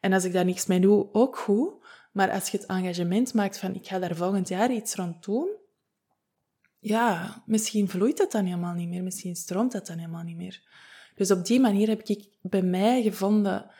En 0.00 0.12
als 0.12 0.24
ik 0.24 0.32
daar 0.32 0.44
niks 0.44 0.66
mee 0.66 0.80
doe, 0.80 1.08
ook 1.12 1.36
goed. 1.36 1.77
Maar 2.12 2.30
als 2.30 2.48
je 2.48 2.56
het 2.56 2.66
engagement 2.66 3.34
maakt 3.34 3.58
van, 3.58 3.74
ik 3.74 3.86
ga 3.86 3.98
daar 3.98 4.16
volgend 4.16 4.48
jaar 4.48 4.72
iets 4.72 4.94
rond 4.94 5.24
doen, 5.24 5.48
ja, 6.78 7.42
misschien 7.46 7.88
vloeit 7.88 8.16
dat 8.16 8.32
dan 8.32 8.44
helemaal 8.44 8.74
niet 8.74 8.88
meer, 8.88 9.02
misschien 9.02 9.36
stroomt 9.36 9.72
dat 9.72 9.86
dan 9.86 9.98
helemaal 9.98 10.22
niet 10.22 10.36
meer. 10.36 10.62
Dus 11.14 11.30
op 11.30 11.46
die 11.46 11.60
manier 11.60 11.88
heb 11.88 12.02
ik 12.02 12.28
bij 12.40 12.62
mij 12.62 13.02
gevonden 13.02 13.70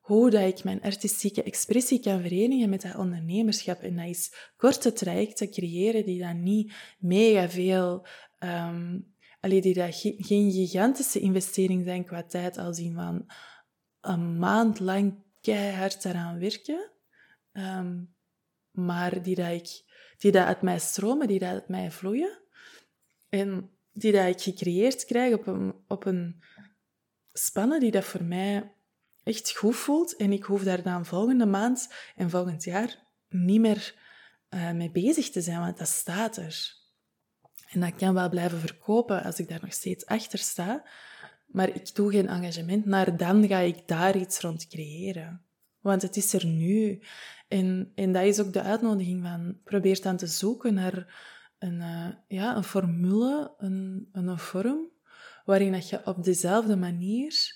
hoe 0.00 0.30
dat 0.30 0.58
ik 0.58 0.64
mijn 0.64 0.82
artistieke 0.82 1.42
expressie 1.42 2.00
kan 2.00 2.20
verenigen 2.20 2.68
met 2.68 2.82
dat 2.82 2.96
ondernemerschap. 2.96 3.80
En 3.80 3.96
dat 3.96 4.06
is 4.06 4.32
korte 4.56 4.92
trajecten 4.92 5.50
creëren 5.50 6.04
die 6.04 6.20
dan 6.20 6.42
niet 6.42 6.74
mega 6.98 7.48
veel 7.48 8.06
um, 8.40 9.14
allee, 9.40 9.60
die 9.60 9.74
dat 9.74 9.94
geen 10.18 10.52
gigantische 10.52 11.18
investering 11.18 11.84
zijn 11.84 12.04
qua 12.04 12.22
tijd, 12.22 12.58
als 12.58 12.78
in 12.78 12.94
van 12.94 13.26
een 14.00 14.38
maand 14.38 14.80
lang 14.80 15.14
keihard 15.40 16.04
eraan 16.04 16.38
werken, 16.38 16.90
ehm, 17.56 18.04
maar 18.70 19.22
die 19.22 19.34
dat, 19.34 19.84
die 20.18 20.38
uit 20.38 20.62
mij 20.62 20.78
stromen, 20.78 21.28
die 21.28 21.38
dat 21.38 21.48
uit 21.48 21.68
mij 21.68 21.90
vloeien, 21.90 22.38
en 23.28 23.70
die 23.92 24.12
dat 24.12 24.26
ik 24.26 24.40
gecreëerd 24.40 25.04
krijg 25.04 25.34
op 25.34 25.46
een, 25.46 25.74
op 25.88 26.06
een 26.06 26.42
spannen 27.32 27.80
die 27.80 27.90
dat 27.90 28.04
voor 28.04 28.24
mij 28.24 28.72
echt 29.22 29.56
goed 29.56 29.76
voelt. 29.76 30.16
En 30.16 30.32
ik 30.32 30.44
hoef 30.44 30.62
daar 30.62 30.82
dan 30.82 31.06
volgende 31.06 31.46
maand 31.46 31.92
en 32.16 32.30
volgend 32.30 32.64
jaar 32.64 33.04
niet 33.28 33.60
meer 33.60 33.94
uh, 34.50 34.72
mee 34.72 34.90
bezig 34.90 35.30
te 35.30 35.40
zijn, 35.40 35.60
want 35.60 35.78
dat 35.78 35.88
staat 35.88 36.36
er. 36.36 36.74
En 37.68 37.80
dat 37.80 37.94
kan 37.94 38.14
wel 38.14 38.28
blijven 38.28 38.60
verkopen 38.60 39.22
als 39.22 39.38
ik 39.38 39.48
daar 39.48 39.60
nog 39.62 39.72
steeds 39.72 40.06
achter 40.06 40.38
sta. 40.38 40.86
Maar 41.46 41.68
ik 41.68 41.94
doe 41.94 42.10
geen 42.10 42.28
engagement 42.28 42.84
naar 42.84 43.16
dan 43.16 43.46
ga 43.46 43.58
ik 43.58 43.88
daar 43.88 44.16
iets 44.16 44.40
rond 44.40 44.66
creëren. 44.66 45.45
Want 45.86 46.02
het 46.02 46.16
is 46.16 46.32
er 46.32 46.46
nu. 46.46 47.00
En, 47.48 47.92
en 47.94 48.12
dat 48.12 48.24
is 48.24 48.40
ook 48.40 48.52
de 48.52 48.62
uitnodiging 48.62 49.22
van 49.22 49.58
probeer 49.64 50.02
dan 50.02 50.16
te 50.16 50.26
zoeken 50.26 50.74
naar 50.74 51.14
een, 51.58 51.74
uh, 51.80 52.08
ja, 52.28 52.56
een 52.56 52.64
formule, 52.64 53.54
een, 53.58 54.08
een 54.12 54.38
vorm, 54.38 54.90
waarin 55.44 55.72
dat 55.72 55.88
je 55.88 56.06
op 56.06 56.24
dezelfde 56.24 56.76
manier 56.76 57.54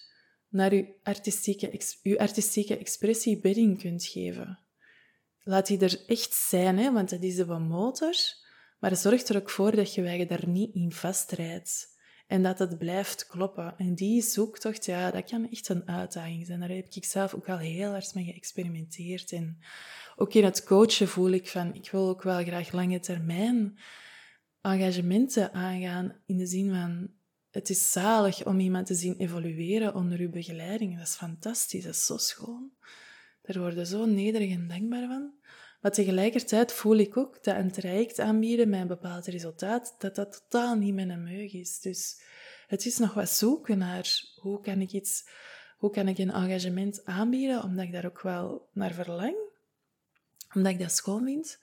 naar 0.48 0.74
je 0.74 0.94
artistieke, 1.02 1.80
je 2.02 2.18
artistieke 2.18 2.78
expressie 2.78 3.40
bedding 3.40 3.78
kunt 3.78 4.04
geven. 4.04 4.58
Laat 5.42 5.66
die 5.66 5.78
er 5.78 6.02
echt 6.06 6.34
zijn, 6.34 6.78
hè, 6.78 6.92
want 6.92 7.10
dat 7.10 7.22
is 7.22 7.36
de 7.36 7.46
motor. 7.46 8.14
Maar 8.78 8.96
zorg 8.96 9.22
er 9.22 9.36
ook 9.36 9.50
voor 9.50 9.76
dat 9.76 9.94
je 9.94 10.02
je 10.02 10.26
daar 10.26 10.48
niet 10.48 10.74
in 10.74 10.92
vastrijdt. 10.92 11.98
En 12.30 12.42
dat 12.42 12.58
het 12.58 12.78
blijft 12.78 13.26
kloppen. 13.26 13.74
En 13.78 13.94
die 13.94 14.22
zoektocht, 14.22 14.84
ja, 14.84 15.10
dat 15.10 15.30
kan 15.30 15.50
echt 15.50 15.68
een 15.68 15.88
uitdaging 15.88 16.46
zijn. 16.46 16.60
Daar 16.60 16.68
heb 16.68 16.86
ik 16.90 17.04
zelf 17.04 17.34
ook 17.34 17.48
al 17.48 17.58
heel 17.58 17.90
hard 17.90 18.14
mee 18.14 18.24
geëxperimenteerd. 18.24 19.32
En 19.32 19.58
ook 20.16 20.34
in 20.34 20.44
het 20.44 20.64
coachen 20.64 21.08
voel 21.08 21.30
ik 21.30 21.48
van, 21.48 21.74
ik 21.74 21.90
wil 21.90 22.08
ook 22.08 22.22
wel 22.22 22.42
graag 22.42 22.72
lange 22.72 23.00
termijn 23.00 23.78
engagementen 24.60 25.52
aangaan. 25.52 26.16
In 26.26 26.36
de 26.36 26.46
zin 26.46 26.70
van, 26.70 27.10
het 27.50 27.70
is 27.70 27.92
zalig 27.92 28.46
om 28.46 28.60
iemand 28.60 28.86
te 28.86 28.94
zien 28.94 29.16
evolueren 29.16 29.94
onder 29.94 30.18
uw 30.18 30.30
begeleiding. 30.30 30.98
Dat 30.98 31.06
is 31.06 31.14
fantastisch, 31.14 31.84
dat 31.84 31.94
is 31.94 32.06
zo 32.06 32.16
schoon. 32.16 32.70
Daar 33.42 33.62
worden 33.62 33.86
zo 33.86 34.04
nederig 34.04 34.50
en 34.50 34.68
dankbaar 34.68 35.06
van. 35.06 35.32
Maar 35.80 35.92
tegelijkertijd 35.92 36.72
voel 36.72 36.96
ik 36.96 37.16
ook 37.16 37.44
dat 37.44 37.56
een 37.56 37.72
traject 37.72 38.18
aanbieden 38.18 38.68
met 38.68 38.80
een 38.80 38.86
bepaald 38.86 39.26
resultaat, 39.26 39.94
dat 39.98 40.14
dat 40.14 40.32
totaal 40.32 40.76
niet 40.76 40.94
mijn 40.94 41.22
meug 41.22 41.52
is. 41.52 41.80
Dus 41.80 42.22
het 42.66 42.86
is 42.86 42.98
nog 42.98 43.14
wat 43.14 43.30
zoeken 43.30 43.78
naar 43.78 44.22
hoe 44.40 44.60
kan 44.60 44.80
ik 44.80 44.92
iets, 44.92 45.28
hoe 45.78 45.90
kan 45.90 46.08
ik 46.08 46.18
een 46.18 46.30
engagement 46.30 47.04
aanbieden, 47.04 47.62
omdat 47.62 47.84
ik 47.84 47.92
daar 47.92 48.06
ook 48.06 48.20
wel 48.20 48.68
naar 48.72 48.92
verlang, 48.92 49.36
omdat 50.54 50.72
ik 50.72 50.78
dat 50.78 50.92
schoon 50.92 51.24
vind. 51.24 51.58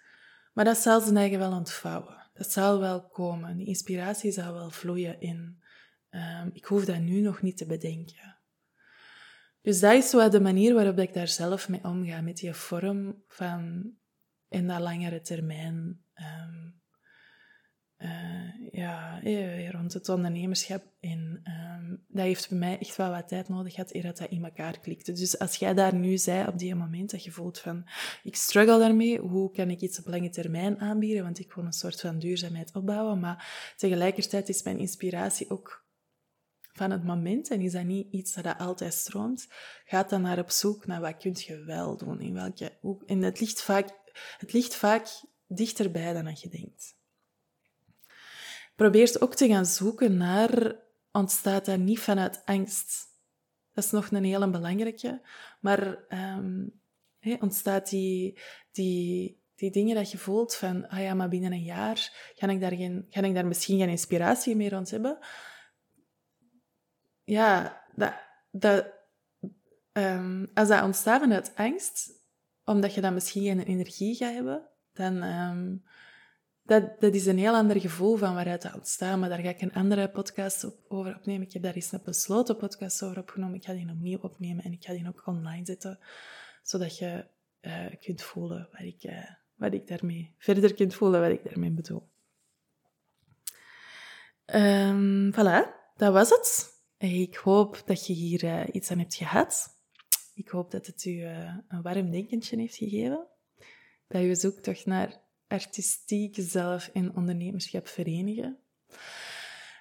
Maar 0.53 0.65
dat 0.65 0.77
zal 0.77 1.01
zijn 1.01 1.17
eigen 1.17 1.39
wel 1.39 1.51
ontvouwen. 1.51 2.29
Dat 2.33 2.51
zal 2.51 2.79
wel 2.79 3.07
komen. 3.07 3.57
Die 3.57 3.67
inspiratie 3.67 4.31
zal 4.31 4.53
wel 4.53 4.69
vloeien 4.69 5.21
in. 5.21 5.61
Um, 6.11 6.49
ik 6.53 6.65
hoef 6.65 6.85
dat 6.85 6.99
nu 6.99 7.19
nog 7.21 7.41
niet 7.41 7.57
te 7.57 7.65
bedenken. 7.65 8.37
Dus 9.61 9.79
dat 9.79 9.93
is 9.93 10.09
zo 10.09 10.29
de 10.29 10.39
manier 10.39 10.73
waarop 10.73 10.99
ik 10.99 11.13
daar 11.13 11.27
zelf 11.27 11.69
mee 11.69 11.83
omga, 11.83 12.21
met 12.21 12.37
die 12.37 12.53
vorm 12.53 13.23
van 13.27 13.91
in 14.49 14.67
dat 14.67 14.79
langere 14.79 15.21
termijn. 15.21 16.01
Um, 16.15 16.81
uh, 17.97 18.71
ja, 18.71 19.21
eh, 19.23 19.69
rond 19.69 19.93
het 19.93 20.09
ondernemerschap. 20.09 20.83
En 20.99 21.41
um, 21.43 22.05
dat 22.07 22.25
heeft 22.25 22.49
bij 22.49 22.57
mij 22.57 22.79
echt 22.79 22.95
wel 22.95 23.09
wat 23.09 23.27
tijd 23.27 23.49
nodig 23.49 23.73
gehad 23.73 23.93
eer 23.93 24.01
dat 24.01 24.17
dat 24.17 24.29
in 24.29 24.43
elkaar 24.43 24.79
klikte. 24.79 25.11
Dus 25.11 25.39
als 25.39 25.55
jij 25.55 25.73
daar 25.73 25.95
nu 25.95 26.17
zei 26.17 26.47
op 26.47 26.57
die 26.57 26.75
moment 26.75 27.11
dat 27.11 27.23
je 27.23 27.31
voelt 27.31 27.59
van 27.59 27.87
ik 28.23 28.35
struggle 28.35 28.79
daarmee, 28.79 29.19
hoe 29.19 29.51
kan 29.51 29.69
ik 29.69 29.81
iets 29.81 29.99
op 29.99 30.07
lange 30.07 30.29
termijn 30.29 30.79
aanbieden? 30.79 31.23
Want 31.23 31.39
ik 31.39 31.53
wil 31.53 31.65
een 31.65 31.73
soort 31.73 32.01
van 32.01 32.19
duurzaamheid 32.19 32.75
opbouwen. 32.75 33.19
Maar 33.19 33.73
tegelijkertijd 33.77 34.49
is 34.49 34.63
mijn 34.63 34.79
inspiratie 34.79 35.49
ook 35.49 35.85
van 36.73 36.91
het 36.91 37.03
moment 37.03 37.49
en 37.49 37.61
is 37.61 37.71
dat 37.71 37.83
niet 37.83 38.11
iets 38.11 38.33
dat, 38.33 38.43
dat 38.43 38.57
altijd 38.57 38.93
stroomt, 38.93 39.47
gaat 39.85 40.09
dan 40.09 40.21
naar 40.21 40.39
op 40.39 40.49
zoek 40.49 40.85
naar 40.85 41.01
wat 41.01 41.17
kun 41.17 41.35
je 41.35 41.63
wel 41.63 41.97
doen. 41.97 42.21
In 42.21 42.33
welke, 42.33 42.71
en 43.05 43.21
het 43.21 43.39
ligt 43.39 43.61
vaak 43.61 43.89
het 44.37 44.53
ligt 44.53 44.75
vaak 44.75 45.07
dichterbij 45.47 46.13
dan 46.13 46.25
dat 46.25 46.41
je 46.41 46.49
denkt. 46.49 46.95
Probeer 48.75 49.15
ook 49.19 49.35
te 49.35 49.47
gaan 49.47 49.65
zoeken 49.65 50.17
naar, 50.17 50.75
ontstaat 51.11 51.65
dat 51.65 51.79
niet 51.79 51.99
vanuit 51.99 52.41
angst? 52.45 53.05
Dat 53.73 53.83
is 53.83 53.91
nog 53.91 54.11
een 54.11 54.23
hele 54.23 54.49
belangrijke. 54.49 55.21
Maar 55.59 56.05
um, 56.09 56.81
ontstaat 57.39 57.89
die, 57.89 58.39
die, 58.71 59.41
die 59.55 59.71
dingen 59.71 59.95
dat 59.95 60.11
je 60.11 60.17
voelt 60.17 60.55
van, 60.55 60.87
ah 60.87 60.99
ja, 60.99 61.13
maar 61.13 61.29
binnen 61.29 61.51
een 61.51 61.63
jaar 61.63 62.31
ga 62.35 62.47
ik 62.47 62.59
daar, 62.59 62.75
geen, 62.75 63.05
ga 63.09 63.21
ik 63.21 63.33
daar 63.33 63.45
misschien 63.45 63.79
geen 63.79 63.89
inspiratie 63.89 64.55
meer 64.55 64.71
rond 64.71 64.89
hebben. 64.89 65.17
Ja, 67.23 67.81
dat, 67.95 68.13
dat, 68.51 68.87
um, 69.91 70.51
als 70.53 70.67
dat 70.67 70.83
ontstaat 70.83 71.21
vanuit 71.21 71.55
angst, 71.55 72.16
omdat 72.67 72.93
je 72.93 73.01
dan 73.01 73.13
misschien 73.13 73.43
geen 73.43 73.59
energie 73.59 74.15
gaat 74.15 74.33
hebben, 74.33 74.67
dan... 74.93 75.23
Um, 75.23 75.83
dat, 76.67 76.99
dat 76.99 77.13
is 77.13 77.25
een 77.25 77.37
heel 77.37 77.53
ander 77.53 77.79
gevoel 77.79 78.15
van 78.15 78.33
waaruit 78.33 78.61
dat 78.61 78.73
ontstaat. 78.73 79.19
Maar 79.19 79.29
daar 79.29 79.39
ga 79.39 79.49
ik 79.49 79.61
een 79.61 79.73
andere 79.73 80.09
podcast 80.09 80.71
over 80.87 81.15
opnemen. 81.15 81.47
Ik 81.47 81.53
heb 81.53 81.61
daar 81.61 81.73
eens 81.73 81.91
een 81.91 82.01
besloten 82.03 82.57
podcast 82.57 83.03
over 83.03 83.17
opgenomen. 83.17 83.55
Ik 83.55 83.63
ga 83.63 83.73
die 83.73 83.89
opnieuw 83.89 84.19
opnemen 84.21 84.63
en 84.63 84.71
ik 84.71 84.83
ga 84.83 84.93
die 84.93 85.07
ook 85.07 85.21
online 85.25 85.65
zetten. 85.65 85.99
Zodat 86.63 86.97
je 86.97 87.25
uh, 87.61 87.85
kunt 87.99 88.21
voelen 88.21 88.69
wat 88.71 88.81
ik, 88.81 89.03
uh, 89.03 89.29
wat 89.55 89.73
ik 89.73 89.87
daarmee... 89.87 90.33
Verder 90.37 90.73
kunt 90.73 90.93
voelen 90.95 91.21
wat 91.21 91.31
ik 91.31 91.43
daarmee 91.43 91.71
bedoel. 91.71 92.07
Um, 94.45 95.31
voilà, 95.33 95.93
dat 95.95 96.13
was 96.13 96.29
het. 96.29 96.75
Ik 96.97 97.35
hoop 97.35 97.81
dat 97.85 98.07
je 98.07 98.13
hier 98.13 98.43
uh, 98.43 98.63
iets 98.71 98.91
aan 98.91 98.99
hebt 98.99 99.15
gehad. 99.15 99.76
Ik 100.37 100.47
hoop 100.47 100.71
dat 100.71 100.85
het 100.85 101.05
u 101.05 101.11
uh, 101.11 101.55
een 101.67 101.81
warm 101.81 102.11
denkentje 102.11 102.57
heeft 102.57 102.75
gegeven. 102.75 103.27
Dat 104.07 104.21
je 104.21 104.35
zoekt 104.35 104.63
toch 104.63 104.85
naar 104.85 105.21
artistiek 105.47 106.35
zelf 106.39 106.89
en 106.93 107.15
ondernemerschap 107.15 107.87
verenigen. 107.87 108.57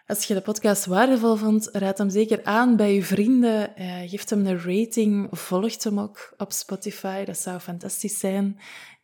Als 0.06 0.24
je 0.24 0.34
de 0.34 0.40
podcast 0.40 0.84
waardevol 0.86 1.36
vond, 1.36 1.68
raad 1.72 1.98
hem 1.98 2.10
zeker 2.10 2.44
aan 2.44 2.76
bij 2.76 2.94
je 2.94 3.02
vrienden. 3.02 3.72
Uh, 3.78 4.00
geef 4.08 4.28
hem 4.28 4.46
een 4.46 4.60
rating, 4.60 5.28
volg 5.30 5.82
hem 5.82 6.00
ook 6.00 6.34
op 6.36 6.52
Spotify. 6.52 7.24
Dat 7.24 7.38
zou 7.38 7.58
fantastisch 7.58 8.18
zijn. 8.18 8.58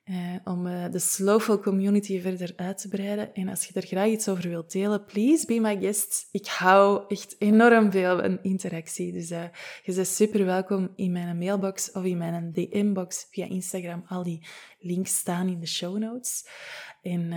Uh, 0.05 0.35
om 0.45 0.67
uh, 0.67 0.91
de 0.91 0.99
Slowful 0.99 1.59
community 1.59 2.21
verder 2.21 2.53
uit 2.57 2.79
te 2.79 2.89
breiden. 2.89 3.35
En 3.35 3.49
als 3.49 3.65
je 3.65 3.75
er 3.75 3.87
graag 3.87 4.09
iets 4.09 4.29
over 4.29 4.49
wilt 4.49 4.73
delen, 4.73 5.05
please 5.05 5.47
be 5.47 5.61
my 5.61 5.81
guest. 5.81 6.29
Ik 6.31 6.47
hou 6.47 7.05
echt 7.09 7.37
enorm 7.39 7.91
veel 7.91 8.21
van 8.21 8.39
interactie. 8.43 9.13
Dus 9.13 9.31
uh, 9.31 9.45
je 9.85 9.95
bent 9.95 10.07
super 10.07 10.45
welkom 10.45 10.93
in 10.97 11.13
mijn 11.13 11.39
mailbox 11.39 11.93
of 11.93 12.05
in 12.05 12.19
mijn 12.19 12.53
DM-box 12.53 13.27
via 13.31 13.47
Instagram. 13.47 14.05
Al 14.07 14.23
die 14.23 14.47
links 14.79 15.17
staan 15.17 15.49
in 15.49 15.61
de 15.61 15.67
show 15.67 15.99
notes. 15.99 16.47
En 17.03 17.33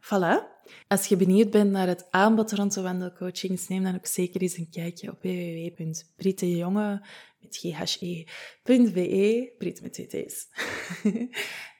voilà. 0.00 0.60
Als 0.88 1.06
je 1.06 1.16
benieuwd 1.16 1.50
bent 1.50 1.70
naar 1.70 1.86
het 1.86 2.06
aanbod 2.10 2.52
rond 2.52 2.74
de 2.74 2.82
wandelcoachings, 2.82 3.68
neem 3.68 3.82
dan 3.82 3.94
ook 3.94 4.06
zeker 4.06 4.40
eens 4.40 4.56
een 4.56 4.70
kijkje 4.70 5.10
op 5.10 5.22
www.brittejonge 5.22 7.02
met 7.42 7.56
ghe.be, 7.56 9.54
Brit 9.58 9.82
met 9.82 9.92
TT's. 9.92 10.48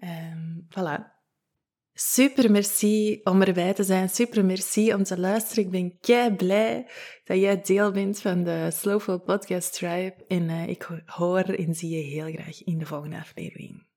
um, 0.00 0.66
voilà. 0.74 1.20
Super 1.94 2.50
merci 2.50 3.20
om 3.24 3.42
erbij 3.42 3.72
te 3.74 3.84
zijn. 3.84 4.08
Super 4.08 4.44
merci 4.44 4.94
om 4.94 5.02
te 5.02 5.18
luisteren. 5.18 5.64
Ik 5.64 5.70
ben 5.70 5.98
kei 6.00 6.34
blij 6.34 6.86
dat 7.24 7.38
jij 7.38 7.60
deel 7.60 7.92
bent 7.92 8.20
van 8.20 8.42
de 8.42 8.68
Slowful 8.72 9.20
Podcast 9.20 9.72
Tribe. 9.72 10.24
En 10.28 10.42
uh, 10.42 10.68
ik 10.68 11.02
hoor 11.06 11.42
en 11.42 11.74
zie 11.74 11.90
je 11.90 12.02
heel 12.02 12.32
graag 12.32 12.64
in 12.64 12.78
de 12.78 12.86
volgende 12.86 13.16
aflevering. 13.16 13.91